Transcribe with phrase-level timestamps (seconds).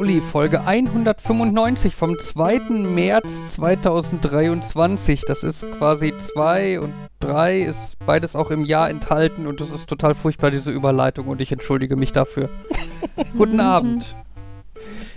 [0.00, 2.70] Uli, Folge 195 vom 2.
[2.70, 5.24] März 2023.
[5.26, 9.90] Das ist quasi 2 und 3 ist beides auch im Jahr enthalten und das ist
[9.90, 12.48] total furchtbar, diese Überleitung und ich entschuldige mich dafür.
[13.36, 14.16] Guten Abend.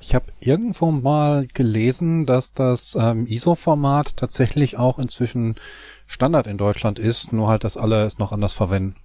[0.00, 5.54] Ich habe irgendwo mal gelesen, dass das ähm, ISO-Format tatsächlich auch inzwischen
[6.06, 8.96] Standard in Deutschland ist, nur halt, dass alle es noch anders verwenden.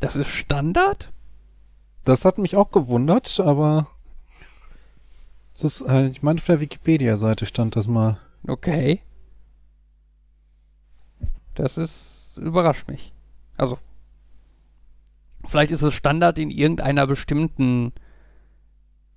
[0.00, 1.10] Das ist Standard?
[2.04, 3.88] Das hat mich auch gewundert, aber
[5.54, 8.18] das ist, äh, ich meine, auf der Wikipedia-Seite stand das mal.
[8.46, 9.00] Okay.
[11.54, 13.12] Das ist, überrascht mich.
[13.56, 13.78] Also,
[15.46, 17.92] vielleicht ist es Standard in irgendeiner bestimmten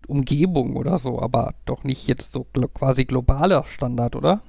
[0.10, 4.42] Umgebung oder so, aber doch nicht jetzt so glo quasi globaler Standard, oder?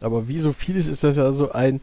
[0.00, 1.80] Aber wie so vieles ist das ja so ein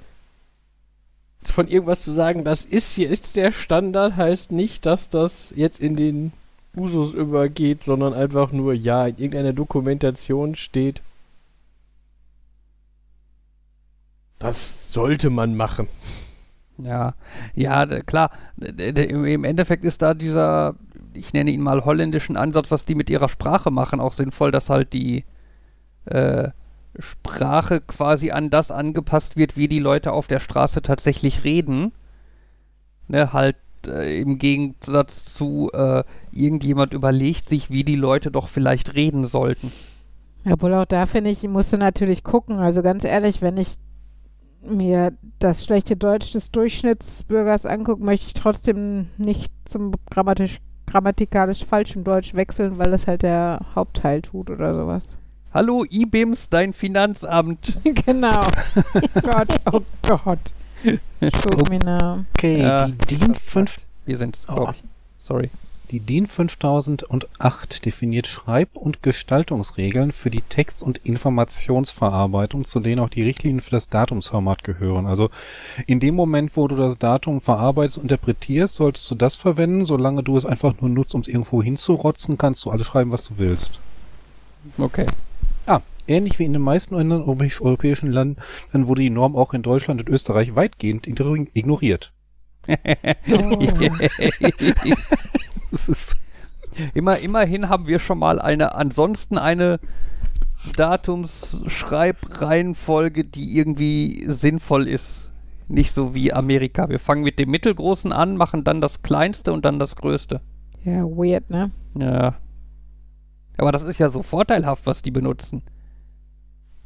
[1.42, 5.96] von irgendwas zu sagen, das ist jetzt der Standard, heißt nicht, dass das jetzt in
[5.96, 6.34] den
[6.76, 11.02] Usus übergeht, sondern einfach nur, ja, in irgendeiner Dokumentation steht.
[14.40, 15.88] Das sollte man machen.
[16.78, 17.14] Ja,
[17.54, 18.32] ja, klar.
[18.58, 20.76] Im Endeffekt ist da dieser,
[21.14, 24.70] ich nenne ihn mal holländischen Ansatz, was die mit ihrer Sprache machen, auch sinnvoll, dass
[24.70, 25.24] halt die
[26.06, 26.50] äh,
[27.00, 31.92] Sprache quasi an das angepasst wird, wie die Leute auf der Straße tatsächlich reden.
[33.08, 38.96] Ne, halt äh, im Gegensatz zu äh, irgendjemand überlegt sich, wie die Leute doch vielleicht
[38.96, 39.72] reden sollten.
[40.50, 42.60] Obwohl auch da finde ich, musst du natürlich gucken.
[42.60, 43.76] Also ganz ehrlich, wenn ich
[44.70, 52.04] mir das schlechte Deutsch des Durchschnittsbürgers angucke, möchte ich trotzdem nicht zum grammatisch, grammatikalisch falschen
[52.04, 55.06] Deutsch wechseln, weil es halt der Hauptteil tut oder sowas.
[55.54, 57.78] Hallo IBIMS, dein Finanzamt.
[58.06, 58.44] genau.
[58.44, 60.54] oh Gott, oh Gott.
[62.38, 63.78] Okay, ja, die DIN 5.
[64.06, 64.70] Wir sind, oh.
[65.20, 65.50] Sorry.
[65.92, 73.10] Die DIN 5008 definiert Schreib- und Gestaltungsregeln für die Text- und Informationsverarbeitung, zu denen auch
[73.10, 75.06] die Richtlinien für das Datumsformat gehören.
[75.06, 75.30] Also
[75.86, 79.86] in dem Moment, wo du das Datum verarbeitest, interpretierst, solltest du das verwenden.
[79.86, 83.26] Solange du es einfach nur nutzt, um es irgendwo hinzurotzen, kannst du alles schreiben, was
[83.26, 83.80] du willst.
[84.80, 85.06] Okay.
[85.68, 90.02] Ah, ähnlich wie in den meisten anderen europäischen Ländern wurde die Norm auch in Deutschland
[90.02, 92.12] und Österreich weitgehend ignoriert.
[93.30, 93.60] oh.
[95.76, 96.16] Das ist
[96.94, 99.82] immer, immerhin haben wir schon mal eine, ansonsten eine
[100.78, 105.32] Datumsschreibreihenfolge, die irgendwie sinnvoll ist.
[105.68, 106.88] Nicht so wie Amerika.
[106.88, 110.40] Wir fangen mit dem Mittelgroßen an, machen dann das Kleinste und dann das Größte.
[110.86, 111.72] Ja, weird, ne?
[111.98, 112.36] Ja.
[113.58, 115.62] Aber das ist ja so vorteilhaft, was die benutzen.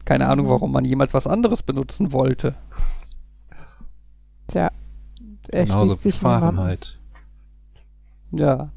[0.04, 0.32] Keine mhm.
[0.32, 2.56] Ahnung, warum man jemals was anderes benutzen wollte.
[4.48, 4.72] Tja,
[5.50, 6.98] er Genauso wie Fahrenheit.
[8.32, 8.72] Ja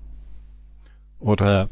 [1.22, 1.68] oder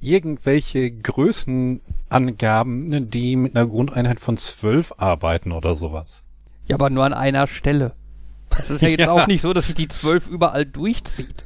[0.00, 6.24] irgendwelche Größenangaben, die mit einer Grundeinheit von zwölf arbeiten oder sowas.
[6.66, 7.92] Ja, aber nur an einer Stelle.
[8.50, 9.12] Das ist ja jetzt ja.
[9.12, 11.44] auch nicht so, dass sich die zwölf überall durchzieht.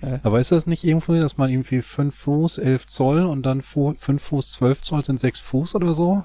[0.00, 0.18] Äh.
[0.22, 4.22] Aber ist das nicht irgendwo, dass man irgendwie fünf Fuß, elf Zoll und dann fünf
[4.22, 6.24] Fuß, zwölf Zoll sind sechs Fuß oder so?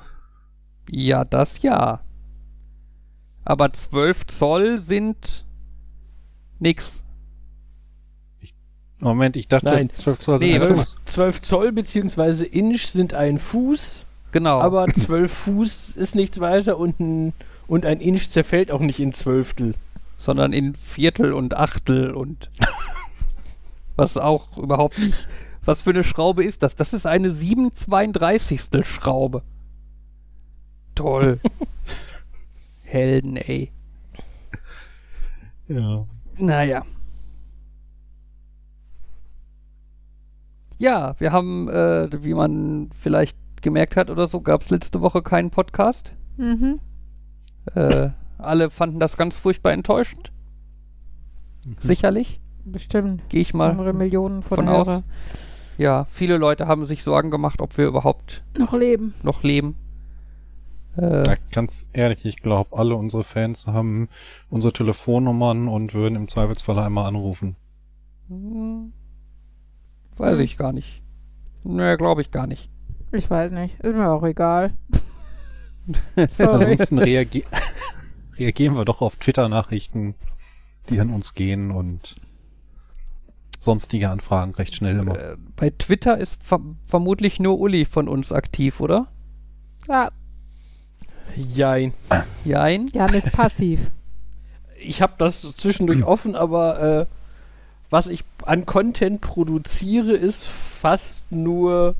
[0.89, 2.01] Ja, das ja.
[3.45, 5.45] Aber zwölf Zoll sind
[6.59, 7.02] nix.
[9.03, 12.45] Moment, ich dachte, Nein, 12 Zoll nee, 12, 12 Zoll bzw.
[12.45, 14.05] Inch sind ein Fuß.
[14.31, 14.61] Genau.
[14.61, 17.33] Aber 12 Fuß ist nichts weiter und ein,
[17.67, 19.75] und ein Inch zerfällt auch nicht in Zwölftel.
[20.17, 22.49] Sondern in Viertel und Achtel und
[23.95, 25.27] was auch überhaupt nicht.
[25.65, 26.75] Was für eine Schraube ist das?
[26.75, 28.85] Das ist eine 732.
[28.85, 29.43] Schraube.
[30.95, 31.39] Toll.
[32.83, 33.71] Helden, ey.
[35.67, 36.05] Ja.
[36.37, 36.85] Naja.
[40.77, 45.21] Ja, wir haben, äh, wie man vielleicht gemerkt hat oder so, gab es letzte Woche
[45.21, 46.13] keinen Podcast.
[46.37, 46.79] Mhm.
[47.75, 50.31] Äh, alle fanden das ganz furchtbar enttäuschend.
[51.65, 51.75] Mhm.
[51.79, 52.39] Sicherlich.
[52.65, 53.27] Bestimmt.
[53.29, 55.03] Gehe ich mal Andere Millionen von, von Hörer aus.
[55.77, 59.13] Ja, viele Leute haben sich Sorgen gemacht, ob wir überhaupt noch leben.
[59.23, 59.75] noch leben.
[60.97, 64.07] Äh, Ja, ganz ehrlich, ich glaube, alle unsere Fans haben
[64.49, 67.55] unsere Telefonnummern und würden im Zweifelsfall einmal anrufen.
[68.29, 68.93] hm,
[70.17, 70.45] weiß Hm.
[70.45, 71.01] ich gar nicht.
[71.63, 72.69] Nee, glaube ich gar nicht.
[73.11, 73.79] Ich weiß nicht.
[73.79, 74.73] Ist mir auch egal.
[76.15, 77.43] Ansonsten reagi
[78.37, 80.15] reagieren wir doch auf Twitter-Nachrichten,
[80.89, 82.15] die an uns gehen und
[83.59, 85.17] sonstige Anfragen recht schnell immer.
[85.17, 89.07] Äh, bei Twitter ist ver vermutlich nur Uli von uns aktiv, oder?
[89.87, 90.09] Ja,
[91.35, 91.93] Jein.
[92.45, 92.87] Jein?
[92.87, 93.91] Jan ist passiv.
[94.79, 97.05] Ich habe das zwischendurch offen, aber äh,
[97.93, 101.93] was ich an Content produziere, ist fast nur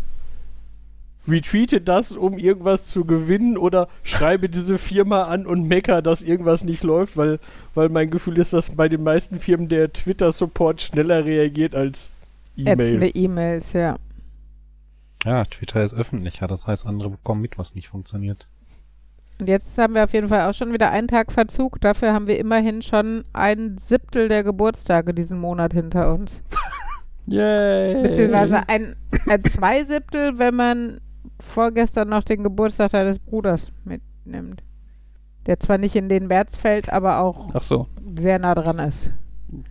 [1.28, 6.63] retweete das, um irgendwas zu gewinnen oder schreibe diese Firma an und mecker, dass irgendwas
[6.63, 7.40] nicht läuft, weil,
[7.75, 12.16] weil mein Gefühl ist, dass bei den meisten Firmen der Twitter-Support schneller reagiert als
[12.57, 12.80] E-Mail.
[12.80, 13.98] Ätzende E-Mails, ja.
[15.25, 18.48] Ja, Twitter ist öffentlicher, das heißt, andere bekommen mit, was nicht funktioniert.
[19.44, 21.81] Und jetzt haben wir auf jeden Fall auch schon wieder einen Tag Verzug.
[21.81, 26.42] Dafür haben wir immerhin schon ein Siebtel der Geburtstage diesen Monat hinter uns.
[27.25, 28.01] Yay!
[28.04, 28.95] Beziehungsweise ein,
[29.28, 31.01] ein Zweisiebtel, wenn man
[31.42, 34.63] vorgestern noch den Geburtstag deines Bruders mitnimmt.
[35.45, 39.10] Der zwar nicht in den März fällt, aber auch Ach so, sehr nah dran ist.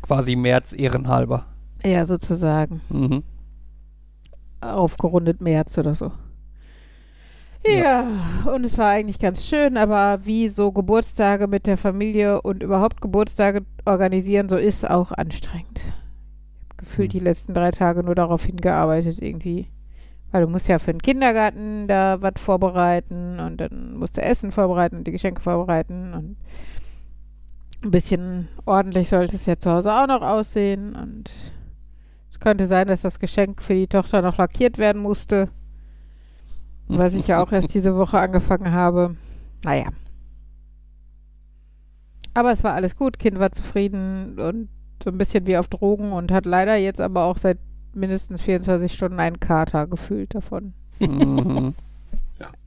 [0.02, 1.46] quasi März ehrenhalber.
[1.82, 2.82] Ja, sozusagen.
[2.90, 3.22] Mhm.
[4.60, 6.12] Aufgerundet März oder so.
[7.64, 8.06] Ja,
[8.52, 13.00] und es war eigentlich ganz schön, aber wie so Geburtstage mit der Familie und überhaupt
[13.00, 15.78] Geburtstage organisieren, so ist auch anstrengend.
[15.78, 17.18] Ich habe gefühlt Hm.
[17.20, 19.68] die letzten drei Tage nur darauf hingearbeitet irgendwie.
[20.32, 24.50] Weil du musst ja für den Kindergarten da was vorbereiten und dann musst du Essen
[24.50, 26.36] vorbereiten und die Geschenke vorbereiten und
[27.84, 31.30] ein bisschen ordentlich sollte es ja zu Hause auch noch aussehen und
[32.30, 35.48] es könnte sein, dass das Geschenk für die Tochter noch lackiert werden musste.
[36.88, 39.16] Was ich ja auch erst diese Woche angefangen habe.
[39.64, 39.86] Naja.
[42.34, 43.18] Aber es war alles gut.
[43.18, 44.68] Kind war zufrieden und
[45.02, 47.58] so ein bisschen wie auf Drogen und hat leider jetzt aber auch seit
[47.94, 50.74] mindestens 24 Stunden einen Kater gefühlt davon.
[50.98, 51.74] Mhm.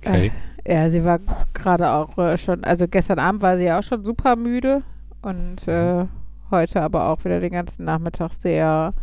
[0.02, 0.32] Okay.
[0.66, 1.20] Ja, sie war
[1.54, 4.84] gerade auch äh, schon, also gestern Abend war sie ja auch schon super müde
[5.22, 6.06] und äh,
[6.50, 8.94] heute aber auch wieder den ganzen Nachmittag sehr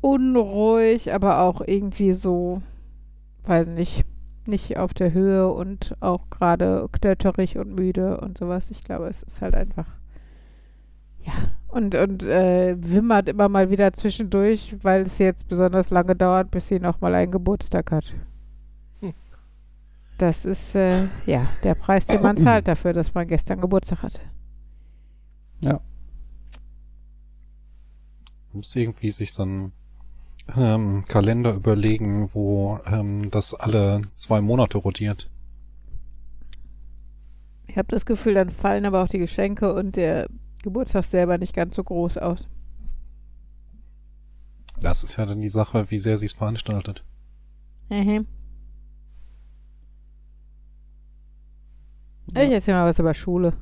[0.00, 2.62] unruhig, aber auch irgendwie so,
[3.48, 4.04] weiß nicht,
[4.46, 8.70] nicht auf der Höhe und auch gerade knötterig und müde und sowas.
[8.70, 9.86] Ich glaube, es ist halt einfach,
[11.24, 11.32] ja,
[11.68, 16.68] und, und äh, wimmert immer mal wieder zwischendurch, weil es jetzt besonders lange dauert, bis
[16.68, 18.14] sie nochmal einen Geburtstag hat.
[19.00, 19.12] Hm.
[20.16, 24.20] Das ist, äh, ja, der Preis, den man zahlt dafür, dass man gestern Geburtstag hatte.
[28.52, 29.72] muss irgendwie sich so einen
[30.56, 35.30] ähm, Kalender überlegen, wo ähm, das alle zwei Monate rotiert.
[37.66, 40.28] Ich habe das Gefühl, dann fallen aber auch die Geschenke und der
[40.62, 42.48] Geburtstag selber nicht ganz so groß aus.
[44.80, 47.04] Das ist ja dann die Sache, wie sehr sie es veranstaltet.
[47.90, 48.26] Mhm.
[52.30, 53.54] Ich erzähl mal was über Schule.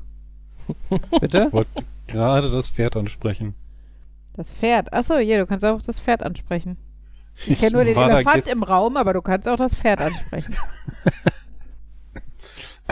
[1.20, 1.46] Bitte?
[1.46, 3.54] Ich wollte gerade das Pferd ansprechen.
[4.34, 4.92] Das Pferd.
[4.92, 6.76] Achso, ja, du kannst auch das Pferd ansprechen.
[7.46, 10.54] Ich kenne nur den Elefant im Raum, aber du kannst auch das Pferd ansprechen.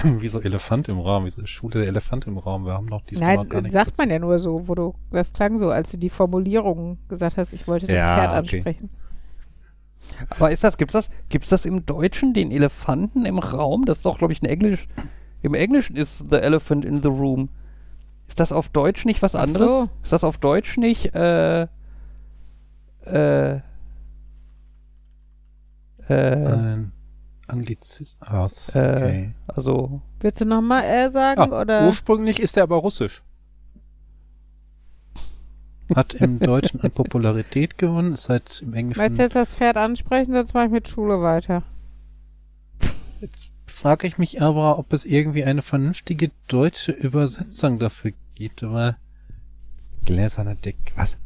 [0.03, 1.25] Wieso Elefant im Raum?
[1.25, 2.67] Wieso Schule der Elefant im Raum?
[2.67, 4.95] Wir haben doch diesmal noch gar Nein, nichts sagt man ja nur so, wo du,
[5.13, 8.39] das klang so, als du die Formulierung gesagt hast, ich wollte das Ja, Pferd okay.
[8.39, 8.91] ansprechen.
[10.31, 13.85] Aber ist das, gibt's das, gibt's das im Deutschen, den Elefanten im Raum?
[13.85, 14.87] Das ist doch, glaube ich, ein Englisch.
[15.43, 17.49] Im Englischen ist the elephant in the room.
[18.27, 19.71] Ist das auf Deutsch nicht was anderes?
[19.71, 19.89] so.
[20.03, 21.63] Ist das auf Deutsch nicht, äh,
[23.05, 23.61] äh,
[26.09, 26.93] äh, Ein
[27.49, 28.75] Anglizismus.
[28.75, 29.35] Äh, Okay.
[29.47, 31.87] also, Willst du nochmal äh, sagen, Ah, oder?
[31.87, 33.23] Ursprünglich ist er aber russisch.
[35.95, 39.01] Hat im Deutschen an Popularität gewonnen, ist seit im Englischen.
[39.01, 41.63] Möchtest du jetzt das Pferd ansprechen, sonst mache ich mit Schule weiter.
[43.21, 48.97] Jetzt frage ich mich aber, ob es irgendwie eine vernünftige deutsche Übersetzung dafür gibt, aber
[50.05, 51.19] gläserner Deck, was?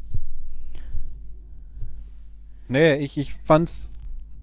[2.69, 3.91] Nee, ich, ich fand's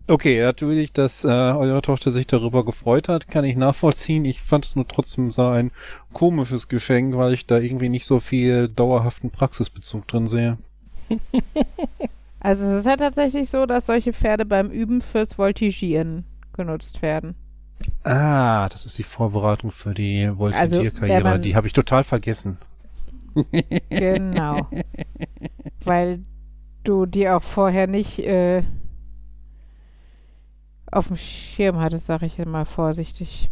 [0.07, 4.25] okay, natürlich, dass äh, eure Tochter sich darüber gefreut hat, kann ich nachvollziehen.
[4.25, 5.71] Ich fand es nur trotzdem so ein
[6.13, 10.57] komisches Geschenk, weil ich da irgendwie nicht so viel dauerhaften Praxisbezug drin sehe.
[12.39, 17.33] Also es ist ja tatsächlich so, dass solche Pferde beim Üben fürs Voltigieren genutzt werden.
[18.03, 21.23] Ah, das ist die Vorbereitung für die Also, Voltigierkarriere.
[21.23, 22.59] man- die habe ich total vergessen.
[23.89, 24.67] Genau.
[25.85, 26.19] weil
[26.83, 28.61] du die auch vorher nicht äh,
[30.95, 33.49] auf dem Schirm hattest, sage ich mal vorsichtig.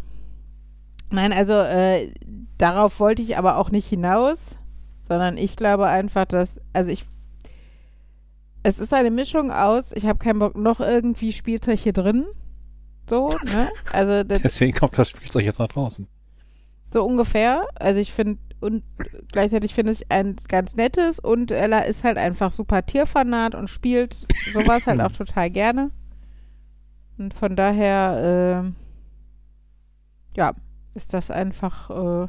[1.12, 2.14] Nein, also äh,
[2.58, 4.58] darauf wollte ich aber auch nicht hinaus,
[5.08, 7.06] sondern ich glaube einfach, dass, also ich,
[8.64, 12.26] es ist eine Mischung aus, ich habe keinen Bock, noch irgendwie Spielzeug hier drin.
[13.10, 13.70] So, ne?
[13.92, 16.08] Also das, Deswegen kommt das Spielzeug jetzt nach draußen.
[16.94, 17.68] so ungefähr.
[17.76, 18.84] Also ich finde, und
[19.34, 24.26] gleichzeitig finde ich ein ganz nettes und Ella ist halt einfach super Tierfanat und spielt
[24.54, 25.92] sowas halt auch total gerne.
[27.18, 30.54] Und von daher, äh, ja,
[30.94, 32.28] ist das einfach, äh,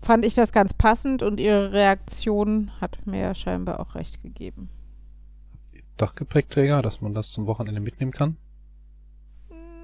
[0.00, 4.68] fand ich das ganz passend und ihre Reaktion hat mir ja scheinbar auch recht gegeben.
[5.96, 8.36] Dachgepäckträger, dass man das zum Wochenende mitnehmen kann.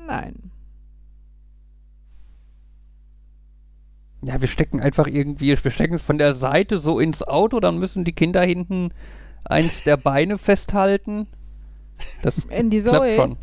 [0.07, 0.51] Nein.
[4.25, 7.79] Ja, wir stecken einfach irgendwie, wir stecken es von der Seite so ins Auto, dann
[7.79, 8.91] müssen die Kinder hinten
[9.45, 11.27] eins der Beine festhalten.
[12.23, 13.15] Das In die klappt Zoe.
[13.17, 13.37] schon.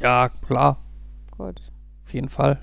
[0.00, 0.78] Ja, klar,
[1.36, 1.60] Gut.
[2.06, 2.58] auf jeden Fall.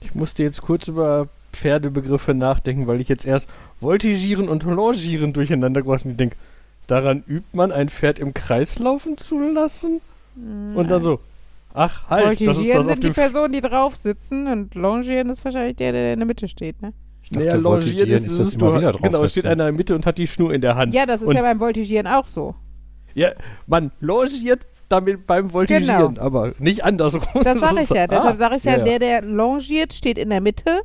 [0.00, 3.48] Ich musste jetzt kurz über Pferdebegriffe nachdenken, weil ich jetzt erst
[3.80, 6.08] Voltigieren und Longieren durcheinander gebracht habe.
[6.08, 6.36] Und ich denke,
[6.88, 10.00] daran übt man ein Pferd im Kreis laufen zu lassen?
[10.36, 11.20] Und dann so,
[11.72, 14.74] ach halt, das ist Voltigieren das auf sind die dem Personen, die drauf sitzen und
[14.74, 16.92] Longieren ist wahrscheinlich der, der in der Mitte steht, ne?
[17.22, 19.52] Ich dachte, Naja, Voltigieren Longieren ist das es, immer du- wieder Genau, es steht einer
[19.52, 20.92] in der Mitte und hat die Schnur in der Hand.
[20.92, 22.56] Ja, das ist Und- ja beim Voltigieren auch so.
[23.14, 23.32] Ja,
[23.66, 26.20] man longiert damit beim Voltigieren, Genau.
[26.20, 27.22] aber nicht andersrum.
[27.42, 28.02] Das sage ich ja.
[28.04, 28.84] Ah, Deshalb sage ich ja, ja.
[28.84, 30.82] der, der longiert, steht in der Mitte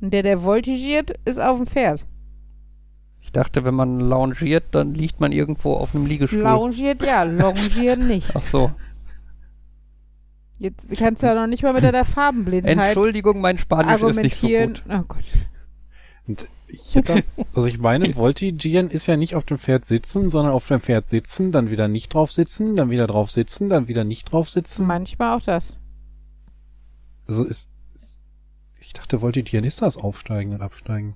[0.00, 2.06] und der, der voltigiert, ist auf dem Pferd.
[3.20, 6.40] Ich dachte, wenn man loungiert, dann liegt man irgendwo auf einem Liegestuhl.
[6.42, 8.30] Longiert ja, longieren nicht.
[8.36, 8.70] Ach so.
[10.58, 14.36] Jetzt kannst du ja noch nicht mal mit deiner Farbenblindheit Entschuldigung, mein Spanisch ist nicht
[14.36, 14.74] so argumentieren.
[14.74, 14.82] gut.
[14.88, 15.24] Oh Gott.
[16.26, 17.22] Und ich hätte,
[17.54, 21.06] also ich meine, Voltigieren ist ja nicht auf dem Pferd sitzen, sondern auf dem Pferd
[21.06, 24.86] sitzen, dann wieder nicht drauf sitzen, dann wieder drauf sitzen, dann wieder nicht drauf sitzen.
[24.86, 25.76] Manchmal auch das.
[27.26, 28.20] Also ist, ist
[28.80, 31.14] ich dachte, Voltigieren ist das Aufsteigen und Absteigen.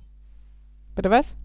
[0.95, 1.35] Bitte was?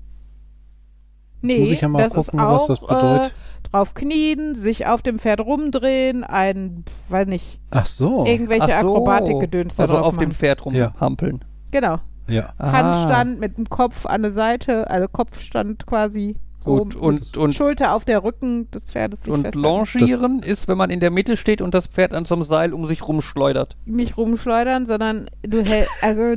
[1.43, 3.33] Jetzt muss ich ja mal das gucken, ist was das auch, bedeutet.
[3.33, 8.25] Äh, drauf knien, sich auf dem Pferd rumdrehen, ein, weiß nicht, Ach so.
[8.25, 8.95] irgendwelche Ach so.
[8.95, 10.33] Akrobatikgedöns da Also drauf auf dem machen.
[10.39, 10.87] Pferd Ja.
[10.89, 11.45] rumhampeln.
[11.71, 12.01] Genau.
[12.29, 12.53] Ja.
[12.59, 12.73] Ah.
[12.73, 16.37] Handstand mit dem Kopf an der Seite, also Kopfstand quasi.
[16.65, 20.79] So Gut, und, und, Schulter auf der Rücken des Pferdes sich und longieren ist, wenn
[20.79, 23.77] man in der Mitte steht und das Pferd an so einem Seil um sich rumschleudert.
[23.85, 26.37] Nicht rumschleudern, sondern du hält, also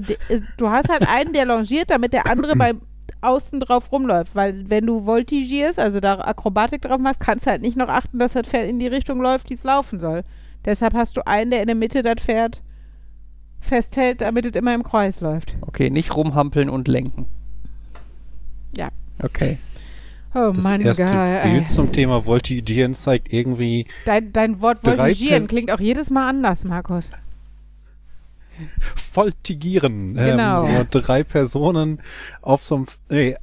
[0.57, 2.81] du hast halt einen, der longiert, damit der andere beim
[3.21, 7.61] außen drauf rumläuft, weil wenn du voltigierst, also da Akrobatik drauf machst, kannst du halt
[7.61, 10.23] nicht noch achten, dass das Pferd in die Richtung läuft, die es laufen soll.
[10.65, 12.61] Deshalb hast du einen, der in der Mitte das Pferd
[13.67, 15.55] festhält, damit es immer im Kreis läuft.
[15.61, 17.27] Okay, nicht rumhampeln und lenken.
[18.75, 18.89] Ja.
[19.21, 19.57] Okay.
[20.33, 21.41] Oh Das Mann, erste geil.
[21.43, 21.51] ey.
[21.53, 26.63] Bild zum Thema Voltigieren zeigt irgendwie Dein, dein Wort voltigieren klingt auch jedes Mal anders,
[26.63, 27.11] Markus.
[28.95, 30.15] Voltigieren.
[30.15, 30.65] Genau.
[30.65, 32.01] Ähm, drei Personen
[32.41, 33.35] auf so einem, nee,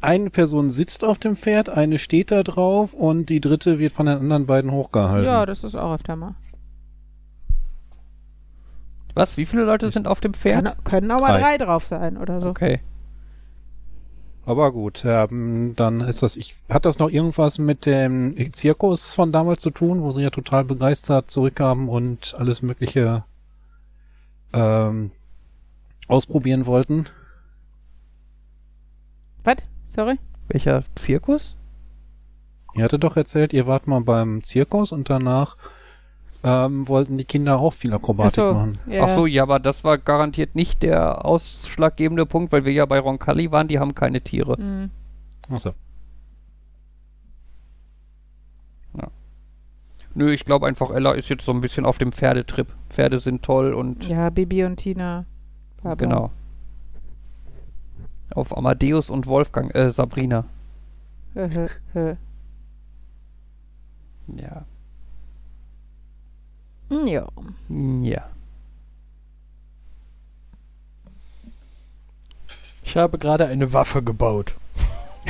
[0.00, 4.06] eine Person sitzt auf dem Pferd, eine steht da drauf und die dritte wird von
[4.06, 5.26] den anderen beiden hochgehalten.
[5.26, 6.34] Ja, das ist auch öfter mal.
[9.14, 9.36] Was?
[9.36, 10.64] Wie viele Leute sind auf dem Pferd?
[10.64, 11.40] Kann, können mal Drei.
[11.40, 12.48] drei drauf sein oder so.
[12.48, 12.80] Okay.
[14.46, 19.32] Aber gut, ähm, dann ist das, ich, hat das noch irgendwas mit dem Zirkus von
[19.32, 23.24] damals zu tun, wo sie ja total begeistert zurückkamen und alles Mögliche
[24.52, 25.12] ähm,
[26.08, 27.06] ausprobieren wollten?
[29.44, 29.56] Was?
[29.86, 30.18] Sorry?
[30.48, 31.56] Welcher Zirkus?
[32.74, 35.56] Ihr hattet doch erzählt, ihr wart mal beim Zirkus und danach
[36.42, 38.78] ähm, wollten die Kinder auch viel Akrobatik Ach so, machen.
[38.86, 39.04] ja.
[39.04, 42.98] Ach so, ja, aber das war garantiert nicht der ausschlaggebende Punkt, weil wir ja bei
[42.98, 44.56] Roncalli waren, die haben keine Tiere.
[44.56, 44.90] Hm.
[45.50, 45.72] Achso.
[50.12, 52.66] Nö, ich glaube einfach, Ella ist jetzt so ein bisschen auf dem Pferdetrip.
[52.88, 55.24] Pferde sind toll und Ja, Bibi und Tina.
[55.80, 55.94] Bla.
[55.94, 56.32] genau.
[58.34, 60.44] Auf Amadeus und Wolfgang, äh, Sabrina.
[61.34, 62.16] Hä, hä, hä.
[64.36, 64.64] Ja.
[66.90, 67.26] Ja.
[68.02, 68.28] Ja.
[72.82, 74.54] Ich habe gerade eine Waffe gebaut.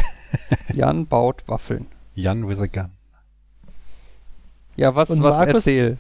[0.72, 1.86] Jan baut Waffeln.
[2.14, 2.90] Jan with a gun.
[4.76, 5.98] Ja, was, Und was Markus- erzähl?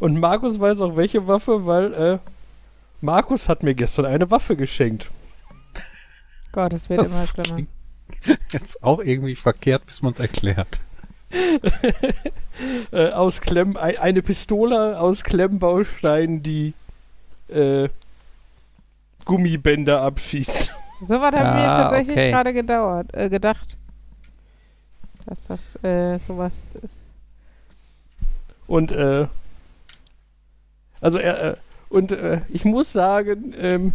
[0.00, 2.18] Und Markus weiß auch welche Waffe, weil äh,
[3.00, 5.10] Markus hat mir gestern eine Waffe geschenkt.
[6.50, 7.44] Gott, es wird immer Das schlimmer.
[7.54, 7.68] klingt
[8.52, 10.80] Jetzt auch irgendwie verkehrt, bis man es erklärt.
[12.92, 16.74] Äh, aus Klemm, ein, eine Pistole aus Klemmbausteinen, die
[17.48, 17.88] äh,
[19.24, 20.70] Gummibänder abschießt.
[21.04, 22.30] So was haben wir Ah, tatsächlich okay.
[22.30, 23.76] gerade gedauert, äh, gedacht.
[25.26, 26.94] Dass das äh, sowas ist.
[28.68, 29.26] Und äh,
[31.00, 31.56] also er äh,
[31.88, 33.94] und äh, ich muss sagen, ähm,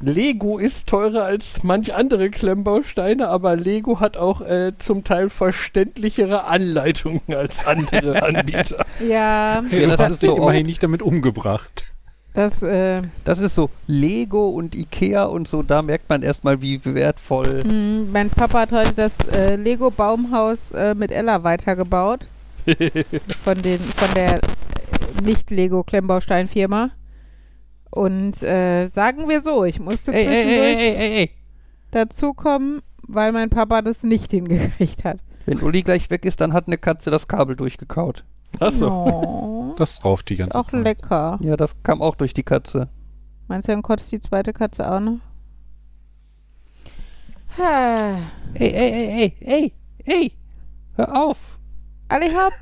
[0.00, 6.44] Lego ist teurer als manch andere Klemmbausteine, aber Lego hat auch äh, zum Teil verständlichere
[6.44, 8.84] Anleitungen als andere Anbieter.
[9.00, 11.94] Ja, Ja, das du hast dich so immerhin nicht damit umgebracht.
[12.34, 16.84] das, äh, Das ist so Lego und Ikea und so, da merkt man erstmal, wie
[16.84, 17.62] wertvoll.
[17.64, 22.26] mh, mein Papa hat heute das äh, Lego-Baumhaus äh, mit Ella weitergebaut.
[23.44, 24.40] von, den, von der
[25.22, 26.90] Nicht-Lego-Klemmbausteinfirma.
[27.94, 31.30] Und äh, sagen wir so, ich musste Ey, zwischendurch ey, ey, ey, ey.
[31.92, 35.18] dazukommen, weil mein Papa das nicht hingekriegt hat.
[35.46, 38.24] Wenn Uli gleich weg ist, dann hat eine Katze das Kabel durchgekaut.
[38.58, 38.88] Achso.
[38.88, 40.82] Oh, Das raucht die ganze auch Zeit.
[40.82, 41.38] lecker.
[41.40, 42.88] Ja, das kam auch durch die Katze.
[43.46, 45.18] Meinst du, dann kotzt die zweite Katze auch noch?
[47.58, 48.16] Ha.
[48.54, 49.72] Ey, ey, ey, ey, ey,
[50.04, 50.32] ey.
[50.96, 51.58] Hör auf.
[52.08, 52.52] Alle hopp.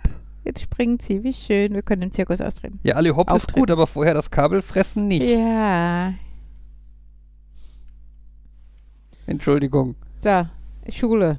[0.44, 1.22] Jetzt springt sie.
[1.22, 1.74] Wie schön.
[1.74, 2.80] Wir können den Zirkus austreten.
[2.82, 3.54] Ja, alle hopp ist Auftritt.
[3.56, 5.28] gut, aber vorher das Kabel fressen nicht.
[5.28, 6.14] Ja.
[9.26, 9.94] Entschuldigung.
[10.16, 10.46] So.
[10.88, 11.38] Schule.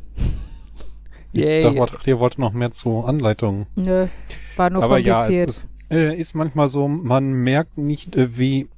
[1.34, 1.76] Ich Yay.
[1.76, 3.66] dachte, ihr wollt noch mehr zu Anleitungen.
[3.76, 4.08] Nö.
[4.56, 5.50] War nur Aber ja, kompliziert.
[5.50, 8.70] es ist, äh, ist manchmal so, man merkt nicht, äh, wie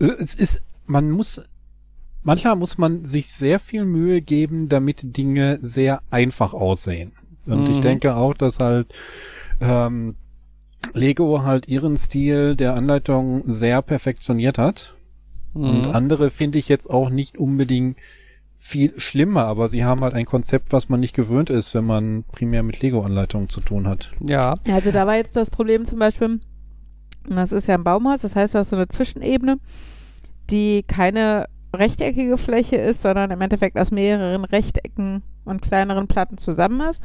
[0.00, 1.44] äh, es ist, man muss,
[2.22, 7.12] manchmal muss man sich sehr viel Mühe geben, damit Dinge sehr einfach aussehen.
[7.46, 7.82] Und ich Mhm.
[7.82, 8.94] denke auch, dass halt
[9.60, 10.16] ähm,
[10.92, 14.94] Lego halt ihren Stil der Anleitung sehr perfektioniert hat.
[15.52, 15.90] Und Mhm.
[15.94, 17.98] andere finde ich jetzt auch nicht unbedingt
[18.56, 22.24] viel schlimmer, aber sie haben halt ein Konzept, was man nicht gewöhnt ist, wenn man
[22.24, 24.12] primär mit Lego-Anleitungen zu tun hat.
[24.20, 24.54] Ja.
[24.70, 26.40] Also da war jetzt das Problem zum Beispiel,
[27.28, 29.58] und das ist ja ein Baumhaus, das heißt, du hast so eine Zwischenebene,
[30.50, 36.80] die keine rechteckige Fläche ist, sondern im Endeffekt aus mehreren Rechtecken und kleineren Platten zusammen
[36.90, 37.00] ist.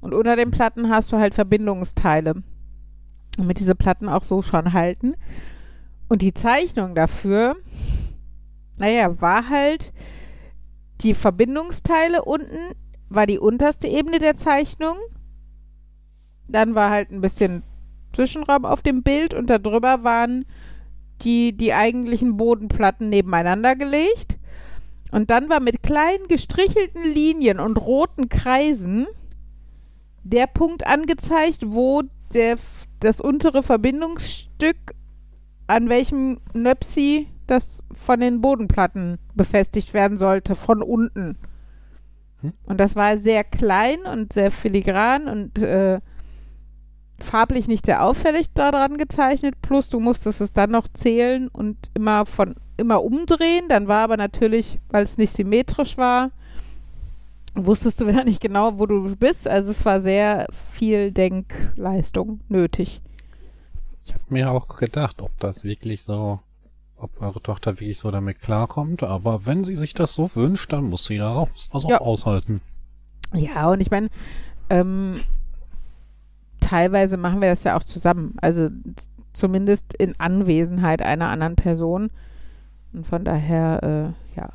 [0.00, 2.34] Und unter den Platten hast du halt Verbindungsteile,
[3.36, 5.14] damit diese Platten auch so schon halten.
[6.08, 7.56] Und die Zeichnung dafür,
[8.78, 9.92] naja, war halt
[11.00, 12.74] die Verbindungsteile unten,
[13.08, 14.96] war die unterste Ebene der Zeichnung.
[16.48, 17.62] Dann war halt ein bisschen
[18.14, 20.46] Zwischenraum auf dem Bild und darüber waren
[21.22, 24.38] die, die eigentlichen Bodenplatten nebeneinander gelegt.
[25.10, 29.06] Und dann war mit kleinen gestrichelten Linien und roten Kreisen
[30.30, 32.56] der Punkt angezeigt, wo der,
[33.00, 34.94] das untere Verbindungsstück
[35.68, 41.38] an welchem Nöpsi das von den Bodenplatten befestigt werden sollte, von unten.
[42.40, 42.52] Hm.
[42.64, 46.00] Und das war sehr klein und sehr filigran und äh,
[47.20, 52.26] farblich nicht sehr auffällig daran gezeichnet, plus du musstest es dann noch zählen und immer
[52.26, 56.30] von immer umdrehen, dann war aber natürlich, weil es nicht symmetrisch war,
[57.56, 63.00] wusstest du wieder nicht genau, wo du bist, also es war sehr viel Denkleistung nötig.
[64.02, 66.40] Ich habe mir auch gedacht, ob das wirklich so,
[66.96, 70.84] ob eure Tochter wirklich so damit klarkommt, aber wenn sie sich das so wünscht, dann
[70.84, 72.00] muss sie da auch, was Ja.
[72.00, 72.60] auch aushalten.
[73.34, 74.08] Ja, und ich meine,
[74.70, 75.20] ähm,
[76.60, 78.34] teilweise machen wir das ja auch zusammen.
[78.40, 78.68] Also
[79.32, 82.10] zumindest in Anwesenheit einer anderen Person.
[82.92, 84.50] Und von daher, äh, ja.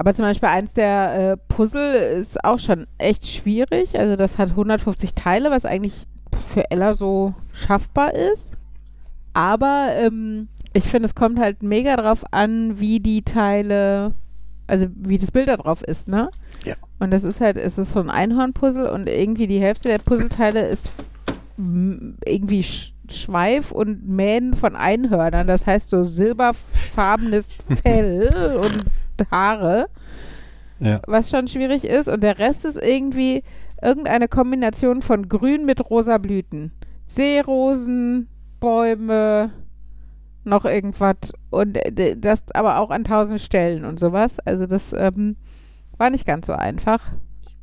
[0.00, 3.98] Aber zum Beispiel eins der äh, Puzzle ist auch schon echt schwierig.
[3.98, 6.04] Also das hat 150 Teile, was eigentlich
[6.46, 8.56] für Ella so schaffbar ist.
[9.34, 14.14] Aber ähm, ich finde, es kommt halt mega drauf an, wie die Teile,
[14.66, 16.30] also wie das Bild da drauf ist, ne?
[16.64, 16.76] Ja.
[16.98, 20.66] Und das ist halt, es ist so ein Einhornpuzzle und irgendwie die Hälfte der Puzzleteile
[20.66, 20.88] ist
[22.24, 25.46] irgendwie Sch Schweif und Mähen von Einhörnern.
[25.46, 27.48] Das heißt so silberfarbenes
[27.82, 28.86] Fell und
[29.30, 29.88] Haare,
[30.78, 31.00] Ja.
[31.06, 32.08] was schon schwierig ist.
[32.08, 33.42] Und der Rest ist irgendwie
[33.82, 36.72] irgendeine Kombination von Grün mit rosa Blüten.
[37.06, 38.28] Seerosen,
[38.60, 39.50] Bäume,
[40.44, 41.32] noch irgendwas.
[41.50, 44.38] Und äh, das aber auch an tausend Stellen und sowas.
[44.40, 45.36] Also das ähm,
[45.96, 47.00] war nicht ganz so einfach.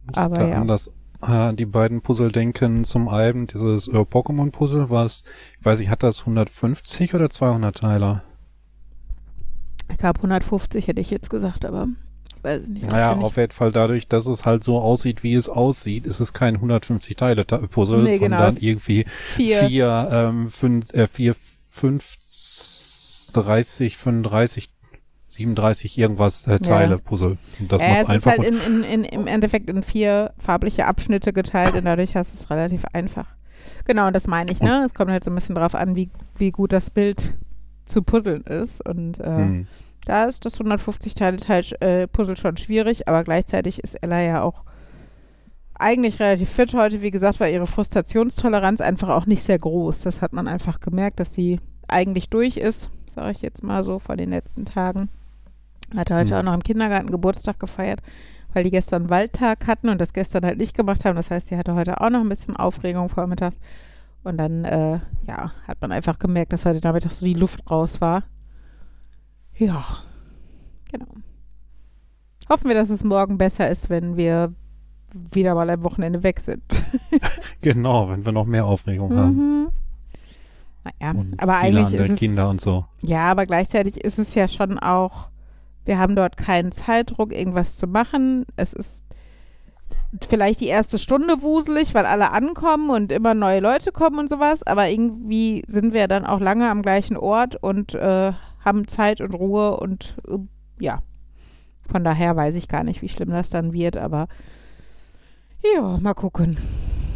[0.06, 0.62] Muss Aber da ja.
[0.62, 5.24] an das, äh, die beiden Puzzle denken zum einen, dieses äh, Pokémon-Puzzle, was,
[5.60, 8.22] ich weiß ich, hat das 150 oder 200 Teile?
[9.90, 11.88] Ich glaube 150 hätte ich jetzt gesagt, aber
[12.42, 12.90] weiß nicht.
[12.92, 16.34] Naja, auf jeden Fall dadurch, dass es halt so aussieht, wie es aussieht, ist es
[16.34, 19.58] kein 150 Teile Ta- Puzzle, Nee, genau, sondern irgendwie vier.
[19.58, 22.18] vier, ähm, fünf, äh, vier, fünf,
[23.34, 24.70] 30, 35,
[25.30, 27.38] 37 irgendwas äh, Teile Puzzle.
[27.60, 28.44] Und das äh, macht's es ist einfach.
[28.44, 32.34] halt und- in, in, in, im Endeffekt in vier farbliche Abschnitte geteilt und dadurch hast
[32.34, 33.28] du es relativ einfach.
[33.86, 34.84] Genau, und das meine ich, ne?
[34.86, 37.34] Es kommt halt so ein bisschen drauf an, wie, wie gut das Bild
[37.88, 38.86] zu puzzeln ist.
[38.88, 39.68] Und äh, Hm.
[40.06, 44.64] da ist das 150-Teile-Puzzle schon schwierig, aber gleichzeitig ist Ella ja auch
[45.80, 47.02] eigentlich relativ fit heute.
[47.02, 50.02] Wie gesagt, war ihre Frustrationstoleranz einfach auch nicht sehr groß.
[50.02, 54.00] Das hat man einfach gemerkt, dass sie eigentlich durch ist, sage ich jetzt mal so,
[54.00, 55.10] vor den letzten Tagen.
[55.96, 56.38] Hatte heute Hm.
[56.40, 58.02] auch noch im Kindergarten Geburtstag gefeiert,
[58.54, 61.16] weil die gestern Waldtag hatten und das gestern halt nicht gemacht haben.
[61.16, 63.60] Das heißt, sie hatte heute auch noch ein bisschen Aufregung vormittags.
[64.28, 68.02] Und dann, äh, ja, hat man einfach gemerkt, dass heute Nachmittag so die Luft raus
[68.02, 68.24] war.
[69.56, 69.86] Ja,
[70.92, 71.08] genau.
[72.50, 74.54] Hoffen wir, dass es morgen besser ist, wenn wir
[75.14, 76.62] wieder mal am Wochenende weg sind.
[77.62, 79.36] Genau, wenn wir noch mehr Aufregung haben.
[79.36, 79.68] Mhm.
[80.84, 82.86] Naja, Und aber eigentlich ist es, Kinder und so.
[83.02, 85.30] ja, aber gleichzeitig ist es ja schon auch,
[85.86, 88.46] wir haben dort keinen Zeitdruck, irgendwas zu machen.
[88.58, 89.07] Es ist
[90.26, 94.64] vielleicht die erste Stunde wuselig, weil alle ankommen und immer neue Leute kommen und sowas,
[94.64, 98.32] aber irgendwie sind wir dann auch lange am gleichen Ort und äh,
[98.64, 100.38] haben Zeit und Ruhe und äh,
[100.84, 101.02] ja,
[101.90, 104.28] von daher weiß ich gar nicht, wie schlimm das dann wird, aber
[105.76, 106.58] ja, mal gucken.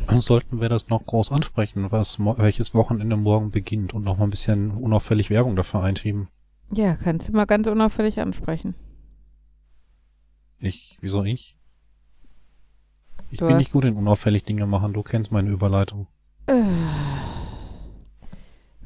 [0.10, 4.30] Sollten wir das noch groß ansprechen, was welches Wochenende morgen beginnt und noch mal ein
[4.30, 6.28] bisschen unauffällig Werbung dafür einschieben.
[6.74, 8.76] Ja, kannst du mal ganz unauffällig ansprechen.
[10.60, 11.58] Ich, wieso ich?
[13.32, 16.08] Ich Du bin hast- nicht gut in unauffällig Dinge machen, du kennst meine Überleitung.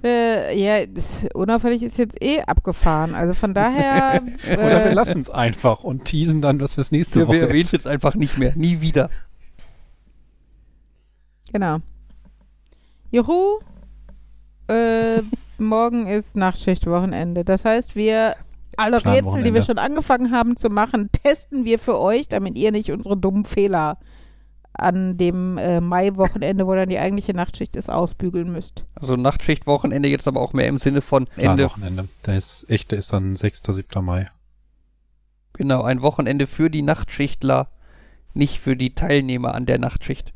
[0.04, 3.16] Äh, ja, das, unauffällig ist jetzt eh abgefahren.
[3.16, 4.22] Also von daher.
[4.48, 7.36] Oder wir äh, lassen es einfach und teasen dann, dass wir es nächste Wir, Woche
[7.38, 8.54] wir erwähnen es jetzt einfach nicht mehr.
[8.56, 9.10] Nie wieder.
[11.52, 11.78] genau.
[13.12, 13.60] Juhu.
[14.68, 15.22] Äh,
[15.58, 17.44] morgen ist Nachtschichtwochenende.
[17.46, 18.36] Das heißt, wir
[18.78, 22.72] alle Rätsel, die wir schon angefangen haben zu machen, testen wir für euch, damit ihr
[22.74, 23.98] nicht unsere dummen Fehler
[24.78, 28.86] an dem äh, Mai-Wochenende, wo dann die eigentliche Nachtschicht ist, ausbügeln müsst.
[28.96, 31.66] Also Nachtschichtwochenende jetzt aber auch mehr im Sinne von Ende.
[31.66, 32.08] Wochenende.
[32.24, 33.64] Das echte ist dann 6.
[33.68, 34.04] 7.
[34.04, 34.30] Mai.
[35.54, 37.70] Genau, ein Wochenende für die Nachtschichtler,
[38.34, 40.34] nicht für die Teilnehmer an der Nachtschicht.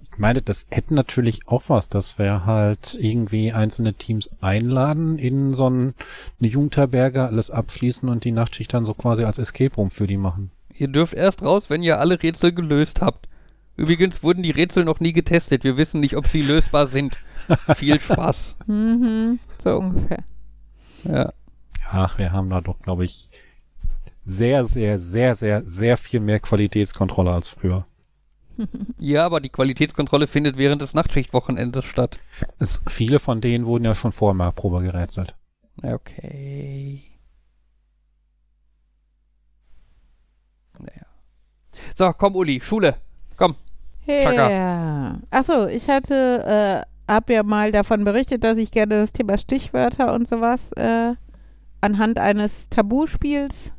[0.00, 5.54] Ich meine, das hätte natürlich auch was, dass wir halt irgendwie einzelne Teams einladen in
[5.54, 5.94] so ein,
[6.38, 10.16] eine Jugendherberge, alles abschließen und die Nachtschicht dann so quasi als Escape Room für die
[10.16, 10.52] machen.
[10.76, 13.28] Ihr dürft erst raus, wenn ihr alle Rätsel gelöst habt.
[13.76, 15.64] Übrigens wurden die Rätsel noch nie getestet.
[15.64, 17.24] Wir wissen nicht, ob sie lösbar sind.
[17.74, 18.56] Viel Spaß.
[18.66, 20.24] Mhm, so ungefähr.
[21.04, 21.32] Ja.
[21.90, 23.28] Ach, wir haben da doch, glaube ich,
[24.24, 27.86] sehr, sehr, sehr, sehr, sehr viel mehr Qualitätskontrolle als früher.
[28.98, 32.20] ja, aber die Qualitätskontrolle findet während des Nachtschichtwochenendes statt.
[32.58, 35.34] Es, viele von denen wurden ja schon vorher mal Probe gerätselt.
[35.82, 37.02] Okay.
[41.96, 42.96] So, komm, Uli, Schule.
[43.36, 43.54] Komm.
[44.50, 45.18] Ja.
[45.30, 50.12] Achso, ich hatte, äh, hab ja mal davon berichtet, dass ich gerne das Thema Stichwörter
[50.12, 51.14] und sowas äh,
[51.80, 53.72] anhand eines Tabuspiels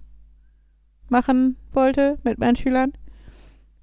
[1.10, 2.94] machen wollte mit meinen Schülern.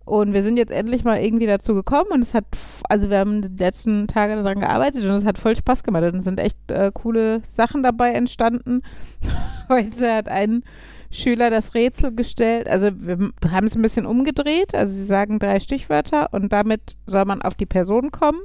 [0.05, 2.47] Und wir sind jetzt endlich mal irgendwie dazu gekommen und es hat,
[2.88, 6.16] also wir haben die letzten Tage daran gearbeitet und es hat voll Spaß gemacht und
[6.16, 8.81] es sind echt äh, coole Sachen dabei entstanden.
[9.68, 10.64] Heute hat ein
[11.12, 15.61] Schüler das Rätsel gestellt, also wir haben es ein bisschen umgedreht, also sie sagen drei
[15.61, 18.40] Stichwörter und damit soll man auf die Person kommen.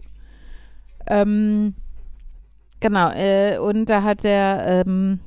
[1.07, 1.75] Ähm,
[2.81, 5.21] genau, äh, und da hat der, ähm,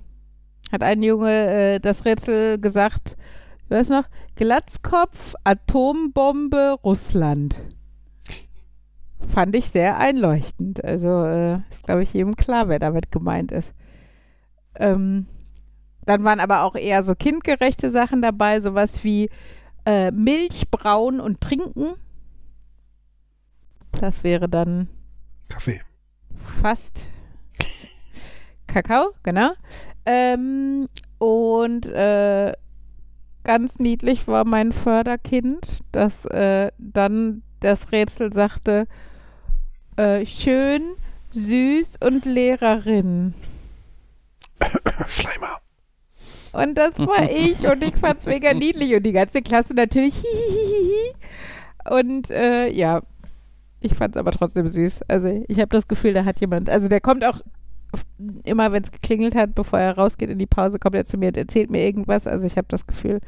[0.70, 3.16] hat ein Junge äh, das Rätsel gesagt,
[3.70, 7.54] ich noch, Glatzkopf, Atombombe, Russland.
[9.28, 10.84] Fand ich sehr einleuchtend.
[10.84, 13.72] Also äh, ist, glaube ich, jedem klar, wer damit gemeint ist.
[14.74, 15.26] Ähm,
[16.06, 19.30] dann waren aber auch eher so kindgerechte Sachen dabei, sowas wie
[19.86, 21.92] äh, Milch, Brauen und Trinken.
[23.92, 24.88] Das wäre dann
[25.48, 25.80] Kaffee.
[26.62, 27.04] fast
[28.66, 29.50] Kakao, genau.
[30.06, 32.52] Ähm, und äh,
[33.44, 38.86] ganz niedlich war mein Förderkind, das äh, dann das Rätsel sagte,
[39.96, 40.94] äh, schön,
[41.32, 43.34] süß und Lehrerin.
[45.06, 45.60] Schleimer.
[46.52, 51.14] Und das war ich und ich fand's mega niedlich und die ganze Klasse natürlich hihihihi.
[51.88, 53.02] Und äh, ja,
[53.80, 55.02] ich fand's aber trotzdem süß.
[55.08, 57.40] Also ich habe das Gefühl, da hat jemand, also der kommt auch
[58.44, 61.28] immer, wenn es geklingelt hat, bevor er rausgeht in die Pause, kommt er zu mir
[61.28, 62.26] und erzählt mir irgendwas.
[62.26, 63.20] Also ich habe das Gefühl,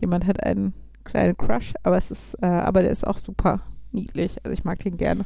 [0.00, 0.72] jemand hat einen
[1.04, 3.60] kleinen Crush, aber es ist, äh, aber der ist auch super
[3.90, 4.36] niedlich.
[4.44, 5.24] Also ich mag den gerne.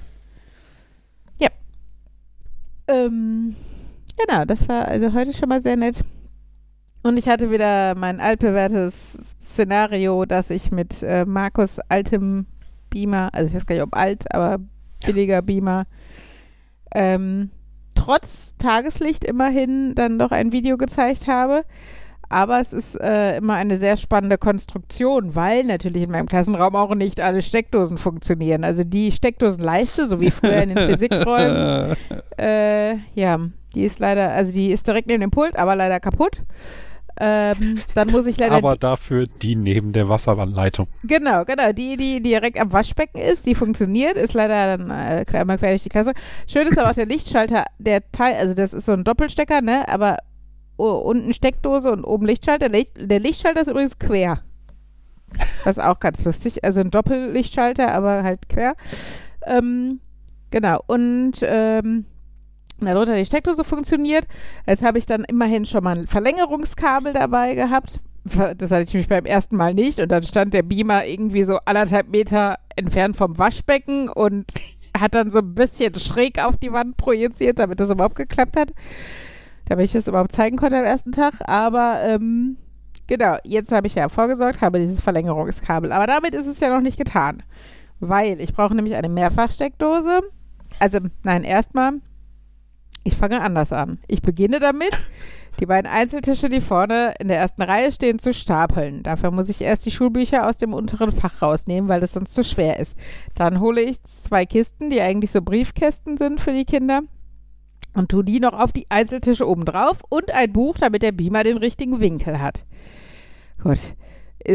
[1.38, 1.48] Ja.
[2.88, 3.54] Ähm,
[4.16, 6.04] genau, das war also heute schon mal sehr nett.
[7.06, 12.46] Und ich hatte wieder mein altbewährtes Szenario, dass ich mit äh, Markus altem
[12.90, 14.58] Beamer, also ich weiß gar nicht ob alt, aber
[15.04, 15.86] billiger Beamer,
[16.92, 17.50] ähm,
[17.94, 21.64] trotz Tageslicht immerhin dann doch ein Video gezeigt habe.
[22.28, 26.92] Aber es ist äh, immer eine sehr spannende Konstruktion, weil natürlich in meinem Klassenraum auch
[26.96, 28.64] nicht alle Steckdosen funktionieren.
[28.64, 31.96] Also die Steckdosenleiste, so wie früher in den Physikräumen,
[32.36, 33.38] äh, ja,
[33.76, 36.42] die ist leider, also die ist direkt neben dem Pult, aber leider kaputt.
[37.18, 38.54] Ähm, dann muss ich leider.
[38.54, 40.86] Aber dafür die neben der Wasseranleitung.
[41.04, 41.72] Genau, genau.
[41.72, 45.82] Die, die direkt am Waschbecken ist, die funktioniert, ist leider dann äh, einmal quer durch
[45.82, 46.12] die Klasse.
[46.46, 49.88] Schön ist aber auch der Lichtschalter, der Teil, also das ist so ein Doppelstecker, ne?
[49.88, 50.18] Aber
[50.76, 52.68] oh, unten Steckdose und oben Lichtschalter.
[52.68, 54.42] Licht, der Lichtschalter ist übrigens quer.
[55.64, 56.64] Das ist auch ganz lustig.
[56.64, 58.74] Also ein Doppellichtschalter, aber halt quer.
[59.44, 60.00] Ähm,
[60.50, 60.82] genau.
[60.86, 62.04] Und ähm,
[62.80, 64.26] darunter die Steckdose funktioniert.
[64.66, 68.00] Jetzt habe ich dann immerhin schon mal ein Verlängerungskabel dabei gehabt.
[68.24, 70.00] Das hatte ich nämlich beim ersten Mal nicht.
[70.00, 74.46] Und dann stand der Beamer irgendwie so anderthalb Meter entfernt vom Waschbecken und
[74.98, 78.72] hat dann so ein bisschen schräg auf die Wand projiziert, damit das überhaupt geklappt hat.
[79.68, 81.34] Damit ich das überhaupt zeigen konnte am ersten Tag.
[81.48, 82.56] Aber ähm,
[83.06, 85.92] genau, jetzt habe ich ja vorgesorgt, habe dieses Verlängerungskabel.
[85.92, 87.42] Aber damit ist es ja noch nicht getan.
[88.00, 90.20] Weil ich brauche nämlich eine Mehrfachsteckdose.
[90.78, 91.94] Also, nein, erstmal
[93.06, 93.98] ich fange anders an.
[94.08, 94.90] Ich beginne damit,
[95.60, 99.02] die beiden Einzeltische, die vorne in der ersten Reihe stehen, zu stapeln.
[99.02, 102.42] Dafür muss ich erst die Schulbücher aus dem unteren Fach rausnehmen, weil das sonst zu
[102.42, 102.96] schwer ist.
[103.34, 107.02] Dann hole ich zwei Kisten, die eigentlich so Briefkästen sind für die Kinder,
[107.94, 111.44] und tue die noch auf die Einzeltische oben drauf und ein Buch, damit der Beamer
[111.44, 112.66] den richtigen Winkel hat.
[113.62, 113.78] Gut.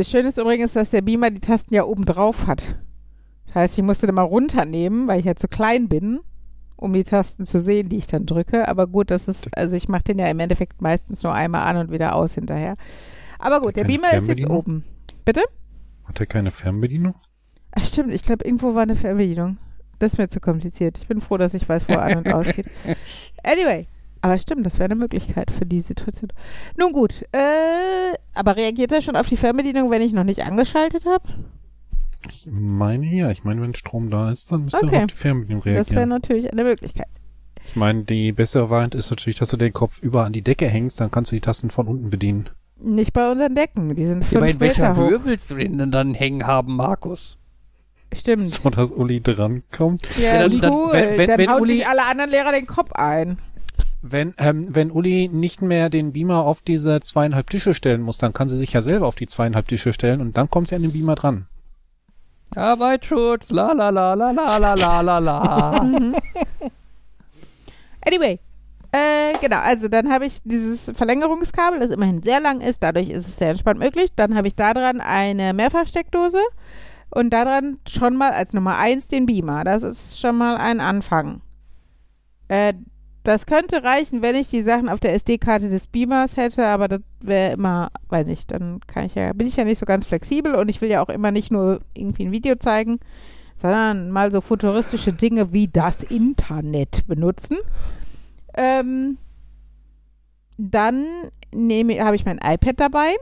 [0.04, 2.80] Schön ist übrigens, dass der Beamer die Tasten ja oben drauf hat.
[3.48, 6.20] Das heißt, ich musste den mal runternehmen, weil ich ja zu klein bin
[6.82, 8.68] um die Tasten zu sehen, die ich dann drücke.
[8.68, 11.78] Aber gut, das ist, also ich mache den ja im Endeffekt meistens nur einmal an
[11.78, 12.76] und wieder aus hinterher.
[13.40, 14.84] Aber gut, der Beamer ist jetzt oben.
[15.24, 15.42] Bitte?
[16.06, 17.16] Hat er keine Fernbedienung?
[17.72, 19.58] Ach stimmt, ich glaube, irgendwo war eine Fernbedienung.
[20.00, 20.98] Das ist mir zu kompliziert.
[20.98, 22.66] Ich bin froh, dass ich weiß, wo er an und ausgeht.
[23.44, 23.88] Anyway,
[24.22, 26.32] aber stimmt, das wäre eine Möglichkeit für die Situation.
[26.78, 31.06] Nun gut, äh, aber reagiert er schon auf die Fernbedienung, wenn ich noch nicht angeschaltet
[31.06, 31.28] habe?
[32.28, 33.30] Ich meine ja.
[33.32, 34.96] Ich meine, wenn Strom da ist, dann müsste Okay.
[34.96, 35.86] er auf die Fernbedienung reagieren.
[35.88, 37.08] Das wäre natürlich eine Möglichkeit.
[37.66, 40.68] ich meine, die bessere Variante ist natürlich, dass du den Kopf über an die Decke
[40.68, 42.50] hängst, dann kannst du die Tasten von unten bedienen.
[42.80, 43.96] Nicht bei unseren Decken.
[43.96, 45.10] Die sind Ja, aber fünf in welcher hoch.
[45.10, 47.38] Höhe willst du den denn dann hängen haben, Markus?
[48.14, 48.48] Stimmt.
[48.48, 50.02] So, dass Uli drankommt.
[50.18, 50.90] Ja, Ja, dann- dann- cool.
[50.92, 53.38] wenn- wenn- dann wenn haut Uli- sich alle anderen Lehrer den Kopf ein.
[54.02, 58.34] Wenn, ähm, wenn Uli nicht mehr den Beamer auf diese zweieinhalb Tische stellen muss, dann
[58.34, 60.82] kann sie sich ja selber auf die zweieinhalb Tische stellen und dann kommt sie an
[60.82, 61.46] den Beamer dran.
[62.56, 65.86] Arbeitsschutz, la la la la la la la la la.
[68.06, 68.40] Anyway.
[68.92, 73.28] Äh, genau, also dann habe ich dieses Verlängerungskabel, das immerhin sehr lang ist, dadurch ist
[73.28, 74.10] es sehr entspannt möglich.
[74.16, 76.42] Dann habe ich da dran eine Mehrfachsteckdose
[77.12, 79.64] und da dran schon mal als Nummer 1 den Beamer.
[79.64, 81.42] Das ist schon mal ein Anfang.
[82.50, 82.74] Äh,
[83.24, 87.02] das könnte reichen, wenn ich die Sachen auf der SD-Karte des Beamers hätte, aber das
[87.20, 90.56] wäre immer, weiß ich, dann kann ich ja, bin ich ja nicht so ganz flexibel
[90.56, 93.00] und ich will ja auch immer nicht nur irgendwie ein Video zeigen,
[93.62, 97.58] sondern mal so futuristische Dinge wie das Internet benutzen.
[98.56, 99.18] Ähm,
[100.58, 101.06] dann
[101.54, 103.16] habe ich mein iPad dabei.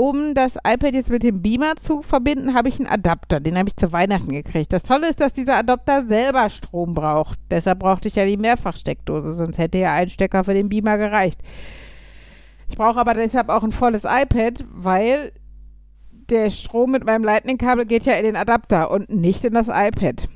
[0.00, 3.40] Um das iPad jetzt mit dem Beamer zu verbinden, habe ich einen Adapter.
[3.40, 4.72] Den habe ich zu Weihnachten gekriegt.
[4.72, 7.36] Das Tolle ist, dass dieser Adapter selber Strom braucht.
[7.50, 11.40] Deshalb brauchte ich ja die Mehrfachsteckdose, sonst hätte ja ein Stecker für den Beamer gereicht.
[12.68, 15.32] Ich brauche aber deshalb auch ein volles iPad, weil
[16.30, 20.28] der Strom mit meinem Lightning-Kabel geht ja in den Adapter und nicht in das iPad.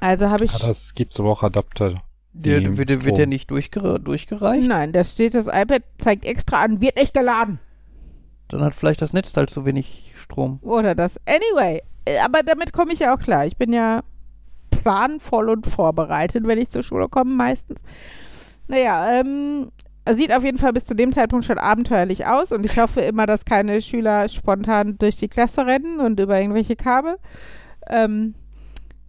[0.00, 0.52] Also habe ich.
[0.58, 1.94] Ja, das gibt's aber auch Adapter.
[2.32, 4.66] Der, die wird, der- wird der nicht durchgere durchgereicht?
[4.66, 7.60] Nein, da steht, das iPad zeigt extra an, wird nicht geladen.
[8.48, 10.58] Dann hat vielleicht das Netzteil zu wenig Strom.
[10.62, 11.18] Oder das.
[11.26, 13.46] Anyway, äh, aber damit komme ich ja auch klar.
[13.46, 14.02] Ich bin ja
[14.70, 17.80] planvoll und vorbereitet, wenn ich zur Schule komme, meistens.
[18.68, 19.70] Naja, ähm,
[20.14, 23.26] sieht auf jeden Fall bis zu dem Zeitpunkt schon abenteuerlich aus und ich hoffe immer,
[23.26, 27.16] dass keine Schüler spontan durch die Klasse rennen und über irgendwelche Kabel.
[27.88, 28.34] Ähm,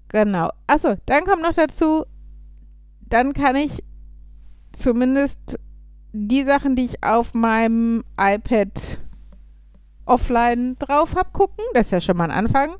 [0.09, 0.49] genau.
[0.65, 2.05] Achso, dann kommt noch dazu,
[3.01, 3.83] dann kann ich
[4.71, 5.59] zumindest
[6.13, 8.71] die Sachen, die ich auf meinem iPad
[10.07, 11.63] offline drauf habe, gucken.
[11.73, 12.75] Das ist ja schon mal ein Anfang.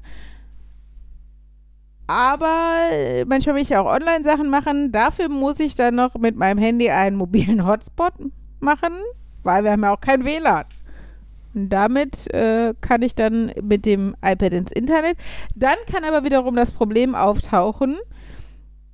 [2.08, 4.92] Aber äh, manchmal will ich ja auch Online-Sachen machen.
[4.94, 8.14] Dafür muss ich dann noch mit meinem Handy einen mobilen Hotspot
[8.62, 8.94] machen,
[9.44, 10.66] weil wir haben ja auch kein WLAN.
[11.54, 15.18] Und damit äh, kann ich dann mit dem iPad ins Internet.
[15.56, 17.98] Dann kann aber wiederum das Problem auftauchen,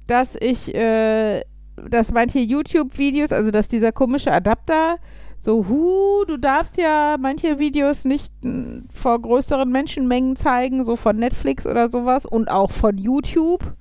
[0.08, 1.42] dass ich, äh,
[1.76, 4.98] dass manche YouTube-Videos, also dass dieser komische Adapter
[5.38, 11.18] so, hu, du darfst ja manche Videos nicht m, vor größeren Menschenmengen zeigen, so von
[11.18, 13.74] Netflix oder sowas und auch von YouTube.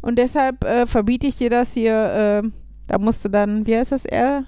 [0.00, 2.42] Und deshalb äh, verbiete ich dir das hier.
[2.44, 2.48] Äh,
[2.86, 4.44] da musst du dann, wie heißt das, R?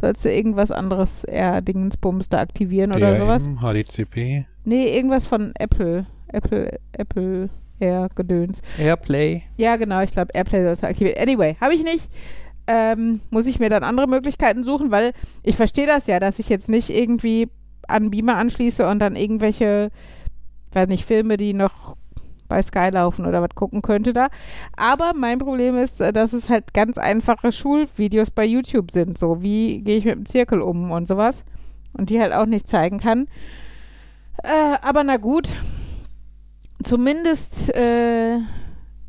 [0.00, 3.44] Sollst du irgendwas anderes R-Dingensbums da aktivieren oder sowas?
[3.44, 4.46] DRM, HDCP.
[4.64, 6.06] Nee, irgendwas von Apple.
[6.28, 8.60] Apple, Apple Air-Gedöns.
[8.78, 9.42] Airplay.
[9.56, 11.18] Ja, genau, ich glaube, Airplay sollst du aktivieren.
[11.18, 12.08] Anyway, habe ich nicht.
[12.66, 16.48] Ähm, muss ich mir dann andere Möglichkeiten suchen, weil ich verstehe das ja, dass ich
[16.48, 17.48] jetzt nicht irgendwie
[17.88, 19.90] an Beamer anschließe und dann irgendwelche,
[20.72, 21.96] weiß nicht, Filme, die noch
[22.48, 24.28] bei Sky laufen oder was gucken könnte da.
[24.76, 29.18] Aber mein Problem ist, äh, dass es halt ganz einfache Schulvideos bei YouTube sind.
[29.18, 31.44] So, wie gehe ich mit dem Zirkel um und sowas.
[31.92, 33.28] Und die halt auch nicht zeigen kann.
[34.42, 35.48] Äh, aber na gut.
[36.82, 38.38] Zumindest äh,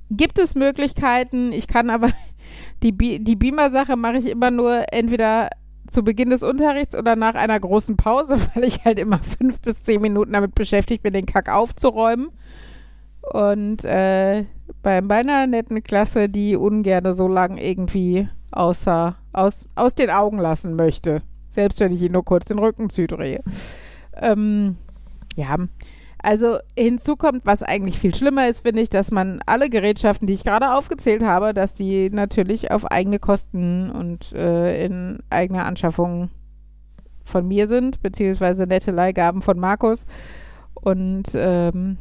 [0.10, 1.52] gibt es Möglichkeiten.
[1.52, 2.10] Ich kann aber
[2.84, 5.50] die, Bi die Beamer-Sache mache ich immer nur entweder
[5.88, 9.84] zu Beginn des Unterrichts oder nach einer großen Pause, weil ich halt immer fünf bis
[9.84, 12.30] zehn Minuten damit beschäftigt bin, den Kack aufzuräumen.
[13.34, 14.46] Und äh,
[14.84, 20.76] bei meiner netten Klasse, die ungerne so lang irgendwie außer, aus, aus den Augen lassen
[20.76, 21.22] möchte.
[21.50, 23.42] Selbst wenn ich ihn nur kurz den Rücken zudrehe.
[24.16, 24.78] Ähm,
[25.36, 25.56] ja,
[26.26, 30.34] also hinzu kommt, was eigentlich viel schlimmer ist, finde ich, dass man alle Gerätschaften, die
[30.34, 36.32] ich gerade aufgezählt habe, dass die natürlich auf eigene Kosten und äh, in eigener Anschaffung
[37.24, 40.08] von mir sind, beziehungsweise nette Leihgaben von Markus.
[40.74, 42.00] Und ähm,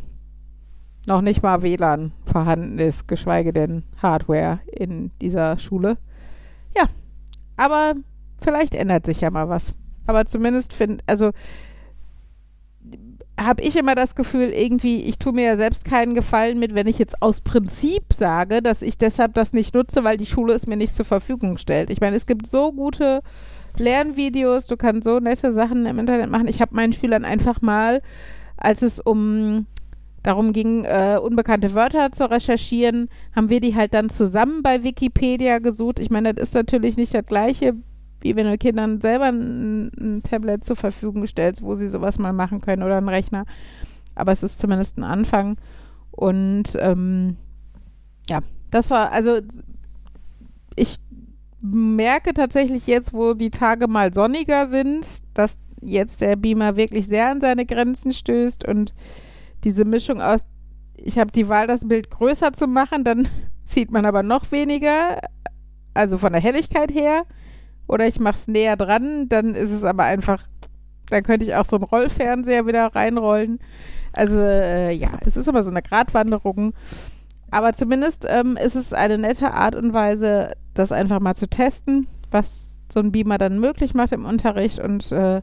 [1.07, 5.99] noch nicht mal WLAN vorhanden ist, geschweige denn Hardware in dieser Schule.
[6.75, 6.85] Ja,
[7.59, 7.93] aber
[8.41, 9.75] vielleicht ändert sich ja mal was.
[10.07, 11.33] Aber zumindest finde, also
[13.39, 16.87] habe ich immer das Gefühl, irgendwie, ich tue mir ja selbst keinen Gefallen mit, wenn
[16.87, 20.67] ich jetzt aus Prinzip sage, dass ich deshalb das nicht nutze, weil die Schule es
[20.67, 21.91] mir nicht zur Verfügung stellt.
[21.91, 23.23] Ich meine, es gibt so gute
[23.77, 26.47] Lernvideos, du kannst so nette Sachen im Internet machen.
[26.47, 28.03] Ich habe meinen Schülern einfach mal,
[28.57, 29.67] als es um
[30.23, 35.59] darum ging, äh, unbekannte Wörter zu recherchieren, haben wir die halt dann zusammen bei Wikipedia
[35.59, 36.01] gesucht.
[36.01, 37.75] Ich meine, das ist natürlich nicht das gleiche,
[38.25, 42.33] wie wenn du Kindern selber ein, ein Tablet zur Verfügung stellst, wo sie sowas mal
[42.33, 43.45] machen können oder einen Rechner.
[44.15, 45.57] Aber es ist zumindest ein Anfang.
[46.11, 47.37] Und ähm,
[48.29, 49.41] ja, das war, also
[50.75, 50.99] ich
[51.61, 57.31] merke tatsächlich jetzt, wo die Tage mal sonniger sind, dass jetzt der Beamer wirklich sehr
[57.31, 58.95] an seine Grenzen stößt und
[59.65, 60.47] diese Mischung aus,
[60.97, 63.29] ich habe die Wahl, das Bild größer zu machen, dann
[63.65, 65.21] sieht man aber noch weniger,
[65.93, 67.25] also von der Helligkeit her.
[67.87, 70.43] Oder ich mache es näher dran, dann ist es aber einfach,
[71.11, 73.59] dann könnte ich auch so einen Rollfernseher wieder reinrollen.
[74.13, 76.75] Also äh, ja, es ist immer so eine Gratwanderung.
[77.51, 82.07] Aber zumindest ähm, ist es eine nette Art und Weise, das einfach mal zu testen,
[82.31, 85.43] was so ein Beamer dann möglich macht im Unterricht und äh,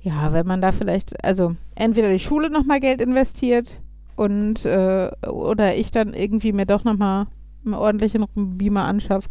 [0.00, 3.80] ja, wenn man da vielleicht, also entweder die Schule nochmal Geld investiert
[4.16, 7.26] und äh, oder ich dann irgendwie mir doch nochmal
[7.64, 9.28] einen ordentlichen Beamer anschaffe,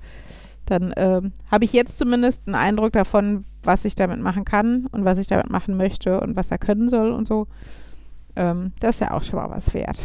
[0.66, 1.22] dann äh,
[1.52, 5.28] habe ich jetzt zumindest einen Eindruck davon, was ich damit machen kann und was ich
[5.28, 7.48] damit machen möchte und was er können soll und so.
[8.36, 9.98] Ähm, das ist ja auch schon mal was wert.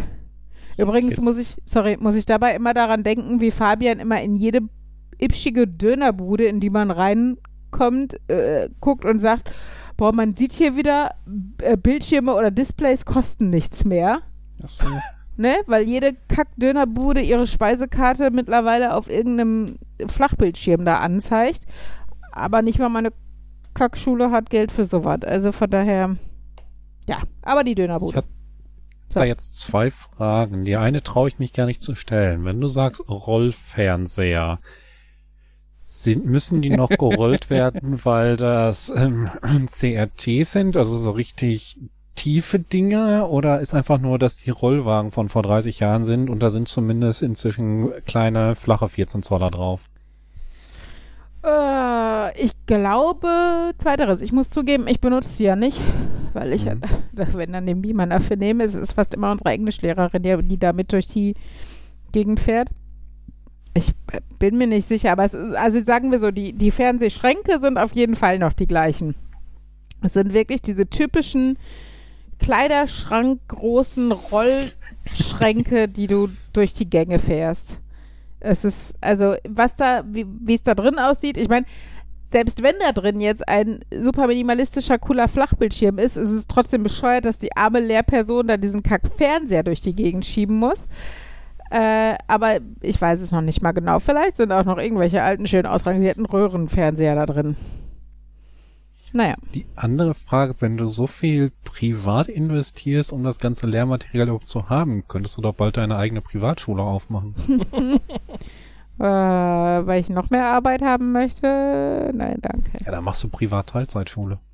[0.77, 1.23] Übrigens Jetzt.
[1.23, 4.61] muss ich, sorry, muss ich dabei immer daran denken, wie Fabian immer in jede
[5.19, 9.51] ipschige Dönerbude, in die man reinkommt, äh, guckt und sagt,
[9.97, 11.15] boah, man sieht hier wieder,
[11.63, 14.21] äh, Bildschirme oder Displays kosten nichts mehr.
[14.65, 14.87] Ach so.
[15.39, 15.57] Ne?
[15.67, 21.63] Weil jede Kack-Dönerbude ihre Speisekarte mittlerweile auf irgendeinem Flachbildschirm da anzeigt.
[22.33, 23.11] Aber nicht mal meine
[23.75, 25.21] Kackschule hat Geld für sowas.
[25.23, 26.17] Also von daher,
[27.09, 28.17] ja, aber die Ich Dönerbude.
[28.17, 28.27] habe
[29.11, 30.65] da jetzt zwei Fragen.
[30.65, 32.45] Die eine traue ich mich gar nicht zu stellen.
[32.45, 34.59] Wenn du sagst Rollfernseher,
[35.85, 39.31] sind, müssen die noch gerollt werden, weil das ähm,
[39.71, 41.79] CRT sind, also so richtig
[42.19, 46.43] tiefe Dinge, oder ist einfach nur, dass die Rollwagen von vor 30 Jahren sind und
[46.43, 49.89] da sind zumindest inzwischen kleine, flache 14 Zoller drauf?
[51.45, 54.21] Äh, ich glaube, zweiteres.
[54.21, 55.81] Ich muss zugeben, ich benutze die ja nicht,
[56.33, 56.81] weil ich, Mhm.
[57.13, 60.93] wenn dann den Beamer dafür nehme, es ist fast immer unsere Englischlehrerin, die, die damit
[60.93, 61.37] durch die
[62.11, 62.69] Gegend fährt.
[63.75, 63.93] Ich
[64.41, 67.79] bin mir nicht sicher, aber es ist, also sagen wir so, die, die Fernsehschränke sind
[67.79, 69.15] auf jeden Fall noch die gleichen.
[70.03, 71.59] Es sind wirklich diese typischen
[72.39, 77.81] Kleiderschrank großen Rollschränke, die du durch die Gänge fährst.
[78.41, 81.67] Es ist, also, was da, wie es da drin aussieht, ich meine,
[82.31, 87.25] selbst wenn da drin jetzt ein super minimalistischer, cooler Flachbildschirm ist, ist es trotzdem bescheuert,
[87.25, 90.83] dass die arme Lehrperson da diesen Kack-Fernseher durch die Gegend schieben muss.
[91.71, 93.99] Äh, aber ich weiß es noch nicht mal genau.
[93.99, 97.57] Vielleicht sind auch noch irgendwelche alten, schön ausrangierten Röhrenfernseher da drin.
[99.13, 104.49] Naja, Die andere Frage, wenn du so viel privat investierst, um das ganze Lehrmaterial überhaupt
[104.49, 107.35] zu haben, könntest du doch bald deine eigene Privatschule aufmachen.
[108.99, 112.11] äh, weil ich noch mehr Arbeit haben möchte.
[112.15, 112.71] Nein, danke.
[112.85, 114.39] Ja, dann machst du Privat-Teilzeitschule.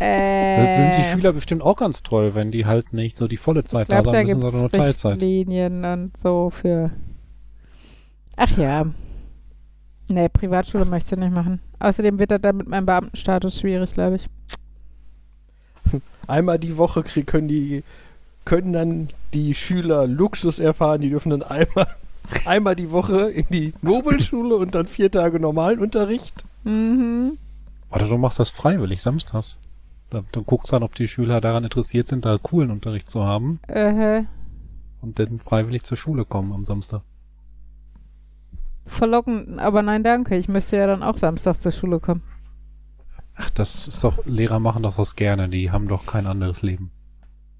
[0.00, 3.36] Äh, Da sind die Schüler bestimmt auch ganz toll, wenn die halt nicht so die
[3.36, 5.12] volle ich Zeit da glaube, da müssen, sondern nur Teilzeit.
[5.12, 6.90] Richtlinien und so für...
[8.36, 8.86] Ach ja.
[10.08, 11.60] Nee, Privatschule möchte ich nicht machen.
[11.80, 14.28] Außerdem wird das dann mit meinem Beamtenstatus schwierig, glaube ich.
[16.26, 17.82] Einmal die Woche krieg, können die
[18.44, 21.86] können dann die Schüler Luxus erfahren, die dürfen dann einmal
[22.46, 26.44] einmal die Woche in die Nobelschule und dann vier Tage normalen Unterricht.
[26.64, 27.36] Mhm.
[27.90, 29.58] Oder du machst das freiwillig samstags.
[30.10, 33.60] Da, du guckst dann, ob die Schüler daran interessiert sind, da coolen Unterricht zu haben
[33.68, 34.22] Äh,
[35.02, 37.02] und dann freiwillig zur Schule kommen am Samstag.
[38.88, 40.36] Verlockend, aber nein, danke.
[40.36, 42.22] Ich müsste ja dann auch Samstag zur Schule kommen.
[43.34, 46.90] Ach, das ist doch, Lehrer machen doch das gerne, die haben doch kein anderes Leben.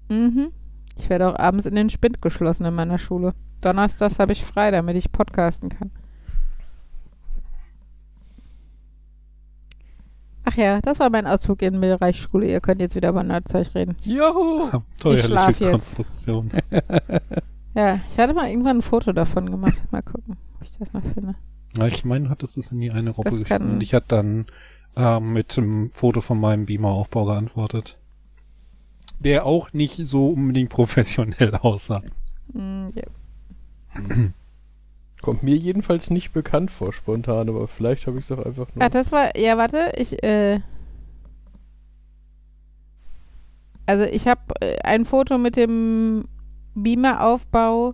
[0.09, 0.51] Mhm.
[0.97, 3.33] Ich werde auch abends in den Spind geschlossen in meiner Schule.
[3.61, 5.91] Donnerstags habe ich frei, damit ich podcasten kann.
[10.43, 12.47] Ach ja, das war mein Ausflug in den Bereich Schule.
[12.47, 13.95] Ihr könnt jetzt wieder über Nerdzeug reden.
[14.03, 14.69] Juhu!
[15.05, 15.59] Jetzt.
[15.59, 16.49] Konstruktion.
[17.75, 19.81] Ja, ich hatte mal irgendwann ein Foto davon gemacht.
[19.91, 21.35] Mal gucken, ob ich das noch finde.
[21.77, 24.07] Ja, ich meine, du hattest es in die eine Das geschrieben kann- und ich hatte
[24.07, 24.45] dann
[24.95, 27.97] ähm, mit einem Foto von meinem Beamer-Aufbau geantwortet.
[29.19, 32.01] Der auch nicht so unbedingt professionell aussah.
[32.53, 33.03] Mm, ja.
[35.21, 38.83] Kommt mir jedenfalls nicht bekannt vor spontan, aber vielleicht habe ich es doch einfach nur.
[38.83, 40.61] Ach, das war, ja, warte, ich, äh.
[43.85, 46.25] Also, ich habe äh, ein Foto mit dem
[46.83, 47.93] Beamer-Aufbau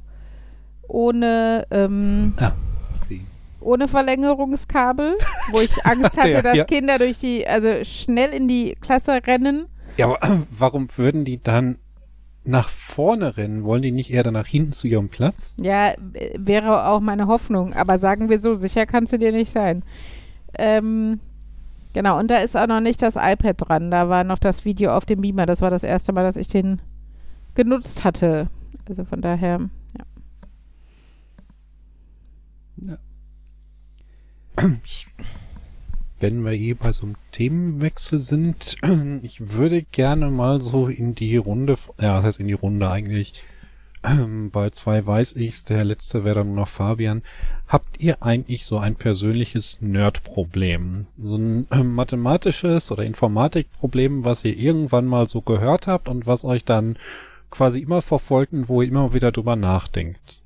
[0.88, 2.34] ohne, ähm,
[3.02, 3.22] Sie.
[3.60, 5.18] ohne Verlängerungskabel,
[5.52, 6.64] wo ich Angst hatte, dass ja.
[6.66, 9.66] Kinder durch die, also schnell in die Klasse rennen.
[9.98, 11.78] Ja, aber warum würden die dann
[12.44, 13.64] nach vorne rennen?
[13.64, 15.56] Wollen die nicht eher dann nach hinten zu ihrem Platz?
[15.60, 19.52] Ja, äh, wäre auch meine Hoffnung, aber sagen wir so, sicher kannst du dir nicht
[19.52, 19.84] sein.
[20.58, 21.20] Ähm,
[21.94, 24.96] genau, und da ist auch noch nicht das iPad dran, da war noch das Video
[24.96, 26.82] auf dem Beamer, das war das erste Mal, dass ich den
[27.56, 28.48] genutzt hatte.
[28.88, 30.06] Also von daher, ja.
[34.84, 35.06] Ich,
[36.20, 38.76] wenn wir eh bei so einem Themenwechsel sind,
[39.22, 43.44] ich würde gerne mal so in die Runde, ja, das heißt in die Runde eigentlich,
[44.52, 47.24] bei zwei weiß ich's, der letzte wäre dann nur noch Fabian.
[47.68, 51.08] Habt ihr eigentlich so ein persönliches Nerd-Problem?
[51.22, 56.46] So ein ähm, mathematisches oder Informatikproblem, was ihr irgendwann mal so gehört habt und was
[56.46, 56.98] euch dann
[57.56, 60.42] quasi immer verfolgt und wo ihr immer wieder drüber nachdenkt?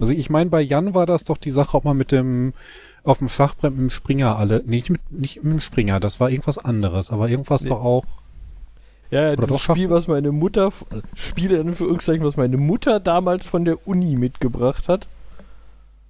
[0.00, 2.54] Also ich meine, bei Jan war das doch die Sache, ob man mit dem
[3.04, 6.30] auf dem Schachbrett mit dem Springer alle, nicht mit, nicht mit dem Springer, das war
[6.30, 7.68] irgendwas anderes, aber irgendwas Nee.
[7.70, 8.04] doch auch.
[9.10, 10.72] Ja, das Spiel, was meine Mutter,
[11.14, 15.08] Spiele in Anführungszeichen, was meine Mutter damals von der Uni mitgebracht hat.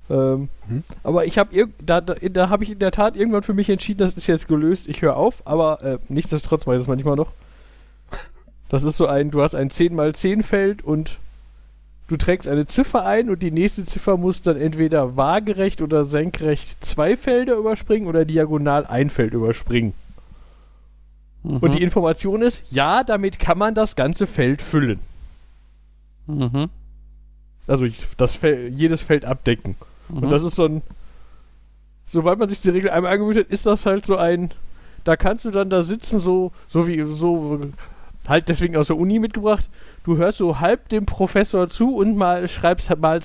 [0.09, 0.85] Ähm, Mhm.
[1.03, 3.99] Aber ich habe da, da, da habe ich in der Tat irgendwann für mich entschieden,
[3.99, 7.33] das ist jetzt gelöst, ich höre auf, aber äh, nichtsdestotrotz weiß ich es manchmal noch.
[8.73, 11.19] Das ist so ein, du hast ein 10x10 Feld und
[12.09, 16.83] du trägst eine Ziffer ein und die nächste Ziffer muss dann entweder waagerecht oder senkrecht
[16.83, 19.93] zwei Felder überspringen oder diagonal ein Feld überspringen.
[21.43, 21.73] Und Mhm.
[21.73, 25.01] die Information ist, ja, damit kann man das ganze Feld füllen.
[26.27, 26.71] Mhm.
[27.67, 29.77] Also das Fel jedes Feld abdecken.
[30.09, 30.19] Mhm.
[30.19, 30.83] Und das ist so ein.
[32.07, 34.51] Sobald man sich die Regel einmal angewöhnt hat, ist das halt so ein.
[35.05, 37.61] Da kannst du dann da sitzen, so, so wie, so,
[38.29, 39.69] halt deswegen aus der Uni mitgebracht.
[40.05, 43.21] Du hörst so halb dem Professor zu und mal schreibst mal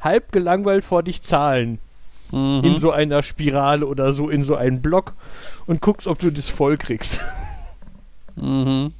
[0.00, 1.78] halb gelangweilt vor dich Zahlen
[2.32, 2.62] Mhm.
[2.64, 5.12] in so einer Spirale oder so in so einen Block
[5.66, 7.20] und guckst, ob du das voll kriegst.
[8.36, 8.92] Mhm.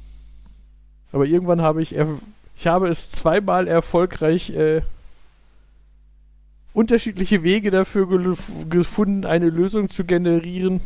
[1.11, 1.93] Aber irgendwann habe ich,
[2.55, 4.81] ich habe es zweimal erfolgreich äh,
[6.73, 8.07] unterschiedliche Wege dafür
[8.69, 10.79] gefunden, eine Lösung zu generieren.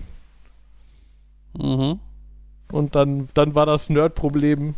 [1.54, 2.00] Mhm.
[2.72, 4.76] Und dann, dann war das Nerd-Problem.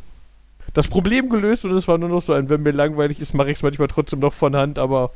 [0.73, 3.51] Das Problem gelöst und es war nur noch so ein, wenn mir langweilig ist, mache
[3.51, 5.11] ich es manchmal trotzdem noch von Hand, aber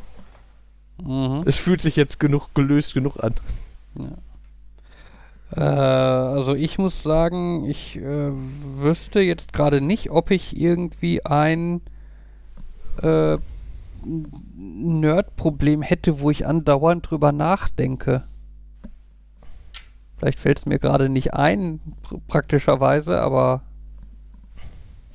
[1.04, 1.42] Mhm.
[1.46, 3.34] es fühlt sich jetzt genug gelöst genug an.
[5.52, 11.82] Äh, also ich muss sagen, ich äh, wüsste jetzt gerade nicht, ob ich irgendwie ein
[13.02, 13.38] äh,
[14.56, 18.24] Nerd-Problem hätte, wo ich andauernd drüber nachdenke.
[20.26, 23.62] Vielleicht fällt es mir gerade nicht ein, pr praktischerweise, aber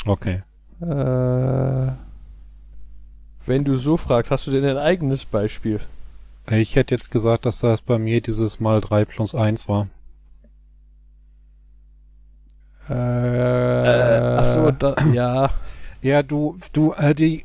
[0.07, 0.45] Okay.
[0.81, 1.93] äh,
[3.45, 5.81] Wenn du so fragst, hast du denn ein eigenes Beispiel?
[6.49, 9.89] Ich hätte jetzt gesagt, dass das bei mir dieses mal 3 plus 1 war.
[12.89, 15.51] Äh, ach so, da, ja.
[16.03, 17.45] Ja, du, du, äh, die,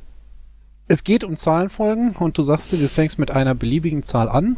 [0.87, 4.57] es geht um Zahlenfolgen und du sagst dir, du fängst mit einer beliebigen Zahl an.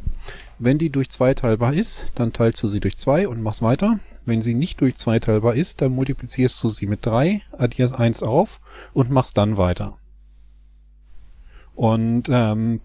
[0.59, 3.99] Wenn die durch zwei teilbar ist, dann teilst du sie durch zwei und machst weiter.
[4.25, 8.23] Wenn sie nicht durch zwei teilbar ist, dann multiplizierst du sie mit drei, addierst eins
[8.23, 8.59] auf
[8.93, 9.97] und machst dann weiter.
[11.75, 12.81] Und ähm,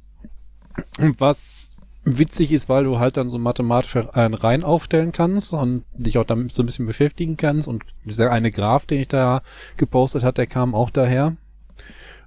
[0.98, 1.70] was
[2.04, 6.24] witzig ist, weil du halt dann so mathematische äh, Reihen aufstellen kannst und dich auch
[6.24, 7.68] damit so ein bisschen beschäftigen kannst.
[7.68, 9.42] Und dieser eine Graph, den ich da
[9.76, 11.36] gepostet hat, der kam auch daher.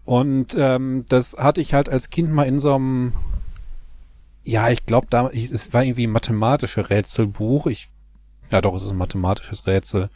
[0.05, 3.13] Und ähm, das hatte ich halt als Kind mal in so einem,
[4.45, 7.67] ja, ich glaube, da ich, es war irgendwie ein mathematisches Rätselbuch.
[7.67, 7.89] Ich,
[8.51, 10.09] ja doch, es ist ein mathematisches Rätsel.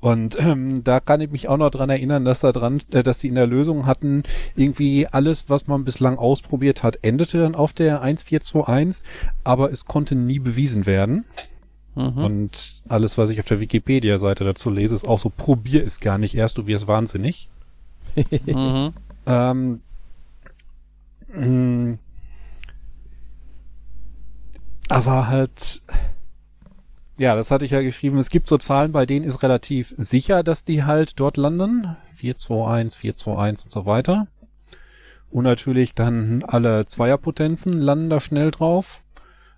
[0.00, 3.20] Und ähm, da kann ich mich auch noch dran erinnern, dass da dran, äh, dass
[3.20, 4.22] sie in der Lösung hatten,
[4.54, 9.04] irgendwie alles, was man bislang ausprobiert hat, endete dann auf der 1421,
[9.44, 11.24] aber es konnte nie bewiesen werden.
[11.94, 12.18] Mhm.
[12.18, 16.18] Und alles, was ich auf der Wikipedia-Seite dazu lese, ist auch so, probier es gar
[16.18, 17.48] nicht erst, du wirst wahnsinnig.
[18.46, 18.94] Mhm.
[19.26, 19.80] Ähm,
[21.34, 21.98] mh,
[24.88, 25.82] aber halt,
[27.18, 28.18] ja, das hatte ich ja geschrieben.
[28.18, 31.96] Es gibt so Zahlen, bei denen ist relativ sicher, dass die halt dort landen.
[32.12, 34.26] 421, 421 und so weiter.
[35.30, 39.02] Und natürlich dann alle Zweierpotenzen landen da schnell drauf.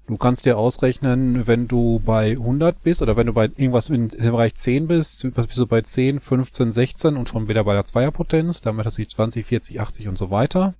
[0.08, 4.08] Du kannst dir ausrechnen, wenn du bei 100 bist oder wenn du bei irgendwas im
[4.08, 7.84] Bereich 10 bist, was bist du bei 10, 15, 16 und schon wieder bei der
[7.84, 10.72] Zweierpotenz, damit hast du 20, 40, 80 und so weiter.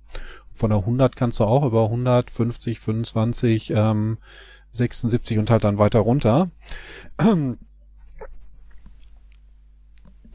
[0.59, 4.17] Von der 100 kannst du auch über 100, 50, 25, ähm,
[4.71, 6.49] 76 und halt dann weiter runter.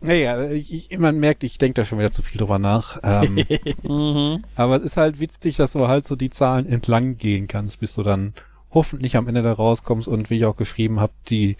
[0.01, 2.99] Naja, ich, man merkt, ich denke da schon wieder zu viel drüber nach.
[3.03, 3.43] Ähm,
[3.83, 4.45] Mhm.
[4.55, 7.95] aber es ist halt witzig, dass du halt so die Zahlen entlang gehen kannst, bis
[7.95, 8.35] du dann
[8.70, 11.57] hoffentlich am Ende da rauskommst und wie ich auch geschrieben habe, die,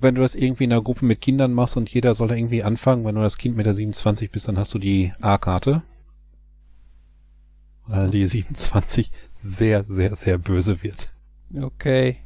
[0.00, 2.64] wenn du das irgendwie in einer Gruppe mit Kindern machst und jeder soll da irgendwie
[2.64, 5.82] anfangen, wenn du das Kind mit der 27 bist, dann hast du die A-Karte.
[7.88, 11.14] Weil die 27 sehr, sehr, sehr böse wird.
[11.58, 12.18] Okay.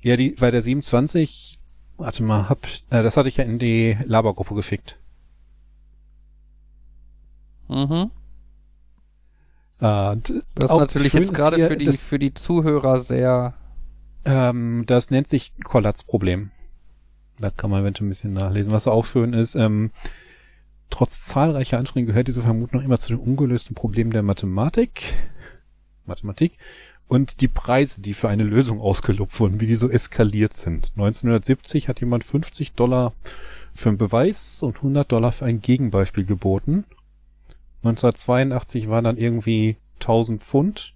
[0.00, 1.58] Ja, die, bei der 27,
[1.98, 4.98] warte mal, hab, äh, das hatte ich ja in die Labergruppe geschickt.
[7.68, 8.10] Mhm.
[9.80, 13.54] Äh, Das ist natürlich jetzt gerade für die, das, für die Zuhörer sehr.
[14.24, 16.50] ähm, das nennt sich Kollatzproblem.
[17.38, 18.72] Da kann man eventuell ein bisschen nachlesen.
[18.72, 19.90] Was auch schön ist, ähm,
[20.90, 25.14] trotz zahlreicher Anstrengungen gehört diese Vermutung noch immer zu den ungelösten Problemen der Mathematik.
[26.06, 26.58] Mathematik.
[27.06, 30.92] Und die Preise, die für eine Lösung ausgelobt wurden, wie die so eskaliert sind.
[30.96, 33.14] 1970 hat jemand 50 Dollar
[33.74, 36.84] für einen Beweis und 100 Dollar für ein Gegenbeispiel geboten.
[37.82, 40.94] 1982 waren dann irgendwie 1000 Pfund.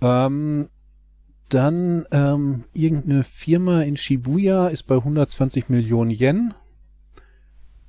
[0.00, 0.68] Ähm,
[1.48, 6.54] dann ähm, irgendeine Firma in Shibuya ist bei 120 Millionen Yen.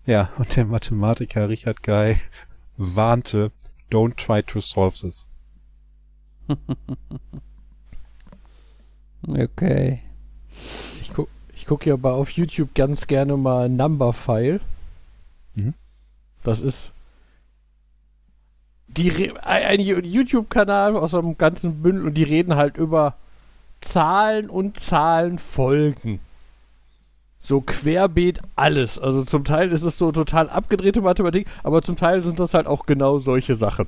[0.05, 2.17] Ja, und der Mathematiker Richard Guy
[2.77, 3.51] warnte,
[3.91, 5.27] don't try to solve this.
[9.27, 10.01] Okay.
[11.01, 14.59] Ich gucke ich guck ja aber auf YouTube ganz gerne mal Numberphile.
[15.55, 15.73] Mhm.
[16.43, 16.91] Das ist
[18.87, 23.15] die Re- ein ein YouTube-Kanal aus einem ganzen Bündel und die reden halt über
[23.79, 26.19] Zahlen und Zahlenfolgen.
[27.45, 28.97] So querbeet alles.
[28.97, 32.67] Also zum Teil ist es so total abgedrehte Mathematik, aber zum Teil sind das halt
[32.67, 33.87] auch genau solche Sachen.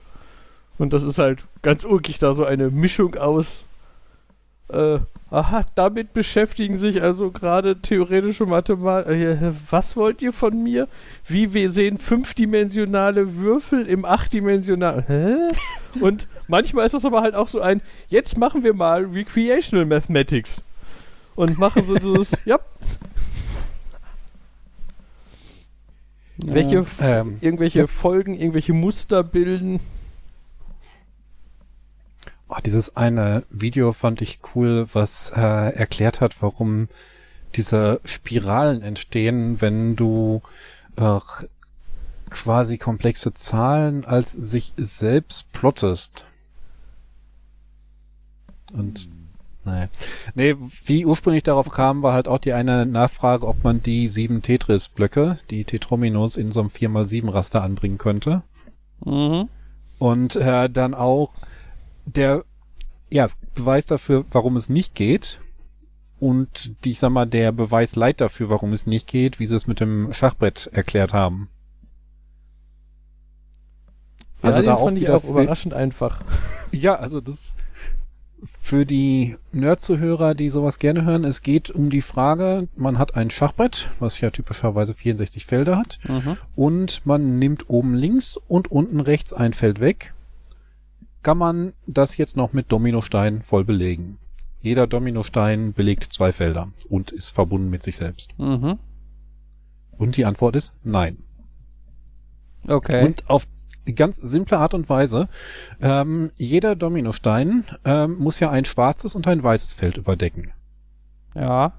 [0.78, 3.66] Und das ist halt ganz ulkig, da so eine Mischung aus
[4.68, 5.00] äh,
[5.30, 9.12] aha, damit beschäftigen sich also gerade theoretische Mathematik.
[9.12, 10.88] Äh, was wollt ihr von mir?
[11.26, 15.06] Wie wir sehen fünfdimensionale Würfel im achtdimensionalen.
[15.08, 15.36] Hä?
[16.02, 20.64] Und manchmal ist das aber halt auch so ein, jetzt machen wir mal Recreational Mathematics.
[21.36, 22.60] Und machen so dieses, ja,
[26.38, 27.88] welche f- Ähm, irgendwelche ja.
[27.88, 29.80] Folgen, irgendwelche Muster bilden.
[32.48, 36.90] Oh, dieses eine Video fand ich cool, was äh, erklärt hat, warum
[37.56, 40.42] diese Spiralen entstehen, wenn du
[40.98, 41.20] äh,
[42.30, 46.26] quasi komplexe Zahlen als sich selbst plottest.
[48.74, 49.10] Und
[49.66, 49.88] nee.
[50.36, 50.56] Nee,
[50.86, 55.38] wie ursprünglich darauf kam, war halt auch die eine Nachfrage, ob man die sieben Tetris-Blöcke,
[55.50, 58.44] die Tetrominos, in so einem 4x7-Raster anbringen könnte.
[59.04, 59.50] Mhm.
[60.00, 61.32] Und äh, dann auch
[62.06, 62.44] der
[63.10, 65.40] ja, Beweis dafür, warum es nicht geht.
[66.20, 69.56] Und die, ich sag mal, der Beweis leid dafür, warum es nicht geht, wie sie
[69.56, 71.50] es mit dem Schachbrett erklärt haben.
[74.42, 76.22] Also ja, da den auch fand ich auch überraschend einfach.
[76.72, 77.56] Ja, also das
[78.44, 83.30] Für die Nerd-Zuhörer, die sowas gerne hören, es geht um die Frage, man hat ein
[83.32, 86.38] Schachbrett, was ja typischerweise 64 Felder hat, Mhm.
[86.56, 90.14] und man nimmt oben links und unten rechts ein Feld weg.
[91.24, 94.20] Kann man das jetzt noch mit Dominosteinen voll belegen?
[94.62, 98.38] Jeder Dominostein belegt zwei Felder und ist verbunden mit sich selbst.
[98.38, 98.78] Mhm.
[99.98, 101.18] Und die Antwort ist nein.
[102.68, 103.06] Okay.
[103.06, 103.48] Und auf
[103.94, 105.28] ganz simple Art und Weise,
[105.82, 110.52] ähm, jeder Dominostein ähm, muss ja ein schwarzes und ein weißes Feld überdecken.
[111.36, 111.74] ja.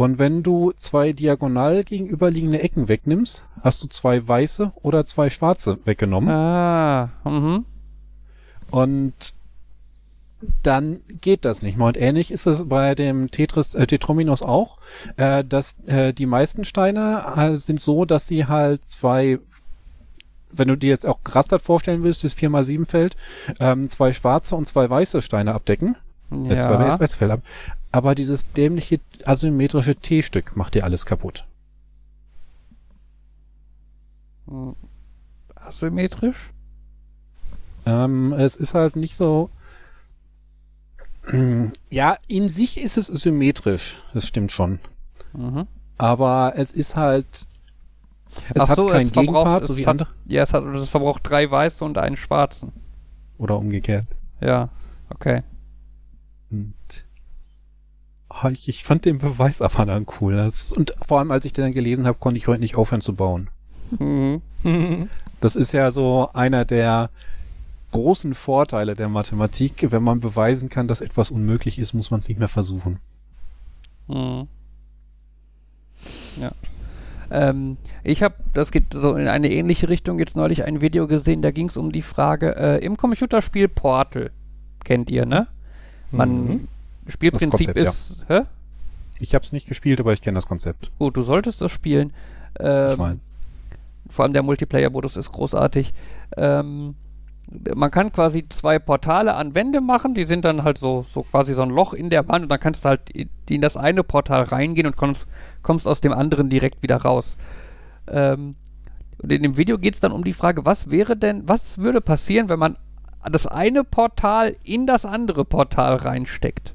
[0.00, 5.78] Und wenn du zwei diagonal gegenüberliegende Ecken wegnimmst, hast du zwei weiße oder zwei schwarze
[5.84, 6.30] weggenommen.
[6.30, 7.10] Ah.
[7.24, 7.66] Mhm.
[8.70, 9.34] Und
[10.62, 11.86] dann geht das nicht mehr.
[11.86, 14.78] Und ähnlich ist es bei dem Tetris, äh, Tetrominos auch,
[15.18, 19.38] äh, dass äh, die meisten Steine äh, sind so, dass sie halt zwei,
[20.52, 23.16] wenn du dir jetzt auch gerastert vorstellen willst, das 4x7 Feld,
[23.58, 25.96] ähm, zwei schwarze und zwei weiße Steine abdecken.
[26.30, 26.98] Äh, zwei Ja.
[26.98, 27.42] weiße Felder ab.
[27.92, 31.44] Aber dieses dämliche asymmetrische T-Stück macht dir alles kaputt.
[34.48, 34.74] Hm.
[35.54, 36.50] Asymmetrisch?
[37.86, 39.50] Ähm, es ist halt nicht so.
[41.90, 44.78] Ja, in sich ist es symmetrisch, das stimmt schon.
[45.32, 45.66] Mhm.
[45.98, 47.46] Aber es ist halt.
[48.54, 50.08] Es Ach hat so, keinen Gegenpart, so wie hat- andere.
[50.26, 52.72] Ja, es, hat, es verbraucht drei weiße und einen schwarzen.
[53.38, 54.06] Oder umgekehrt.
[54.40, 54.68] Ja,
[55.10, 55.42] okay.
[56.50, 56.74] Und
[58.32, 60.36] Ah, ich, ich fand den Beweis aber dann cool.
[60.36, 63.00] Das, und vor allem, als ich den dann gelesen habe, konnte ich heute nicht aufhören
[63.00, 63.48] zu bauen.
[63.98, 64.40] Mhm.
[65.40, 67.08] Das ist ja so einer der
[67.92, 69.90] großen Vorteile der Mathematik.
[69.90, 72.98] Wenn man beweisen kann, dass etwas unmöglich ist, muss man es nicht mehr versuchen.
[74.06, 74.46] Mhm.
[76.40, 76.52] Ja.
[77.30, 81.42] Ähm, ich habe, das geht so in eine ähnliche Richtung, jetzt neulich ein Video gesehen,
[81.42, 84.30] da ging es um die Frage, äh, im Computerspiel Portal,
[84.84, 85.46] kennt ihr, ne?
[86.10, 86.68] Man, Mhm.
[87.08, 87.90] Spielprinzip Konzept, ja.
[87.90, 88.40] ist, hä?
[89.20, 90.90] Ich habe es nicht gespielt, aber ich kenne das Konzept.
[90.98, 92.12] Gut, du solltest das spielen.
[92.58, 93.32] ich Ähm, weiß.
[94.08, 95.92] vor allem der Multiplayer-Modus ist großartig.
[96.36, 96.94] Ähm,
[97.74, 101.54] man kann quasi zwei Portale an Wände machen, die sind dann halt so, so quasi
[101.54, 104.44] so ein Loch in der Wand und dann kannst du halt in das eine Portal
[104.44, 105.26] reingehen und kommst,
[105.62, 107.36] kommst aus dem anderen direkt wieder raus.
[108.06, 108.54] Ähm,
[109.22, 112.00] und in dem Video geht es dann um die Frage, was wäre denn, was würde
[112.00, 112.76] passieren, wenn man
[113.30, 116.74] das eine Portal in das andere Portal reinsteckt?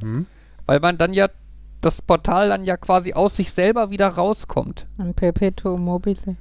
[0.00, 0.26] Mhm.
[0.66, 1.28] Weil man dann ja
[1.80, 4.86] das Portal dann ja quasi aus sich selber wieder rauskommt.
[4.98, 6.36] Ein Perpetuum mobile.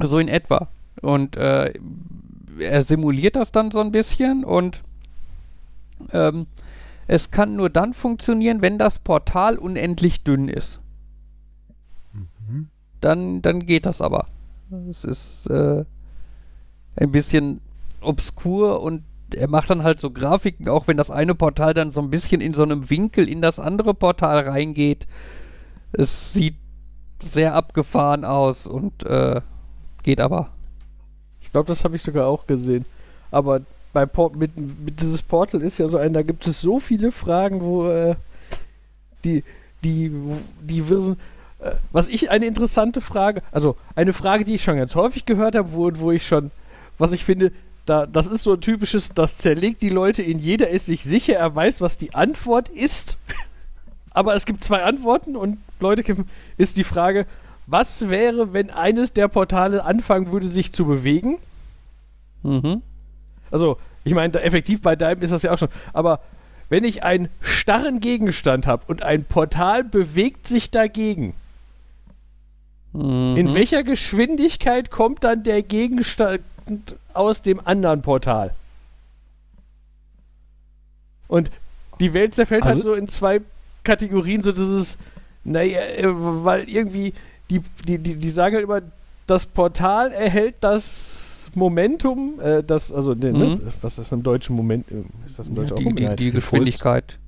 [0.00, 0.68] So in etwa.
[1.02, 1.74] Und äh,
[2.58, 4.82] er simuliert das dann so ein bisschen und
[6.12, 6.46] ähm,
[7.06, 10.80] es kann nur dann funktionieren, wenn das Portal unendlich dünn ist.
[12.12, 12.68] Mhm.
[13.00, 14.26] Dann, dann geht das aber.
[14.90, 15.84] Es ist äh,
[16.96, 17.60] ein bisschen
[18.00, 22.00] obskur und er macht dann halt so Grafiken, auch wenn das eine Portal dann so
[22.00, 25.06] ein bisschen in so einem Winkel in das andere Portal reingeht.
[25.92, 26.56] Es sieht
[27.20, 29.40] sehr abgefahren aus und äh,
[30.02, 30.50] geht aber.
[31.56, 32.84] Glaube, das habe ich sogar auch gesehen.
[33.30, 33.62] Aber
[33.94, 37.12] bei Por mit, mit dieses Portal ist ja so ein, da gibt es so viele
[37.12, 38.14] Fragen, wo äh,
[39.24, 39.42] die,
[39.82, 40.12] die,
[40.60, 41.18] die Wirsen.
[41.60, 45.54] Äh, was ich eine interessante Frage, also eine Frage, die ich schon ganz häufig gehört
[45.54, 46.50] habe, wo, wo ich schon,
[46.98, 47.52] was ich finde,
[47.86, 51.36] da, das ist so ein typisches, das zerlegt die Leute in jeder ist sich sicher,
[51.36, 53.16] er weiß, was die Antwort ist.
[54.12, 56.04] Aber es gibt zwei Antworten und Leute
[56.58, 57.26] ist die Frage,
[57.66, 61.38] was wäre, wenn eines der Portale anfangen würde, sich zu bewegen?
[62.46, 62.82] Mhm.
[63.50, 65.68] Also, ich meine, effektiv bei deinem ist das ja auch schon.
[65.92, 66.20] Aber
[66.68, 71.34] wenn ich einen starren Gegenstand habe und ein Portal bewegt sich dagegen,
[72.92, 73.36] Mhm.
[73.36, 76.42] in welcher Geschwindigkeit kommt dann der Gegenstand
[77.12, 78.54] aus dem anderen Portal?
[81.28, 81.50] Und
[82.00, 83.40] die Welt zerfällt halt Also- so in zwei
[83.84, 84.98] Kategorien, so dieses,
[85.44, 87.14] naja, äh, weil irgendwie,
[87.50, 88.80] die, die, die, die sagen halt immer,
[89.26, 91.15] das Portal erhält das
[91.56, 93.60] Momentum, äh, das, also, ne, ne, Mhm.
[93.80, 94.86] was ist das im deutschen Moment?
[94.92, 96.20] äh, Ist das im Ja, deutschen auch die, die, Moment?
[96.20, 97.18] die Geschwindigkeit.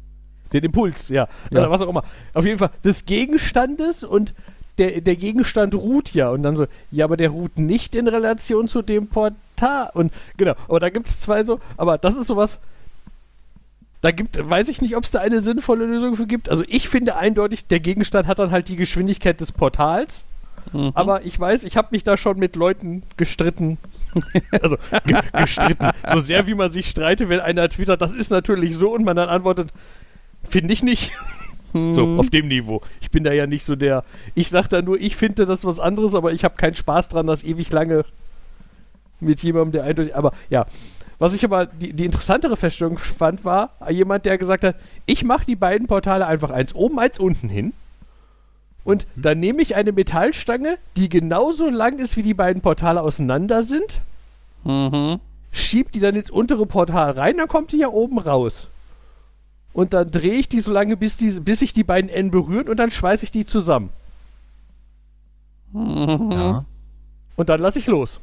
[0.52, 1.28] Den Impuls, ja.
[1.50, 1.60] Ja.
[1.60, 2.04] Oder was auch immer.
[2.34, 4.32] Auf jeden Fall des Gegenstandes und
[4.78, 6.30] der, der Gegenstand ruht ja.
[6.30, 9.90] Und dann so, ja, aber der ruht nicht in Relation zu dem Portal.
[9.94, 12.60] Und genau, aber da gibt es zwei so, aber das ist sowas.
[14.00, 16.48] Da gibt, weiß ich nicht, ob es da eine sinnvolle Lösung für gibt.
[16.48, 20.24] Also ich finde eindeutig, der Gegenstand hat dann halt die Geschwindigkeit des Portals.
[20.72, 20.92] Mhm.
[20.94, 23.78] Aber ich weiß, ich habe mich da schon mit Leuten gestritten.
[24.62, 25.90] also ge gestritten.
[26.12, 29.16] So sehr wie man sich streitet, wenn einer twittert, das ist natürlich so und man
[29.16, 29.72] dann antwortet,
[30.44, 31.12] finde ich nicht.
[31.74, 32.18] So, Mhm.
[32.18, 32.80] auf dem Niveau.
[33.02, 34.02] Ich bin da ja nicht so der.
[34.34, 37.26] Ich sag da nur, ich finde das was anderes, aber ich habe keinen Spaß dran,
[37.26, 38.06] das ewig lange
[39.20, 40.16] mit jemandem, der eindeutig.
[40.16, 40.64] Aber ja.
[41.18, 45.44] Was ich aber die, die interessantere Feststellung fand, war jemand, der gesagt hat, ich mache
[45.44, 47.72] die beiden Portale einfach eins oben, eins unten hin.
[48.88, 53.62] Und dann nehme ich eine Metallstange, die genauso lang ist, wie die beiden Portale auseinander
[53.62, 54.00] sind,
[54.64, 55.20] Mhm.
[55.52, 58.68] schieb die dann ins untere Portal rein, dann kommt die ja oben raus.
[59.74, 62.66] Und dann drehe ich die so lange, bis, die, bis sich die beiden Enden berühren
[62.66, 63.90] und dann schweiße ich die zusammen.
[65.72, 66.32] Mhm.
[66.32, 66.64] Ja.
[67.36, 68.20] Und dann lasse ich los.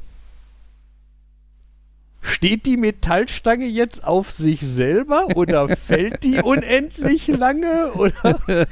[2.26, 7.92] Steht die Metallstange jetzt auf sich selber oder fällt die unendlich lange?
[7.92, 8.66] Oder?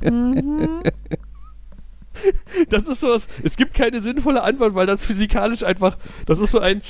[0.00, 0.82] Mhm.
[2.68, 3.26] Das ist sowas.
[3.42, 5.98] Es gibt keine sinnvolle Antwort, weil das physikalisch einfach.
[6.26, 6.80] Das ist so ein.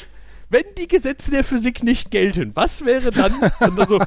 [0.50, 3.32] Wenn die Gesetze der Physik nicht gelten, was wäre dann?
[3.60, 4.00] Und dann so.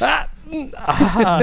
[0.00, 0.26] Ah,
[0.74, 1.42] ah,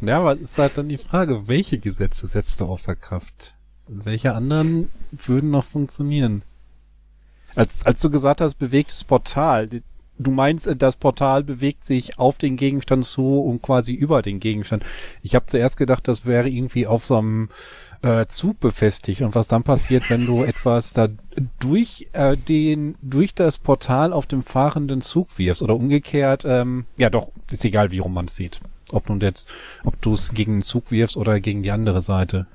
[0.00, 3.54] Ja, aber es ist halt dann die Frage, welche Gesetze setzt du außer Kraft?
[3.86, 6.42] Welche anderen würden noch funktionieren?
[7.54, 9.68] Als, als du gesagt hast, bewegtes Portal,
[10.18, 14.40] du meinst, äh, das Portal bewegt sich auf den Gegenstand zu und quasi über den
[14.40, 14.84] Gegenstand.
[15.22, 17.48] Ich habe zuerst gedacht, das wäre irgendwie auf so einem
[18.02, 21.08] äh, Zug befestigt und was dann passiert, wenn du etwas da
[21.58, 27.10] durch äh, den durch das Portal auf dem fahrenden Zug wirfst oder umgekehrt, ähm, ja
[27.10, 28.60] doch, ist egal, wie rum man es sieht.
[28.90, 29.48] Ob nun jetzt,
[29.84, 32.46] ob du es gegen den Zug wirfst oder gegen die andere Seite.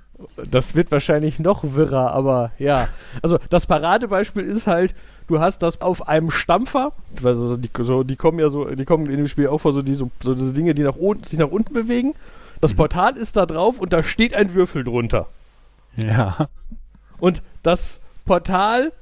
[0.49, 2.87] Das wird wahrscheinlich noch wirrer, aber ja.
[3.21, 4.93] Also das Paradebeispiel ist halt,
[5.27, 6.93] du hast das auf einem Stampfer,
[7.23, 9.81] also die, so, die kommen ja so, die kommen in dem Spiel auch vor, so,
[9.81, 12.13] die, so, so diese Dinge, die nach unten, sich nach unten bewegen.
[12.61, 15.27] Das Portal ist da drauf und da steht ein Würfel drunter.
[15.97, 16.47] Ja.
[17.19, 18.93] Und das Portal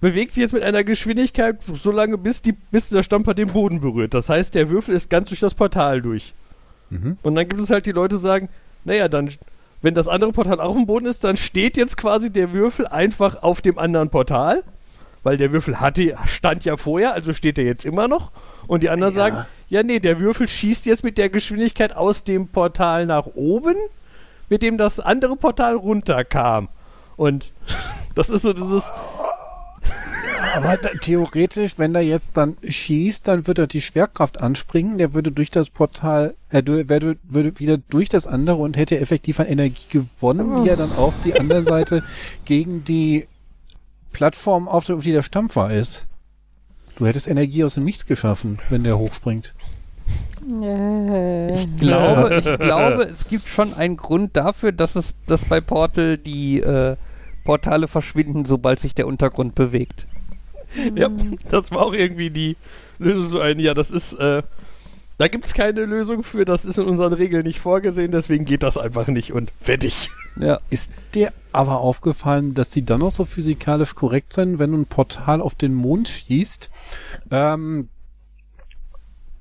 [0.00, 3.80] bewegt sich jetzt mit einer Geschwindigkeit so lange, bis, die, bis der Stampfer den Boden
[3.80, 4.14] berührt.
[4.14, 6.34] Das heißt, der Würfel ist ganz durch das Portal durch.
[6.90, 7.18] Mhm.
[7.22, 8.48] Und dann gibt es halt die Leute, die sagen,
[8.84, 9.30] naja, dann,
[9.82, 13.42] wenn das andere Portal auch im Boden ist, dann steht jetzt quasi der Würfel einfach
[13.42, 14.62] auf dem anderen Portal.
[15.22, 18.30] Weil der Würfel hatte, stand ja vorher, also steht er jetzt immer noch.
[18.68, 19.16] Und die anderen Ja.
[19.16, 23.74] sagen, ja, nee, der Würfel schießt jetzt mit der Geschwindigkeit aus dem Portal nach oben,
[24.48, 26.68] mit dem das andere Portal runterkam.
[27.16, 27.50] Und
[28.14, 28.92] das ist so dieses,
[30.54, 35.32] Aber theoretisch, wenn der jetzt dann schießt, dann würde er die Schwerkraft anspringen, der würde
[35.32, 39.46] durch das Portal, er du- würde, würde wieder durch das andere und hätte effektiv an
[39.46, 42.02] Energie gewonnen, die er dann auf die andere Seite
[42.44, 43.26] gegen die
[44.12, 46.06] Plattform auf, der- auf die der Stampfer ist.
[46.96, 49.54] Du hättest Energie aus dem Nichts geschaffen, wenn der hochspringt.
[50.62, 55.60] Äh, Ich glaube, ich glaube, es gibt schon einen Grund dafür, dass es, dass bei
[55.60, 56.96] Portal die äh,
[57.44, 60.06] Portale verschwinden, sobald sich der Untergrund bewegt.
[60.94, 61.10] Ja,
[61.50, 62.56] das war auch irgendwie die
[62.98, 64.42] Lösung so ein, ja, das ist, äh,
[65.18, 68.62] da gibt es keine Lösung für, das ist in unseren Regeln nicht vorgesehen, deswegen geht
[68.62, 70.10] das einfach nicht und fertig.
[70.38, 70.60] Ja.
[70.68, 74.86] Ist dir aber aufgefallen, dass die dann noch so physikalisch korrekt sind, wenn du ein
[74.86, 76.70] Portal auf den Mond schießt?
[77.30, 77.88] Ähm,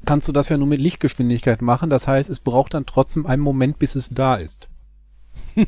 [0.06, 1.90] kannst du das ja nur mit Lichtgeschwindigkeit machen.
[1.90, 4.70] Das heißt, es braucht dann trotzdem einen Moment, bis es da ist.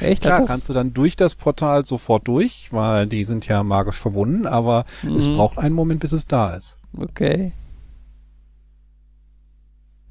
[0.00, 0.22] Echt?
[0.22, 4.46] Klar, kannst du dann durch das Portal sofort durch, weil die sind ja magisch verbunden,
[4.46, 4.84] aber
[5.16, 5.34] es Mhm.
[5.36, 6.78] braucht einen Moment, bis es da ist.
[6.96, 7.52] Okay.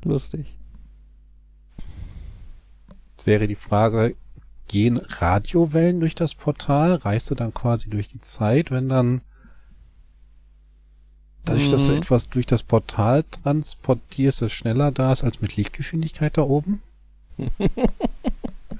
[0.03, 0.45] Lustig.
[3.11, 4.15] Jetzt wäre die Frage,
[4.67, 6.93] gehen Radiowellen durch das Portal?
[6.95, 9.21] Reist du dann quasi durch die Zeit, wenn dann
[11.43, 11.97] dadurch, dass du Mhm.
[11.97, 16.81] etwas durch das Portal transportierst, es schneller da ist als mit Lichtgeschwindigkeit da oben?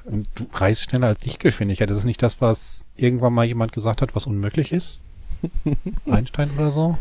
[0.10, 1.90] Und du reist schneller als Lichtgeschwindigkeit.
[1.90, 5.02] Das ist nicht das, was irgendwann mal jemand gesagt hat, was unmöglich ist?
[6.10, 6.98] Einstein oder so?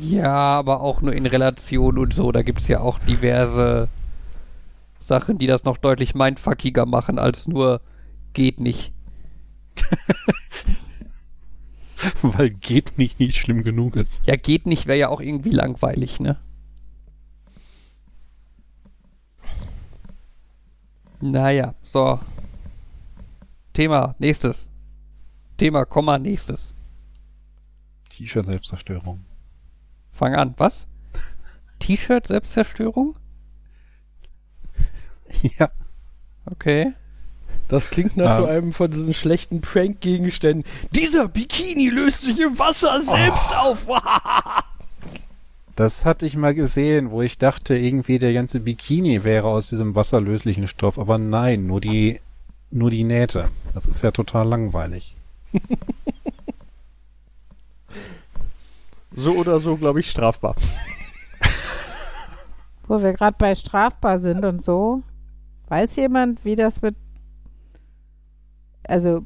[0.00, 2.32] Ja, aber auch nur in Relation und so.
[2.32, 3.88] Da gibt es ja auch diverse
[4.98, 7.82] Sachen, die das noch deutlich mindfuckiger machen, als nur
[8.32, 8.92] geht nicht.
[12.22, 14.26] Weil geht nicht, nicht schlimm genug ist.
[14.26, 16.38] Ja, geht nicht wäre ja auch irgendwie langweilig, ne?
[21.22, 22.18] Naja, so.
[23.72, 24.68] Thema, nächstes.
[25.56, 26.74] Thema, Komma, nächstes.
[28.10, 29.24] T-Shirt-Selbstzerstörung.
[30.10, 30.54] Fang an.
[30.58, 30.88] Was?
[31.78, 33.16] T-Shirt Selbstzerstörung?
[35.58, 35.70] Ja.
[36.44, 36.92] Okay.
[37.68, 38.50] Das klingt nach so Ähm.
[38.50, 40.70] einem von diesen schlechten Prank-Gegenständen.
[40.90, 43.86] Dieser Bikini löst sich im Wasser selbst auf.
[45.74, 49.94] Das hatte ich mal gesehen, wo ich dachte, irgendwie der ganze Bikini wäre aus diesem
[49.94, 52.20] wasserlöslichen Stoff, aber nein, nur die,
[52.70, 53.48] nur die Nähte.
[53.72, 55.16] Das ist ja total langweilig.
[59.12, 60.54] so oder so, glaube ich, strafbar.
[62.86, 65.02] wo wir gerade bei strafbar sind und so.
[65.68, 66.94] Weiß jemand, wie das mit.
[68.86, 69.24] Also,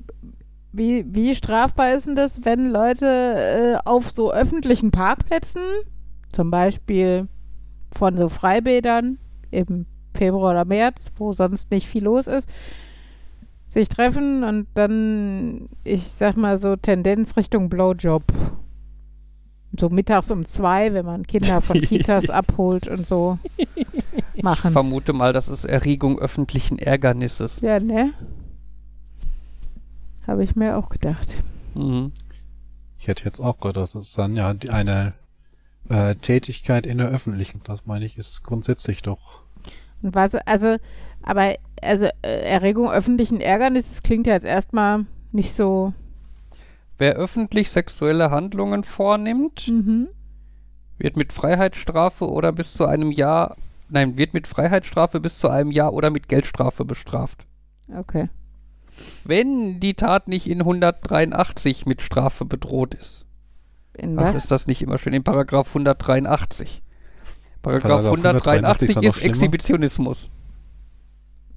[0.70, 5.62] wie, wie strafbar ist denn das, wenn Leute äh, auf so öffentlichen Parkplätzen,
[6.37, 7.28] zum Beispiel
[7.93, 9.18] von so Freibädern
[9.51, 12.47] im Februar oder März, wo sonst nicht viel los ist,
[13.66, 18.22] sich treffen und dann, ich sag mal so, Tendenz Richtung Blowjob.
[19.78, 23.39] So mittags um zwei, wenn man Kinder von Kitas abholt und so
[24.34, 24.72] Ich machen.
[24.72, 27.61] vermute mal, das ist Erregung öffentlichen Ärgernisses.
[27.62, 28.12] Ja, ne?
[30.26, 31.37] Habe ich mir auch gedacht.
[31.74, 32.12] Mhm.
[32.99, 35.12] Ich hätte jetzt auch gedacht, das ist dann ja die- eine
[35.89, 37.61] äh, Tätigkeit in der Öffentlichen.
[37.64, 39.43] Das meine ich, ist grundsätzlich doch.
[40.03, 40.76] Und was, also,
[41.22, 45.93] aber, also, äh, Erregung öffentlichen Ärgernisses klingt ja jetzt erstmal nicht so.
[46.99, 50.09] Wer öffentlich sexuelle Handlungen vornimmt, Mhm.
[50.99, 53.57] wird mit Freiheitsstrafe oder bis zu einem Jahr,
[53.91, 57.47] nein, wird mit Freiheitsstrafe bis zu einem Jahr oder mit Geldstrafe bestraft.
[57.95, 58.28] Okay.
[59.24, 63.26] Wenn die Tat nicht in 183 mit Strafe bedroht ist.
[63.99, 64.36] In Ach, was?
[64.36, 65.12] ist das nicht immer schön?
[65.12, 66.82] In Paragraph 183.
[67.62, 69.22] Paragraph, Paragraph 183 183 ist ist.
[69.22, 70.30] Exhibitionismus.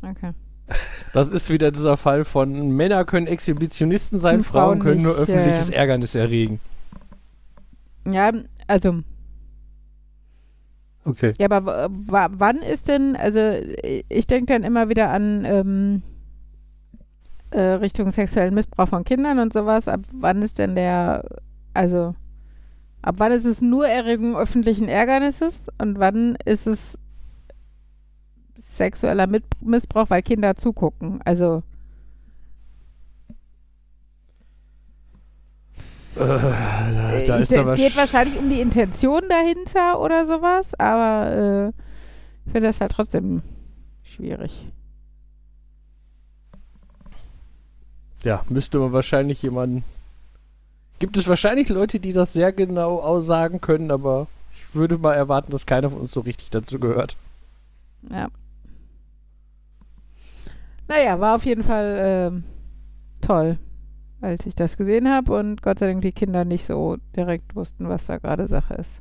[0.01, 0.31] Okay.
[1.13, 5.21] Das ist wieder dieser Fall von Männer können Exhibitionisten sein, Frauen Frauen können nur nicht,
[5.21, 5.75] öffentliches ja.
[5.75, 6.59] Ärgernis erregen.
[8.05, 8.31] Ja,
[8.67, 9.01] also,
[11.05, 11.33] Okay.
[11.39, 16.03] ja, aber wann ist denn, also, äh, ich denke dann immer wieder an, ähm,
[17.51, 19.87] äh, Richtung sexuellen Missbrauch von Kindern und sowas.
[19.87, 21.23] Ab wann ist denn der,
[21.73, 22.15] also,
[23.01, 26.97] ab wann ist es nur Erregung öffentlichen Ärgernisses und wann ist es
[28.57, 31.21] sexueller Mit Missbrauch, weil Kinder zugucken?
[31.25, 31.63] Also,
[36.15, 40.73] Äh, da ich, ist aber es geht sch- wahrscheinlich um die Intention dahinter oder sowas,
[40.77, 41.67] aber äh,
[42.45, 43.41] ich finde das halt trotzdem
[44.03, 44.67] schwierig.
[48.23, 49.83] Ja, müsste man wahrscheinlich jemanden.
[50.99, 55.51] Gibt es wahrscheinlich Leute, die das sehr genau aussagen können, aber ich würde mal erwarten,
[55.51, 57.15] dass keiner von uns so richtig dazu gehört.
[58.09, 58.27] Ja.
[60.87, 62.43] Naja, war auf jeden Fall ähm,
[63.21, 63.57] toll,
[64.21, 67.87] als ich das gesehen habe und Gott sei Dank die Kinder nicht so direkt wussten,
[67.87, 68.99] was da gerade Sache ist.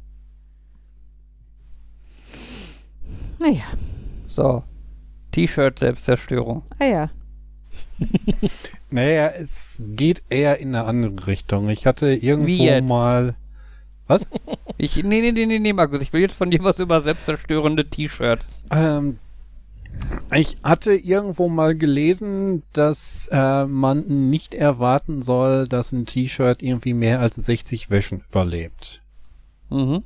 [3.40, 3.64] Naja,
[4.26, 4.62] So.
[5.32, 6.62] T-Shirt-Selbstzerstörung.
[6.78, 7.10] ah ja.
[8.90, 11.68] Naja, es geht eher in eine andere Richtung.
[11.68, 13.34] Ich hatte irgendwo mal.
[14.78, 17.90] Ich, nee, nee, nee, nee, nee, Markus, ich will jetzt von dir was über selbstzerstörende
[17.90, 18.64] T-Shirts.
[18.70, 19.18] Ähm,
[20.32, 26.94] ich hatte irgendwo mal gelesen, dass äh, man nicht erwarten soll, dass ein T-Shirt irgendwie
[26.94, 29.02] mehr als 60 Wäschen überlebt.
[29.68, 30.02] Mhm.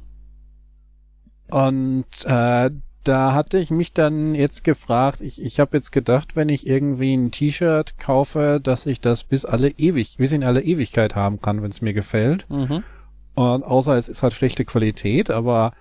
[1.50, 2.70] Und äh,
[3.04, 7.14] da hatte ich mich dann jetzt gefragt, ich, ich habe jetzt gedacht, wenn ich irgendwie
[7.14, 11.62] ein T-Shirt kaufe, dass ich das bis alle ewig, bis in alle Ewigkeit haben kann,
[11.62, 12.48] wenn es mir gefällt.
[12.48, 12.82] Mhm.
[13.34, 15.72] Und außer es ist halt schlechte Qualität, aber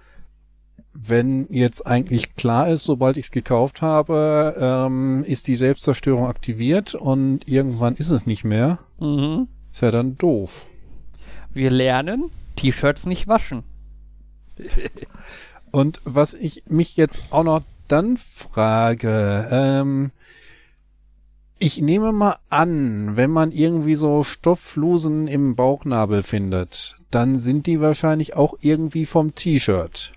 [0.94, 6.96] wenn jetzt eigentlich klar ist, sobald ich es gekauft habe, ähm, ist die Selbstzerstörung aktiviert
[6.96, 9.48] und irgendwann ist es nicht mehr, Mhm.
[9.72, 10.68] ist ja dann doof.
[11.54, 13.64] Wir lernen, T-Shirts nicht waschen.
[15.72, 20.12] Und was ich mich jetzt auch noch dann frage, ähm,
[21.60, 27.80] ich nehme mal an, wenn man irgendwie so Stoffflusen im Bauchnabel findet, dann sind die
[27.82, 30.12] wahrscheinlich auch irgendwie vom T-Shirt.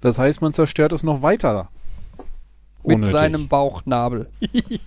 [0.00, 1.68] Das heißt, man zerstört es noch weiter.
[2.84, 3.18] Mit Unnötig.
[3.18, 4.28] seinem Bauchnabel.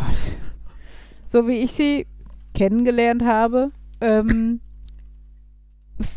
[1.32, 2.07] so wie ich sie
[2.55, 4.60] kennengelernt habe, ähm,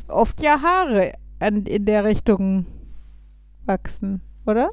[0.08, 2.66] oft ja Haare an, in der Richtung
[3.66, 4.70] wachsen, oder?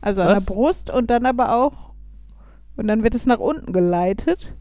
[0.00, 0.44] Also an Was?
[0.44, 1.92] der Brust und dann aber auch
[2.76, 4.54] und dann wird es nach unten geleitet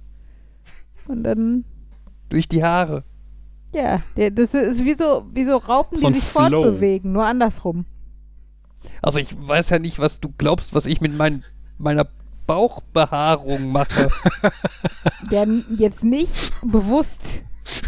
[1.08, 1.64] und dann
[2.30, 3.04] Durch die Haare.
[3.74, 6.42] Ja, das ist wie so wie so Raupen, So die sich Flow.
[6.64, 7.86] fortbewegen, nur andersrum.
[9.02, 11.44] Also ich weiß ja nicht, was du glaubst, was ich mit mein,
[11.78, 12.08] meiner
[12.48, 14.08] Bauchbehaarung mache.
[15.32, 17.22] N- jetzt nicht bewusst,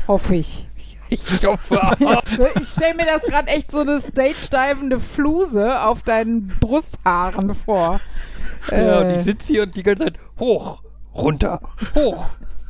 [0.08, 0.68] hoffe ich.
[1.10, 2.24] Ich hoffe auch.
[2.38, 8.00] So, ich stelle mir das gerade echt so eine stage-divende Fluse auf deinen Brusthaaren vor.
[8.72, 10.84] Ja, und Äh, ich sitze hier und die ganze Zeit hoch,
[11.16, 11.62] runter,
[11.96, 12.26] hoch,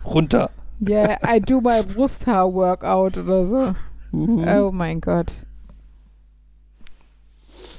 [0.05, 0.51] runter.
[0.87, 3.73] Yeah, I do my Brusthaar-Workout oder so.
[4.11, 4.47] Mhm.
[4.47, 5.31] Oh mein Gott.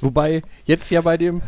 [0.00, 1.42] Wobei jetzt ja bei dem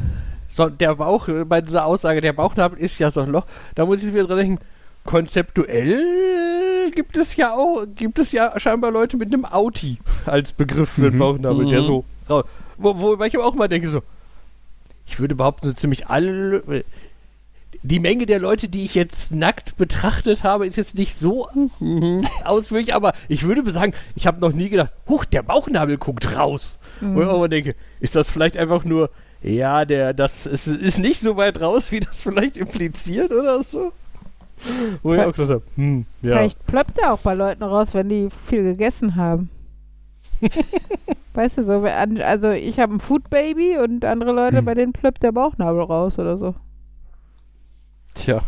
[0.49, 4.03] so, der Bauch, bei dieser Aussage, der Bauchnabel ist ja so ein Loch, da muss
[4.03, 4.59] ich wieder dran denken,
[5.05, 10.91] konzeptuell gibt es ja auch, gibt es ja scheinbar Leute mit einem Auti als Begriff
[10.91, 11.19] für den Mhm.
[11.19, 11.87] Bauchnabel, der Mhm.
[11.87, 12.45] so raus.
[12.77, 14.03] Wo, wobei ich aber auch mal denke, so,
[15.07, 16.85] ich würde behaupten, so ziemlich alle.
[17.83, 21.49] Die Menge der Leute, die ich jetzt nackt betrachtet habe, ist jetzt nicht so
[21.81, 22.27] Mhm.
[22.45, 26.79] ausführlich, aber ich würde sagen, ich habe noch nie gedacht, huch, der Bauchnabel guckt raus.
[27.01, 27.15] Mhm.
[27.17, 29.11] Wo ich auch mal denke, ist das vielleicht einfach nur,
[29.43, 33.93] ja, der, das ist, ist nicht so weit raus, wie das vielleicht impliziert oder so?
[35.03, 36.37] Wo ich auch gedacht habe, hm, ja.
[36.37, 39.51] Vielleicht ploppt er auch bei Leuten raus, wenn die viel gegessen haben.
[41.35, 44.65] weißt du so, also ich habe ein Food Baby und andere Leute, Hm.
[44.65, 46.55] bei denen ploppt der Bauchnabel raus oder so.
[48.15, 48.43] Tja.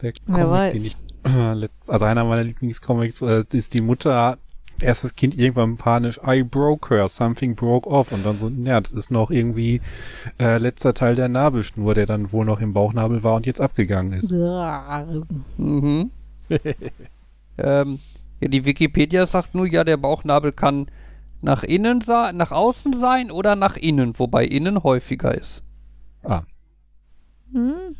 [0.00, 0.72] Der Wer Comic, weiß.
[0.72, 4.38] den ich, äh, also einer meiner Lieblingscomics äh, ist die Mutter,
[4.80, 8.92] erstes Kind irgendwann panisch, I broke her, something broke off und dann so, ja, das
[8.92, 9.80] ist noch irgendwie
[10.40, 14.12] äh, letzter Teil der Nabelschnur, der dann wohl noch im Bauchnabel war und jetzt abgegangen
[14.14, 14.32] ist.
[14.32, 16.10] Mhm.
[17.58, 17.98] ähm,
[18.40, 20.86] ja, die Wikipedia sagt nur, ja, der Bauchnabel kann
[21.40, 25.62] nach innen sein, nach außen sein oder nach innen, wobei innen häufiger ist.
[26.24, 26.42] Ah,
[27.54, 27.94] Mhm.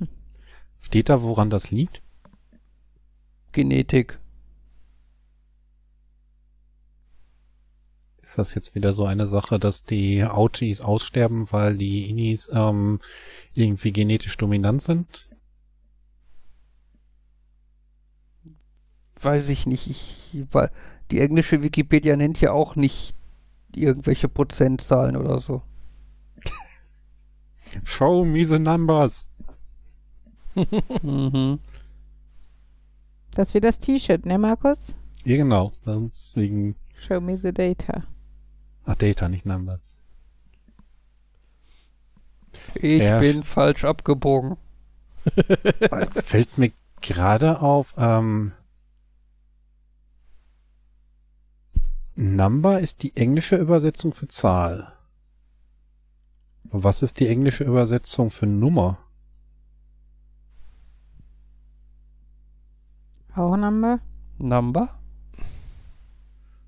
[0.84, 2.02] Steht da, woran das liegt?
[3.52, 4.18] Genetik.
[8.20, 13.00] Ist das jetzt wieder so eine Sache, dass die Autis aussterben, weil die Inis ähm,
[13.54, 15.28] irgendwie genetisch dominant sind?
[19.20, 19.88] Weiß ich nicht.
[19.88, 20.70] Ich, weil
[21.10, 23.14] die englische Wikipedia nennt ja auch nicht
[23.74, 25.62] irgendwelche Prozentzahlen oder so.
[27.84, 29.26] Show me the numbers.
[31.02, 31.58] Mhm.
[33.32, 34.94] Das ist wie das T-Shirt, ne Markus?
[35.24, 35.72] Ja, genau.
[35.84, 38.04] Deswegen, Show me the data.
[38.84, 39.96] ach, Data, nicht Numbers.
[42.74, 44.56] Ich Ja, bin falsch abgebogen.
[46.00, 48.52] Jetzt fällt mir gerade auf, ähm,
[52.16, 54.92] Number ist die englische Übersetzung für Zahl.
[56.64, 59.03] Was ist die englische Übersetzung für Nummer?
[63.36, 64.00] Auch Number?
[64.38, 64.90] Number?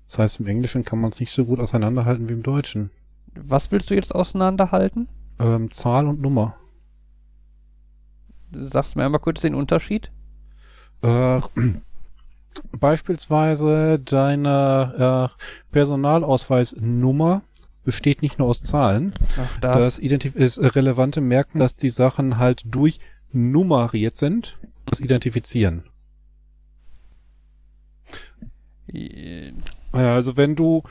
[0.05, 2.91] Das heißt, im Englischen kann man es nicht so gut auseinanderhalten wie im Deutschen.
[3.35, 5.09] Was willst du jetzt auseinanderhalten?
[5.39, 6.55] Ähm, Zahl und Nummer.
[8.51, 10.11] Sagst mir einmal kurz den Unterschied.
[11.01, 11.41] Äh,
[12.71, 17.43] beispielsweise deine äh, Personalausweisnummer
[17.83, 19.13] besteht nicht nur aus Zahlen.
[19.37, 24.57] Ach, Das Identif ist relevante Merken, dass die Sachen halt durchnummeriert sind.
[24.85, 25.83] Das Identifizieren.
[28.91, 29.51] Ja,
[30.15, 30.83] Also wenn du,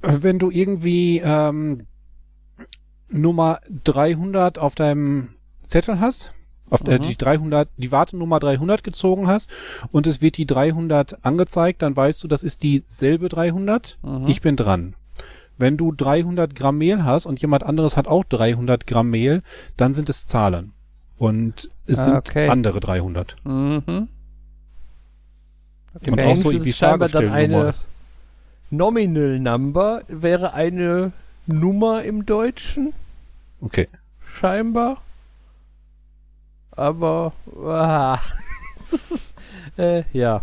[0.00, 1.86] wenn du irgendwie ähm,
[3.08, 5.30] Nummer 300 auf deinem
[5.62, 6.32] Zettel hast,
[6.70, 7.02] auf der Mhm.
[7.08, 9.50] die 300, die Wartenummer 300 gezogen hast
[9.90, 13.98] und es wird die 300 angezeigt, dann weißt du, das ist dieselbe 300.
[14.02, 14.26] Mhm.
[14.28, 14.94] Ich bin dran.
[15.58, 19.42] Wenn du 300 Gramm Mehl hast und jemand anderes hat auch 300 Gramm Mehl,
[19.76, 20.72] dann sind es Zahlen.
[21.18, 22.48] Und es Ah, sind okay.
[22.48, 23.36] andere 300.
[23.44, 24.08] Mhm.
[26.00, 27.88] Im und auch so ist scheinbar dann eine ist.
[28.70, 31.12] Nominal Number wäre eine
[31.46, 32.92] Nummer im Deutschen,
[33.60, 33.88] Okay.
[34.24, 35.02] scheinbar.
[36.70, 37.32] Aber,
[37.64, 38.18] ah,
[39.76, 40.42] äh, ja.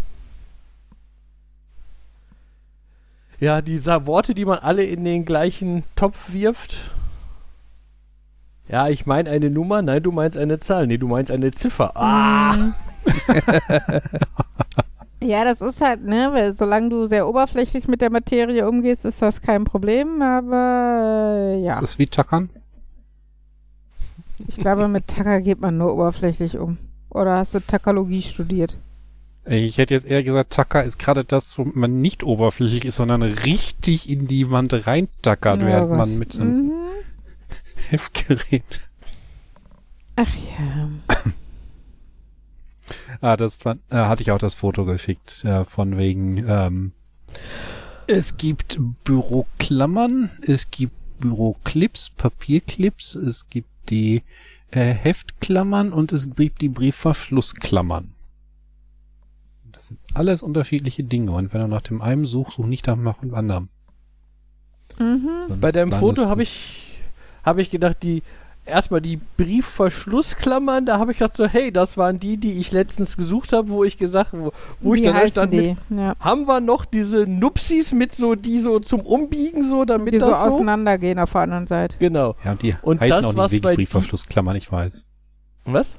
[3.39, 6.77] Ja, diese Worte, die man alle in den gleichen Topf wirft.
[8.67, 9.81] Ja, ich meine eine Nummer.
[9.81, 10.87] Nein, du meinst eine Zahl.
[10.87, 11.95] Nee, du meinst eine Ziffer.
[11.95, 12.73] Ah!
[15.21, 19.21] Ja, das ist halt, ne, weil solange du sehr oberflächlich mit der Materie umgehst, ist
[19.21, 21.71] das kein Problem, aber äh, ja.
[21.79, 22.49] Das ist wie Tackern.
[24.47, 26.77] Ich glaube, mit Tacker geht man nur oberflächlich um.
[27.09, 28.77] Oder hast du Tackologie studiert?
[29.45, 33.23] Ich hätte jetzt eher gesagt, Tacker ist gerade das, wo man nicht oberflächlich ist, sondern
[33.23, 36.71] richtig in die Wand reintackert, Ja, während man mit einem Mhm.
[37.89, 38.81] Heftgerät.
[40.15, 40.27] Ach
[40.59, 40.89] ja.
[43.21, 46.91] Ah, das fand, äh, hatte ich auch das Foto geschickt, äh, von wegen, ähm,
[48.07, 54.23] es gibt Büroklammern, es gibt Büroclips, Papierclips, es gibt die
[54.71, 58.13] äh, Heftklammern und es gibt die Briefverschlussklammern.
[59.71, 63.19] Das sind alles unterschiedliche Dinge und wenn du nach dem einen suchst, such nicht nach
[63.19, 63.69] dem anderen.
[64.99, 65.59] Mhm.
[65.59, 66.97] Bei deinem Foto habe ich,
[67.43, 68.23] habe ich gedacht, die
[68.67, 73.17] erstmal die Briefverschlussklammern, da habe ich gedacht so, hey, das waren die, die ich letztens
[73.17, 74.51] gesucht habe, wo ich gesagt, wo,
[74.81, 75.77] wo ich dann stand mit?
[75.89, 76.13] Ja.
[76.19, 80.27] haben wir noch diese Nupsis mit so, die so zum Umbiegen so, damit Die so
[80.29, 81.97] das so, auseinandergehen auf der anderen Seite.
[81.99, 82.35] genau.
[82.43, 85.07] Ja, und die Und heißen das, auch was nicht bei wirklich Briefverschlussklammern, ich weiß.
[85.65, 85.95] Was?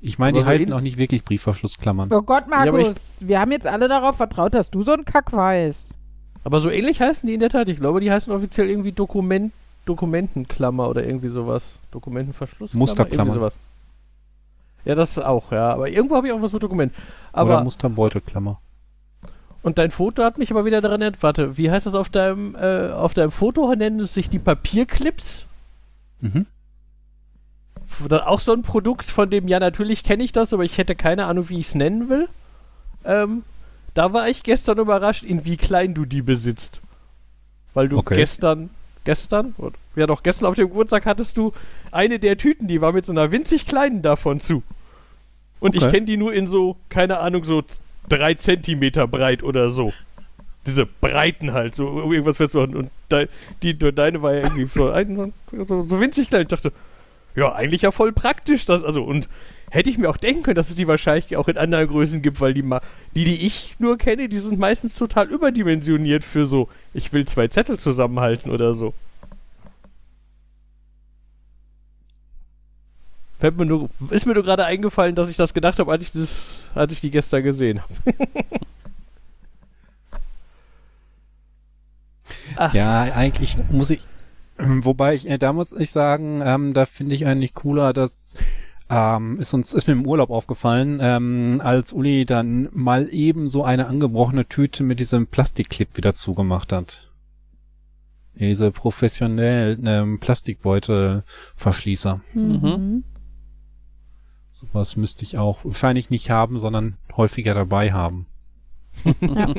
[0.00, 2.10] Ich meine, die heißen auch nicht wirklich Briefverschlussklammern.
[2.12, 5.32] Oh Gott, Ja, Markus, wir haben jetzt alle darauf vertraut, dass du so einen Kack
[5.32, 5.90] weißt.
[6.44, 7.68] Aber so ähnlich heißen die in der Tat.
[7.68, 9.52] Ich glaube, die heißen offiziell irgendwie Dokument,
[9.84, 11.78] Dokumentenklammer oder irgendwie sowas.
[11.90, 12.82] Dokumentenverschlussklammer.
[12.82, 13.34] Musterklammer.
[13.34, 13.58] Sowas.
[14.84, 15.72] Ja, das auch, ja.
[15.72, 16.92] Aber irgendwo habe ich auch was mit Dokument.
[17.32, 18.60] Aber Oder Musterbeutelklammer.
[19.62, 21.22] Und dein Foto hat mich aber wieder daran erinnert.
[21.22, 23.72] Warte, wie heißt das auf deinem, äh, auf deinem Foto?
[23.74, 25.46] Nennen es sich die Papierclips?
[26.20, 26.46] Mhm.
[28.10, 31.26] Auch so ein Produkt, von dem, ja, natürlich kenne ich das, aber ich hätte keine
[31.26, 32.28] Ahnung, wie ich es nennen will.
[33.04, 33.42] Ähm,
[33.94, 36.80] da war ich gestern überrascht, in wie klein du die besitzt.
[37.74, 38.16] Weil du Okay.
[38.16, 38.70] gestern,
[39.04, 41.52] gestern, oder, ja doch, gestern auf dem Geburtstag hattest du
[41.90, 44.62] eine der Tüten, die war mit so einer winzig kleinen davon zu.
[45.60, 45.92] Und ich Okay.
[45.92, 47.62] kenne die nur in so, keine Ahnung, so
[48.08, 49.92] drei Zentimeter breit oder so.
[50.66, 52.74] Diese Breiten halt, so irgendwas festmachen.
[52.76, 53.28] Und de,
[53.62, 56.42] die, deine war ja irgendwie so, so, so winzig klein.
[56.42, 56.72] Ich dachte,
[57.34, 59.28] ja, eigentlich ja voll praktisch, das, also, und
[59.72, 62.42] hätte ich mir auch denken können, dass es die wahrscheinlich auch in anderen Größen gibt,
[62.42, 62.62] weil die
[63.14, 67.48] die, die ich nur kenne, die sind meistens total überdimensioniert für so, ich will zwei
[67.48, 68.92] Zettel zusammenhalten oder so.
[73.38, 76.12] Fällt mir nur, ist mir nur gerade eingefallen, dass ich das gedacht habe, als ich
[76.12, 77.94] das, als ich die gestern gesehen habe.
[82.56, 82.74] Ach.
[82.74, 84.02] Ja, eigentlich muss ich,
[84.58, 88.36] wobei ich, äh, da muss ich sagen, ähm, da finde ich eigentlich cooler, dass
[88.92, 93.64] ähm, ist uns ist mir im Urlaub aufgefallen, ähm, als Uli dann mal eben so
[93.64, 97.10] eine angebrochene Tüte mit diesem Plastikclip wieder zugemacht hat.
[98.34, 102.20] Diese professionellen ähm, Plastikbeutelverschließer.
[102.34, 103.04] Mhm.
[104.50, 108.26] Sowas müsste ich auch wahrscheinlich nicht haben, sondern häufiger dabei haben.
[109.20, 109.54] Ja.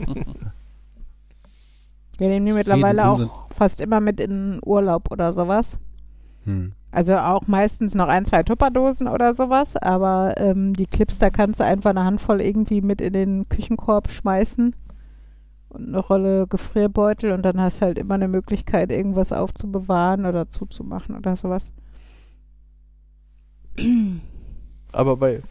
[2.20, 5.80] Wir nehmen die mittlerweile auch fast immer mit in Urlaub oder sowas.
[6.46, 6.74] Hm.
[6.92, 11.60] Also auch meistens noch ein, zwei Tupperdosen oder sowas, aber ähm, die Clips, da kannst
[11.60, 14.76] du einfach eine Handvoll irgendwie mit in den Küchenkorb schmeißen
[15.70, 20.50] und eine Rolle Gefrierbeutel und dann hast du halt immer eine Möglichkeit, irgendwas aufzubewahren oder
[20.50, 21.72] zuzumachen oder sowas.
[24.92, 25.42] Aber bei,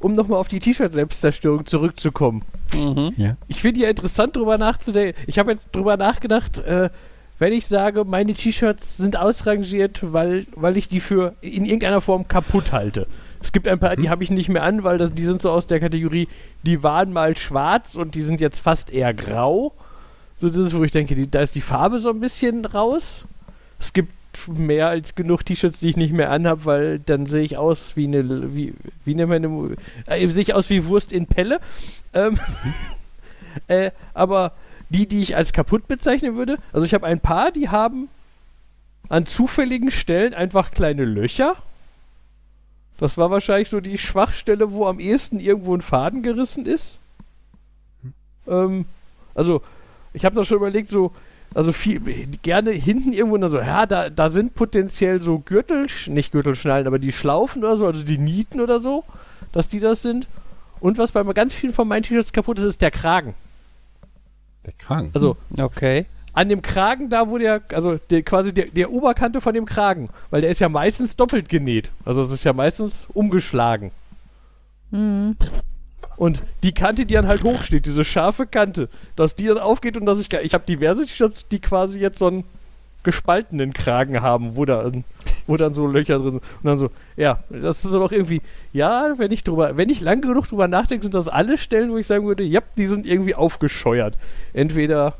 [0.00, 2.42] um nochmal auf die T-Shirt-Selbstzerstörung zurückzukommen.
[2.74, 3.36] Mhm.
[3.48, 5.20] Ich finde ja interessant, drüber nachzudenken.
[5.26, 6.88] Ich habe jetzt drüber nachgedacht, äh,
[7.38, 12.28] wenn ich sage, meine T-Shirts sind ausrangiert, weil, weil ich die für in irgendeiner Form
[12.28, 13.06] kaputt halte.
[13.42, 15.50] Es gibt ein paar, die habe ich nicht mehr an, weil das, die sind so
[15.50, 16.28] aus der Kategorie,
[16.62, 19.72] die waren mal schwarz und die sind jetzt fast eher grau.
[20.38, 23.24] So das ist, wo ich denke, die, da ist die Farbe so ein bisschen raus.
[23.78, 24.12] Es gibt
[24.48, 28.06] mehr als genug T-Shirts, die ich nicht mehr anhab, weil dann sehe ich aus wie
[28.06, 29.76] eine, wie, wie nennt man eine,
[30.06, 31.60] äh, sehe ich aus wie Wurst in Pelle.
[32.14, 32.38] Ähm,
[33.68, 34.52] äh, aber
[34.88, 38.08] die, die ich als kaputt bezeichnen würde, also ich habe ein paar, die haben
[39.08, 41.56] an zufälligen Stellen einfach kleine Löcher.
[42.98, 46.98] Das war wahrscheinlich so die Schwachstelle, wo am ehesten irgendwo ein Faden gerissen ist.
[48.48, 48.86] Ähm,
[49.34, 49.62] also,
[50.12, 51.12] ich habe da schon überlegt, so,
[51.54, 52.00] also viel,
[52.42, 56.98] gerne hinten irgendwo dann so, ja, da, da sind potenziell so Gürtel, nicht Gürtelschnallen, aber
[56.98, 59.04] die Schlaufen oder so, also die Nieten oder so,
[59.52, 60.26] dass die das sind.
[60.80, 63.34] Und was bei ganz vielen von meinen T-Shirts kaputt ist, ist der Kragen.
[64.66, 65.10] Der Kragen.
[65.14, 66.06] Also Okay.
[66.32, 70.10] an dem Kragen, da wo der, also der, quasi der, der Oberkante von dem Kragen,
[70.30, 71.90] weil der ist ja meistens doppelt genäht.
[72.04, 73.90] Also es ist ja meistens umgeschlagen.
[74.90, 75.36] Mhm.
[76.16, 80.06] Und die Kante, die dann halt hochsteht, diese scharfe Kante, dass die dann aufgeht und
[80.06, 82.44] dass ich, ich habe diverse T-Shirts, die quasi jetzt so einen
[83.02, 84.90] gespaltenen Kragen haben, wo, da,
[85.46, 86.42] wo dann so Löcher drin sind.
[86.42, 88.42] Und dann so, ja, das ist aber auch irgendwie,
[88.72, 91.96] ja, wenn ich drüber, wenn ich lang genug drüber nachdenke, sind das alle Stellen, wo
[91.96, 94.18] ich sagen würde, ja, die sind irgendwie aufgescheuert.
[94.52, 95.14] Entweder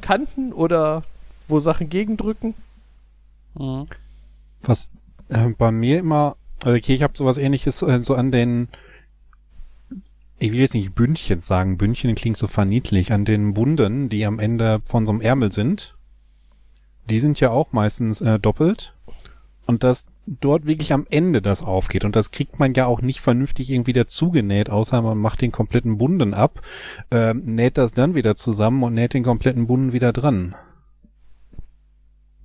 [0.00, 1.02] Kanten oder
[1.48, 2.54] wo Sachen gegendrücken.
[3.54, 3.86] Mhm.
[4.62, 4.88] Was
[5.28, 8.68] äh, bei mir immer, also okay, ich habe sowas ähnliches äh, so an den
[10.38, 14.38] ich will jetzt nicht Bündchen sagen, Bündchen klingt so verniedlich, an den Bunden, die am
[14.38, 15.94] Ende von so einem Ärmel sind.
[17.08, 18.94] Die sind ja auch meistens äh, doppelt.
[19.66, 22.04] Und dass dort wirklich am Ende das aufgeht.
[22.04, 25.98] Und das kriegt man ja auch nicht vernünftig irgendwie dazugenäht, außer man macht den kompletten
[25.98, 26.60] Bunden ab,
[27.10, 30.54] äh, näht das dann wieder zusammen und näht den kompletten Bunden wieder dran.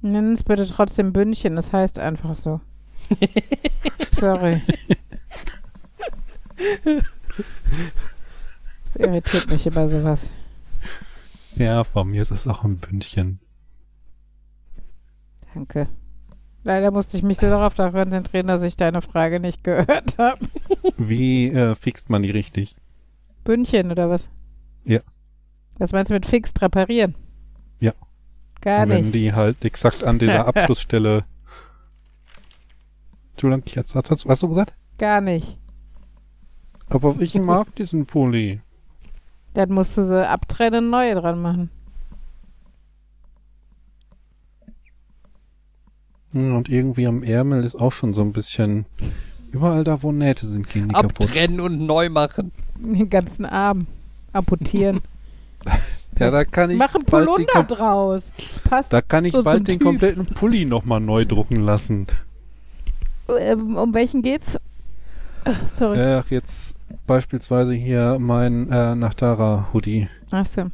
[0.02, 2.62] Nenn es bitte trotzdem Bündchen, das heißt einfach so.
[4.20, 4.62] Sorry.
[8.86, 10.32] Das irritiert mich über sowas.
[11.56, 13.40] Ja, von mir ist es auch ein Bündchen.
[15.54, 15.88] Danke.
[16.64, 20.40] Leider musste ich mich so darauf konzentrieren, dass ich deine Frage nicht gehört habe.
[20.98, 22.76] Wie äh, fixt man die richtig?
[23.44, 24.30] Bündchen oder was?
[24.84, 25.00] Ja.
[25.78, 27.16] Was meinst du mit fix reparieren?
[27.80, 27.94] Ja.
[28.62, 29.16] Gar Wenn nicht.
[29.16, 31.24] die halt exakt an dieser Abschlussstelle.
[33.32, 34.74] Entschuldigung, jetzt hast, hast, hast du gesagt?
[34.98, 35.58] Gar nicht.
[36.90, 38.62] Aber ich mag diesen Pulli.
[39.54, 41.70] Dann musst du sie abtrennen und neue dran machen.
[46.34, 48.86] Und irgendwie am Ärmel ist auch schon so ein bisschen.
[49.52, 51.26] Überall da, wo Nähte sind, gehen die kaputt.
[51.28, 52.52] Abtrennen und neu machen.
[52.76, 53.88] Den ganzen Arm.
[54.34, 55.02] Amputieren.
[56.18, 58.28] Ja, da kann ich Machen bald, den, Polunder draus.
[58.66, 58.92] Passt.
[58.92, 59.84] da kann ich so bald den Typ.
[59.84, 62.08] kompletten Pulli nochmal neu drucken lassen.
[63.40, 64.58] Ähm, um welchen geht's?
[65.46, 65.98] Ach, sorry.
[65.98, 66.78] Ach, jetzt
[67.08, 70.10] beispielsweise hier mein äh, Nachtara-Hoodie.
[70.32, 70.72] Achso.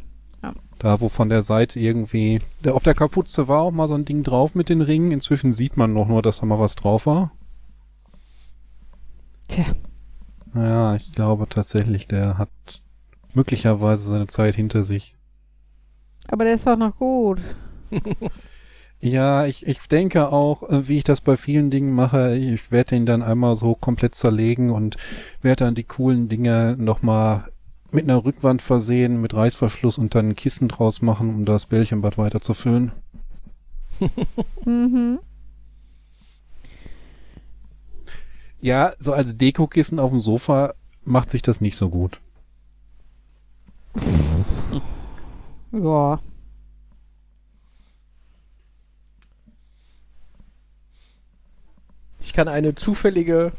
[0.79, 2.41] Da, wo von der Seite irgendwie.
[2.63, 5.11] Der, auf der Kapuze war auch mal so ein Ding drauf mit den Ringen.
[5.11, 7.31] Inzwischen sieht man noch nur, dass da mal was drauf war.
[9.47, 9.65] Tja.
[10.53, 12.49] Ja, ich glaube tatsächlich, der hat
[13.33, 15.15] möglicherweise seine Zeit hinter sich.
[16.27, 17.39] Aber der ist doch noch gut.
[19.01, 22.91] Ja, ich, ich denke auch, äh, wie ich das bei vielen Dingen mache, ich werde
[22.91, 24.97] den dann einmal so komplett zerlegen und
[25.43, 27.51] werde dann die coolen Dinge nochmal
[27.95, 32.17] mit einer Rückwand versehen, mit Reißverschluss und dann ein Kissen draus machen, um das Bällchenbad
[32.17, 32.91] weiterzufüllen.
[34.65, 35.19] Mhm.
[38.59, 40.73] Ja, so als Dekokissen auf dem Sofa
[41.03, 42.19] macht sich das nicht so gut.
[45.71, 46.19] Ja.
[52.19, 53.51] Ich kann eine zufällige,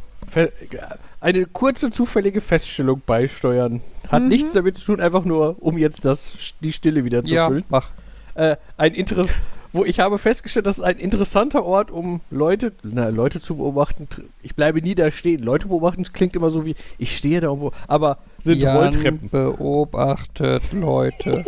[1.21, 3.81] eine kurze zufällige Feststellung beisteuern.
[4.09, 4.29] Hat Mhm.
[4.29, 7.65] nichts damit zu tun, einfach nur, um jetzt das, die Stille wieder zu Ja, füllen.
[7.69, 7.91] mach.
[8.35, 9.29] Äh, ein Interess
[9.73, 14.09] wo ich habe festgestellt, dass es ein interessanter Ort, um Leute, na, Leute zu beobachten.
[14.43, 15.43] Ich bleibe nie da stehen.
[15.43, 20.73] Leute beobachten klingt immer so wie, ich stehe da irgendwo, aber sind Jan Rolltreppen beobachtet
[20.73, 21.45] Leute.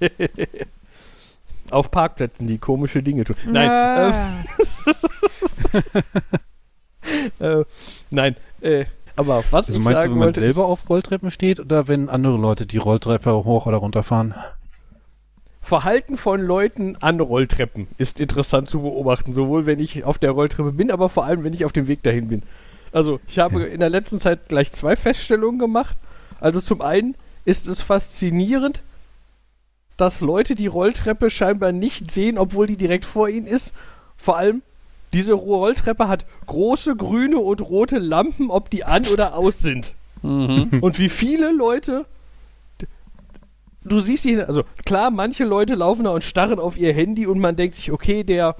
[1.70, 3.36] auf Parkplätzen, die komische Dinge tun.
[3.46, 4.44] Nein, Ah.
[7.38, 7.64] Äh,
[8.10, 8.84] nein, äh,
[9.18, 11.88] aber was Also ich meinst du, sagen wenn man wollte, selber auf Rolltreppen steht oder
[11.88, 14.34] wenn andere Leute die Rolltreppe hoch oder runter fahren?
[15.60, 20.72] Verhalten von Leuten an Rolltreppen ist interessant zu beobachten, sowohl wenn ich auf der Rolltreppe
[20.72, 22.42] bin, aber vor allem wenn ich auf dem Weg dahin bin.
[22.90, 23.66] Also ich habe Ja.
[23.66, 25.96] in der letzten Zeit gleich zwei Feststellungen gemacht.
[26.40, 28.82] Also zum einen ist es faszinierend,
[29.98, 33.74] dass Leute die Rolltreppe scheinbar nicht sehen, obwohl die direkt vor ihnen ist.
[34.16, 34.62] Vor allem
[35.12, 39.94] diese Rolltreppe hat große grüne und rote Lampen, ob die an oder aus sind.
[40.22, 40.78] Mhm.
[40.80, 42.04] Und wie viele Leute.
[43.84, 47.38] Du siehst ihn, also klar, manche Leute laufen da und starren auf ihr Handy und
[47.38, 48.56] man denkt sich, okay, der,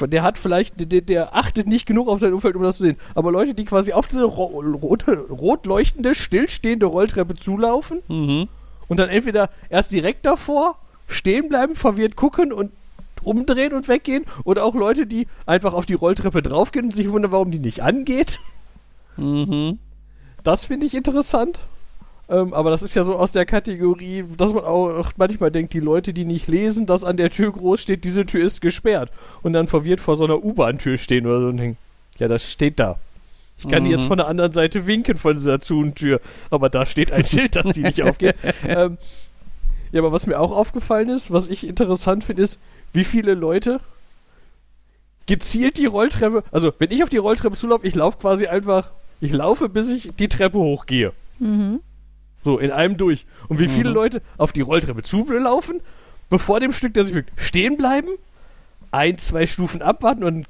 [0.00, 2.96] der hat vielleicht, der, der achtet nicht genug auf sein Umfeld, um das zu sehen.
[3.14, 4.46] Aber Leute, die quasi auf diese ro
[4.82, 8.48] rote, rot leuchtende, stillstehende Rolltreppe zulaufen Mhm.
[8.88, 12.72] und dann entweder erst direkt davor stehen bleiben, verwirrt gucken und
[13.26, 17.32] umdrehen und weggehen oder auch Leute, die einfach auf die Rolltreppe draufgehen und sich wundern,
[17.32, 18.38] warum die nicht angeht.
[19.16, 19.78] Mhm.
[20.44, 21.60] Das finde ich interessant.
[22.28, 25.80] Ähm, aber das ist ja so aus der Kategorie, dass man auch manchmal denkt, die
[25.80, 29.10] Leute, die nicht lesen, dass an der Tür groß steht, diese Tür ist gesperrt.
[29.42, 31.78] Und dann verwirrt vor so einer U-Bahn-Tür stehen oder so und denken,
[32.18, 32.98] ja, das steht da.
[33.58, 33.90] Ich kann Mhm.
[33.90, 36.20] jetzt von der anderen Seite winken von dieser Zun-Tür,
[36.50, 38.34] aber da steht ein Schild, dass die nicht aufgeht.
[38.66, 38.98] Ähm,
[39.92, 42.58] ja, aber was mir auch aufgefallen ist, was ich interessant finde, ist,
[42.96, 43.80] wie viele Leute
[45.26, 49.32] gezielt die Rolltreppe, also wenn ich auf die Rolltreppe zulaufe, ich laufe quasi einfach, ich
[49.32, 51.12] laufe, bis ich die Treppe hochgehe.
[51.38, 51.80] Mhm.
[52.44, 53.26] So, in einem durch.
[53.48, 53.94] Und wie viele Mhm.
[53.96, 55.80] Leute auf die Rolltreppe zulaufen,
[56.30, 58.08] bevor dem Stück, das sich wirkt, stehen bleiben,
[58.92, 60.46] ein, zwei Stufen abwarten und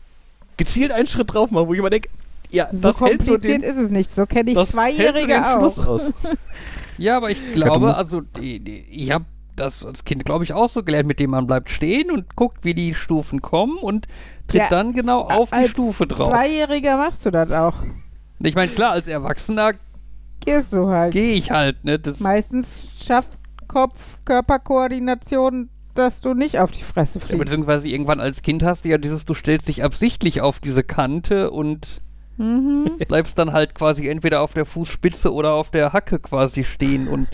[0.58, 2.10] gezielt einen Schritt drauf machen, wo ich immer denke,
[2.50, 4.12] ja, So das hält so kompliziert den, ist es nicht.
[4.12, 5.86] So kenne ich das hält so den Zweijährige auch.
[5.86, 6.12] aus.
[6.98, 11.08] Ja, aber ich glaube, also ich habe das als Kind, glaube ich, auch so gelernt,
[11.08, 14.06] mit dem man bleibt stehen und guckt, wie die Stufen kommen und
[14.48, 16.28] tritt Ja, dann genau auf die Als Stufe drauf.
[16.28, 17.74] Zweijähriger machst du das auch.
[18.40, 19.72] Ich meine, klar, als Erwachsener
[20.44, 21.12] gehst du halt.
[21.12, 21.98] Gehe ich halt, ne?
[21.98, 27.44] Das, Meistens schafft Kopf-Körper-Koordination, dass du nicht auf die Fresse ja, fliegst.
[27.44, 31.50] beziehungsweise irgendwann als Kind hast du ja dieses, du stellst dich absichtlich auf diese Kante
[31.50, 32.02] und
[32.38, 32.98] Mhm.
[33.08, 37.26] bleibst dann halt quasi entweder auf der Fußspitze oder auf der Hacke quasi stehen und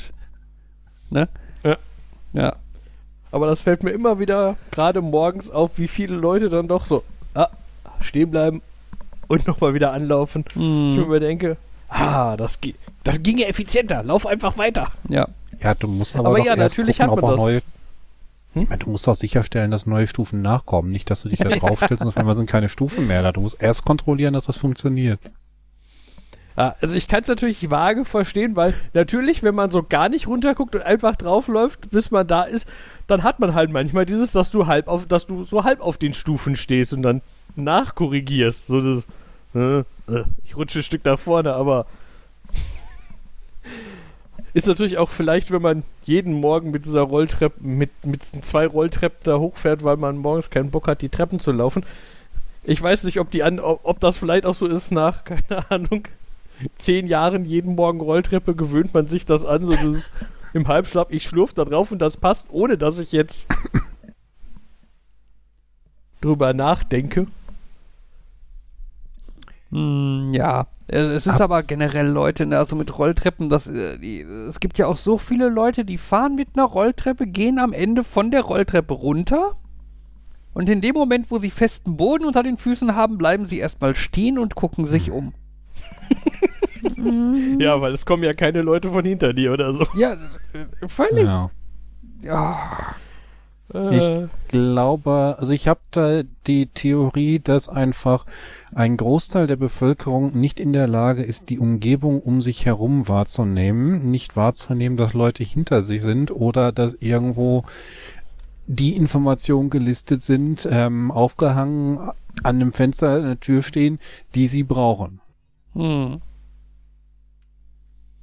[1.10, 1.28] ne?
[2.32, 2.42] Ja.
[2.42, 2.56] Ja.
[3.30, 7.02] Aber das fällt mir immer wieder gerade morgens auf, wie viele Leute dann doch so
[7.34, 7.48] ah,
[8.00, 8.60] stehen bleiben
[9.28, 10.44] und nochmal wieder anlaufen.
[10.50, 11.20] Ich mir Hm.
[11.20, 11.56] denke,
[11.88, 14.88] ah, das, ge das ginge effizienter, lauf einfach weiter.
[15.08, 15.28] Ja.
[15.62, 17.40] Ja, du musst aber, Aber doch ja, erst natürlich gucken, hat man auch das.
[17.40, 17.62] neue.
[18.54, 18.66] Hm?
[18.70, 20.90] Ja, Du musst auch sicherstellen, dass neue Stufen nachkommen.
[20.90, 23.32] Nicht, dass du dich da draufstellst und auf einmal sind keine Stufen mehr da.
[23.32, 25.20] Du musst erst kontrollieren, dass das funktioniert.
[26.56, 30.26] Ja, also ich kann es natürlich vage verstehen, weil natürlich, wenn man so gar nicht
[30.26, 32.68] runterguckt und einfach draufläuft, bis man da ist,
[33.06, 35.96] dann hat man halt manchmal dieses, dass du halb auf, dass du so halb auf
[35.96, 37.22] den Stufen stehst und dann
[37.56, 38.66] nachkorrigierst.
[38.66, 39.06] So das,
[39.54, 39.78] äh,
[40.12, 41.86] äh, ich rutsche ein Stück nach vorne, aber
[44.54, 49.20] ist natürlich auch vielleicht, wenn man jeden Morgen mit dieser Rolltreppe, mit, mit zwei Rolltreppen
[49.24, 51.84] da hochfährt, weil man morgens keinen Bock hat, die Treppen zu laufen.
[52.62, 56.06] Ich weiß nicht, ob die an, ob das vielleicht auch so ist nach, keine Ahnung,
[56.76, 60.10] zehn Jahren jeden Morgen Rolltreppe gewöhnt man sich das an, so dieses
[60.54, 63.48] im Halbschlaf, ich schlurf da drauf und das passt, ohne dass ich jetzt
[66.20, 67.26] drüber nachdenke.
[69.70, 74.60] Hm, ja, es, ist aber generell Leute, ne, also mit Rolltreppen, das, äh, die, es
[74.60, 78.30] gibt ja auch so viele Leute, die fahren mit einer Rolltreppe, gehen am Ende von
[78.30, 79.56] der Rolltreppe runter
[80.52, 83.94] und in dem Moment, wo sie festen Boden unter den Füßen haben, bleiben sie erstmal
[83.94, 85.32] stehen und gucken sich um.
[87.58, 89.86] Ja, weil es kommen ja keine Leute von hinter dir oder so.
[89.94, 90.16] Ja,
[90.88, 91.24] völlig.
[91.24, 91.50] Ja.
[92.22, 92.96] Ja.
[93.72, 98.26] Äh, glaube, also ich habe da die Theorie, dass einfach
[98.74, 104.10] ein Großteil der Bevölkerung nicht in der Lage ist, die Umgebung um sich herum wahrzunehmen,
[104.10, 107.64] nicht wahrzunehmen, dass Leute hinter sich sind oder dass irgendwo
[108.66, 113.98] die Informationen gelistet sind, ähm, aufgehangen an einem Fenster, an der Tür stehen,
[114.34, 115.20] die sie brauchen.
[115.74, 116.20] Hm.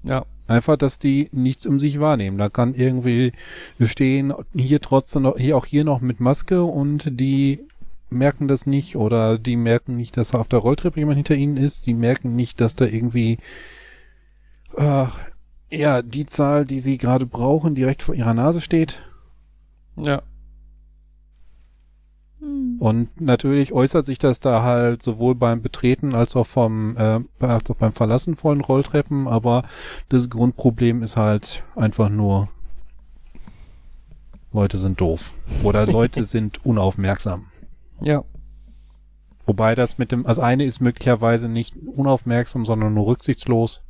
[0.04, 0.26] Ja.
[0.48, 2.40] Einfach, dass die nichts um sich wahrnehmen.
[2.40, 3.34] Da kann irgendwie
[3.80, 7.60] stehen, hier trotzdem noch, hier auch hier noch mit Maske und die
[8.10, 11.86] merken das nicht oder die merken nicht, dass auf der Rolltreppe jemand hinter ihnen ist.
[11.86, 13.38] Die merken nicht, dass da irgendwie
[14.76, 15.06] äh,
[15.70, 19.04] ja die Zahl, die sie gerade brauchen, direkt vor ihrer Nase steht.
[19.98, 20.24] Ja.
[22.40, 22.78] Hm.
[22.80, 27.70] Und natürlich äußert sich das da halt sowohl beim Betreten als auch vom äh, als
[27.70, 29.64] auch beim Verlassen von Rolltreppen, aber
[30.08, 32.48] das Grundproblem ist halt einfach nur
[34.54, 37.48] Leute sind doof oder Leute sind unaufmerksam.
[38.04, 38.24] Ja.
[39.46, 43.84] Wobei das mit dem, das eine ist möglicherweise nicht unaufmerksam, sondern nur rücksichtslos.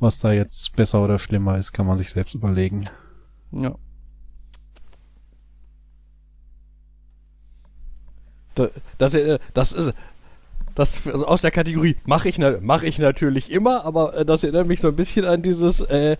[0.00, 2.86] Was da jetzt besser oder schlimmer ist, kann man sich selbst überlegen.
[3.52, 3.76] Ja.
[8.98, 9.92] Das, äh, das ist
[10.74, 14.66] das also aus der Kategorie mache ich, mach ich natürlich immer, aber äh, das erinnert
[14.66, 16.16] mich so ein bisschen an dieses äh,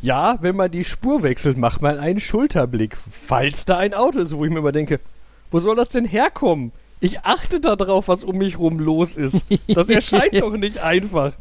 [0.00, 4.36] ja, wenn man die Spur wechselt, macht man einen Schulterblick, falls da ein Auto ist,
[4.36, 5.00] wo ich mir immer denke,
[5.50, 6.72] wo soll das denn herkommen?
[7.00, 9.44] Ich achte da drauf, was um mich rum los ist.
[9.68, 11.32] Das erscheint doch nicht einfach.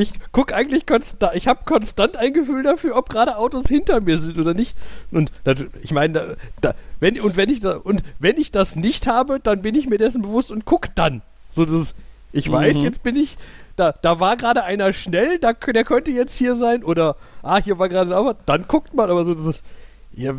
[0.00, 4.16] Ich guck eigentlich konstant, ich habe konstant ein Gefühl dafür, ob gerade Autos hinter mir
[4.16, 4.76] sind oder nicht.
[5.10, 8.76] Und nat- ich meine, da, da, wenn und wenn ich da und wenn ich das
[8.76, 11.22] nicht habe, dann bin ich mir dessen bewusst und guck dann.
[11.50, 11.96] So das,
[12.30, 12.84] ich weiß, Mhm.
[12.84, 13.36] jetzt bin ich
[13.74, 17.80] da, da war gerade einer schnell, da, der könnte jetzt hier sein oder ah, hier
[17.80, 19.64] war gerade ein dann guckt man, aber so dieses
[20.12, 20.32] ja,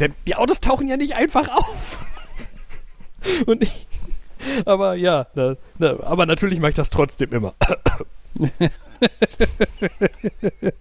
[0.00, 2.04] der, die Autos tauchen ja nicht einfach auf.
[3.46, 3.86] und ich,
[4.64, 7.54] aber ja, na, na, aber natürlich mache ich das trotzdem immer.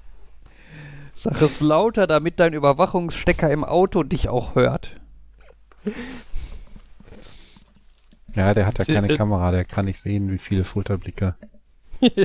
[1.15, 4.95] Sag es lauter, damit dein Überwachungsstecker im Auto dich auch hört.
[8.35, 11.35] Ja, der hat ja keine Kamera, der kann nicht sehen, wie viele Schulterblicke.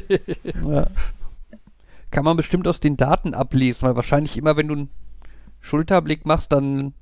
[0.67, 0.89] Ja.
[2.11, 4.91] Kann man bestimmt aus den Daten ablesen, weil wahrscheinlich immer, wenn du einen
[5.61, 6.93] Schulterblick machst, dann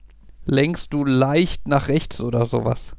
[0.44, 2.94] lenkst du leicht nach rechts oder sowas.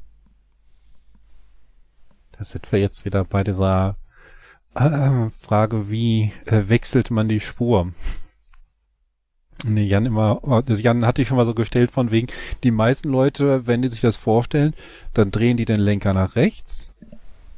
[2.32, 3.96] Da sind wir jetzt wieder bei dieser
[4.76, 7.92] äh, Frage, wie äh, wechselt man die Spur?
[9.66, 12.28] Nee, Jan immer, also Jan hatte ich schon mal so gestellt von wegen,
[12.64, 14.74] die meisten Leute, wenn die sich das vorstellen,
[15.14, 16.92] dann drehen die den Lenker nach rechts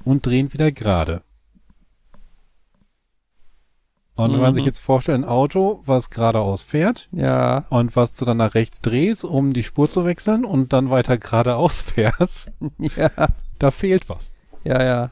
[0.04, 1.22] und drehen wieder gerade.
[4.16, 4.56] Und wenn man Mhm.
[4.56, 8.82] sich jetzt vorstellt, ein Auto, was geradeaus fährt Ja, und was du dann nach rechts
[8.82, 12.52] drehst, um die Spur zu wechseln und dann weiter geradeaus fährst,
[12.96, 13.10] ja,
[13.60, 14.34] da fehlt was.
[14.64, 15.12] ja, ja.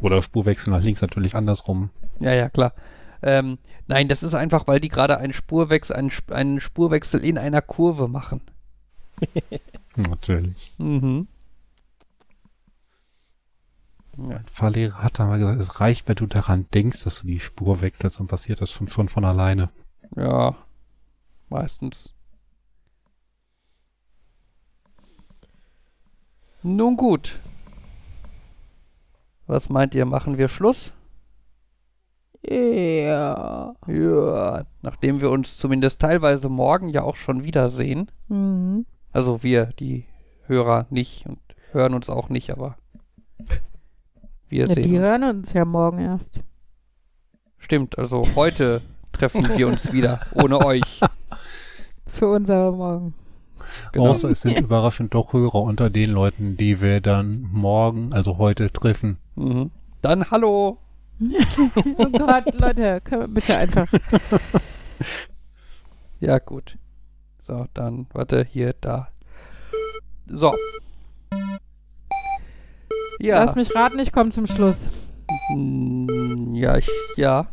[0.00, 1.90] Oder Spurwechsel nach links natürlich andersrum.
[2.20, 2.72] Ja, ja, klar.
[3.22, 7.38] Ähm, nein, das ist einfach, weil die gerade einen Spurwechsel, einen, Sp- einen Spurwechsel in
[7.38, 8.40] einer Kurve machen.
[9.96, 10.72] Natürlich.
[10.78, 11.26] Mhm.
[14.28, 14.40] Ja.
[14.46, 18.18] Fahrlehrer hat einmal gesagt, es reicht, wenn du daran denkst, dass du die Spur wechselst,
[18.20, 19.70] dann passiert das schon, schon von alleine.
[20.16, 20.56] ja,
[21.48, 22.12] meistens.
[26.62, 27.38] Nun gut.
[29.46, 30.92] Was meint ihr, machen wir Schluss?
[32.48, 33.74] Ja.
[33.86, 38.10] Ja, nachdem wir uns zumindest teilweise morgen ja auch schon wiedersehen.
[38.28, 38.86] Mhm.
[39.12, 40.04] Also wir, die
[40.46, 41.38] Hörer nicht und
[41.72, 42.76] hören uns auch nicht, aber
[44.48, 44.98] wir Ja, sehen die uns.
[44.98, 46.40] hören uns ja morgen erst.
[47.58, 48.82] Stimmt, also heute
[49.12, 51.00] treffen wir uns wieder, ohne euch.
[52.06, 53.14] Für unser Morgen.
[53.92, 54.08] Genau.
[54.08, 58.72] Außer es sind überraschend doch Hörer unter den Leuten, die wir dann morgen, also heute
[58.72, 59.18] treffen.
[59.34, 59.70] Mhm.
[60.02, 60.78] Dann hallo.
[61.98, 63.86] Oh Gott, Leute, können wir bitte einfach.
[66.20, 66.78] Ja, gut.
[67.38, 69.08] So, dann, warte, hier, da.
[70.26, 70.54] So.
[73.20, 73.44] Ja.
[73.44, 74.88] Lass mich raten, ich komme zum Schluss.
[75.54, 77.48] Mm, Ja, ich, ja.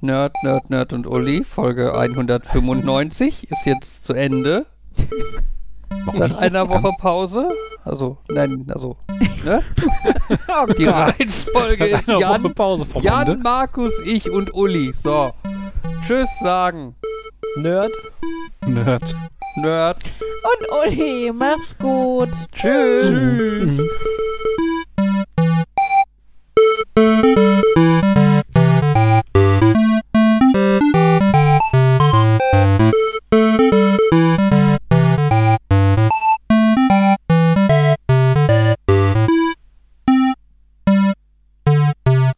[0.00, 4.66] Nerd, Nerd, Nerd und Uli, Folge 195 ist jetzt zu Ende.
[6.12, 7.48] Nach einer Woche Pause?
[7.84, 8.96] Also, nein, also,
[9.44, 9.62] ne?
[10.48, 12.52] Oh Die Reihenfolge ist Jan,
[13.00, 14.92] Jan, Markus, ich und Uli.
[15.02, 15.32] So.
[16.06, 16.94] Tschüss sagen.
[17.56, 17.92] Nerd.
[18.66, 19.14] Nerd.
[19.56, 19.98] Nerd.
[20.42, 22.30] Und Uli, mach's gut.
[22.52, 23.76] Tschüss.
[26.96, 27.43] Tschüss.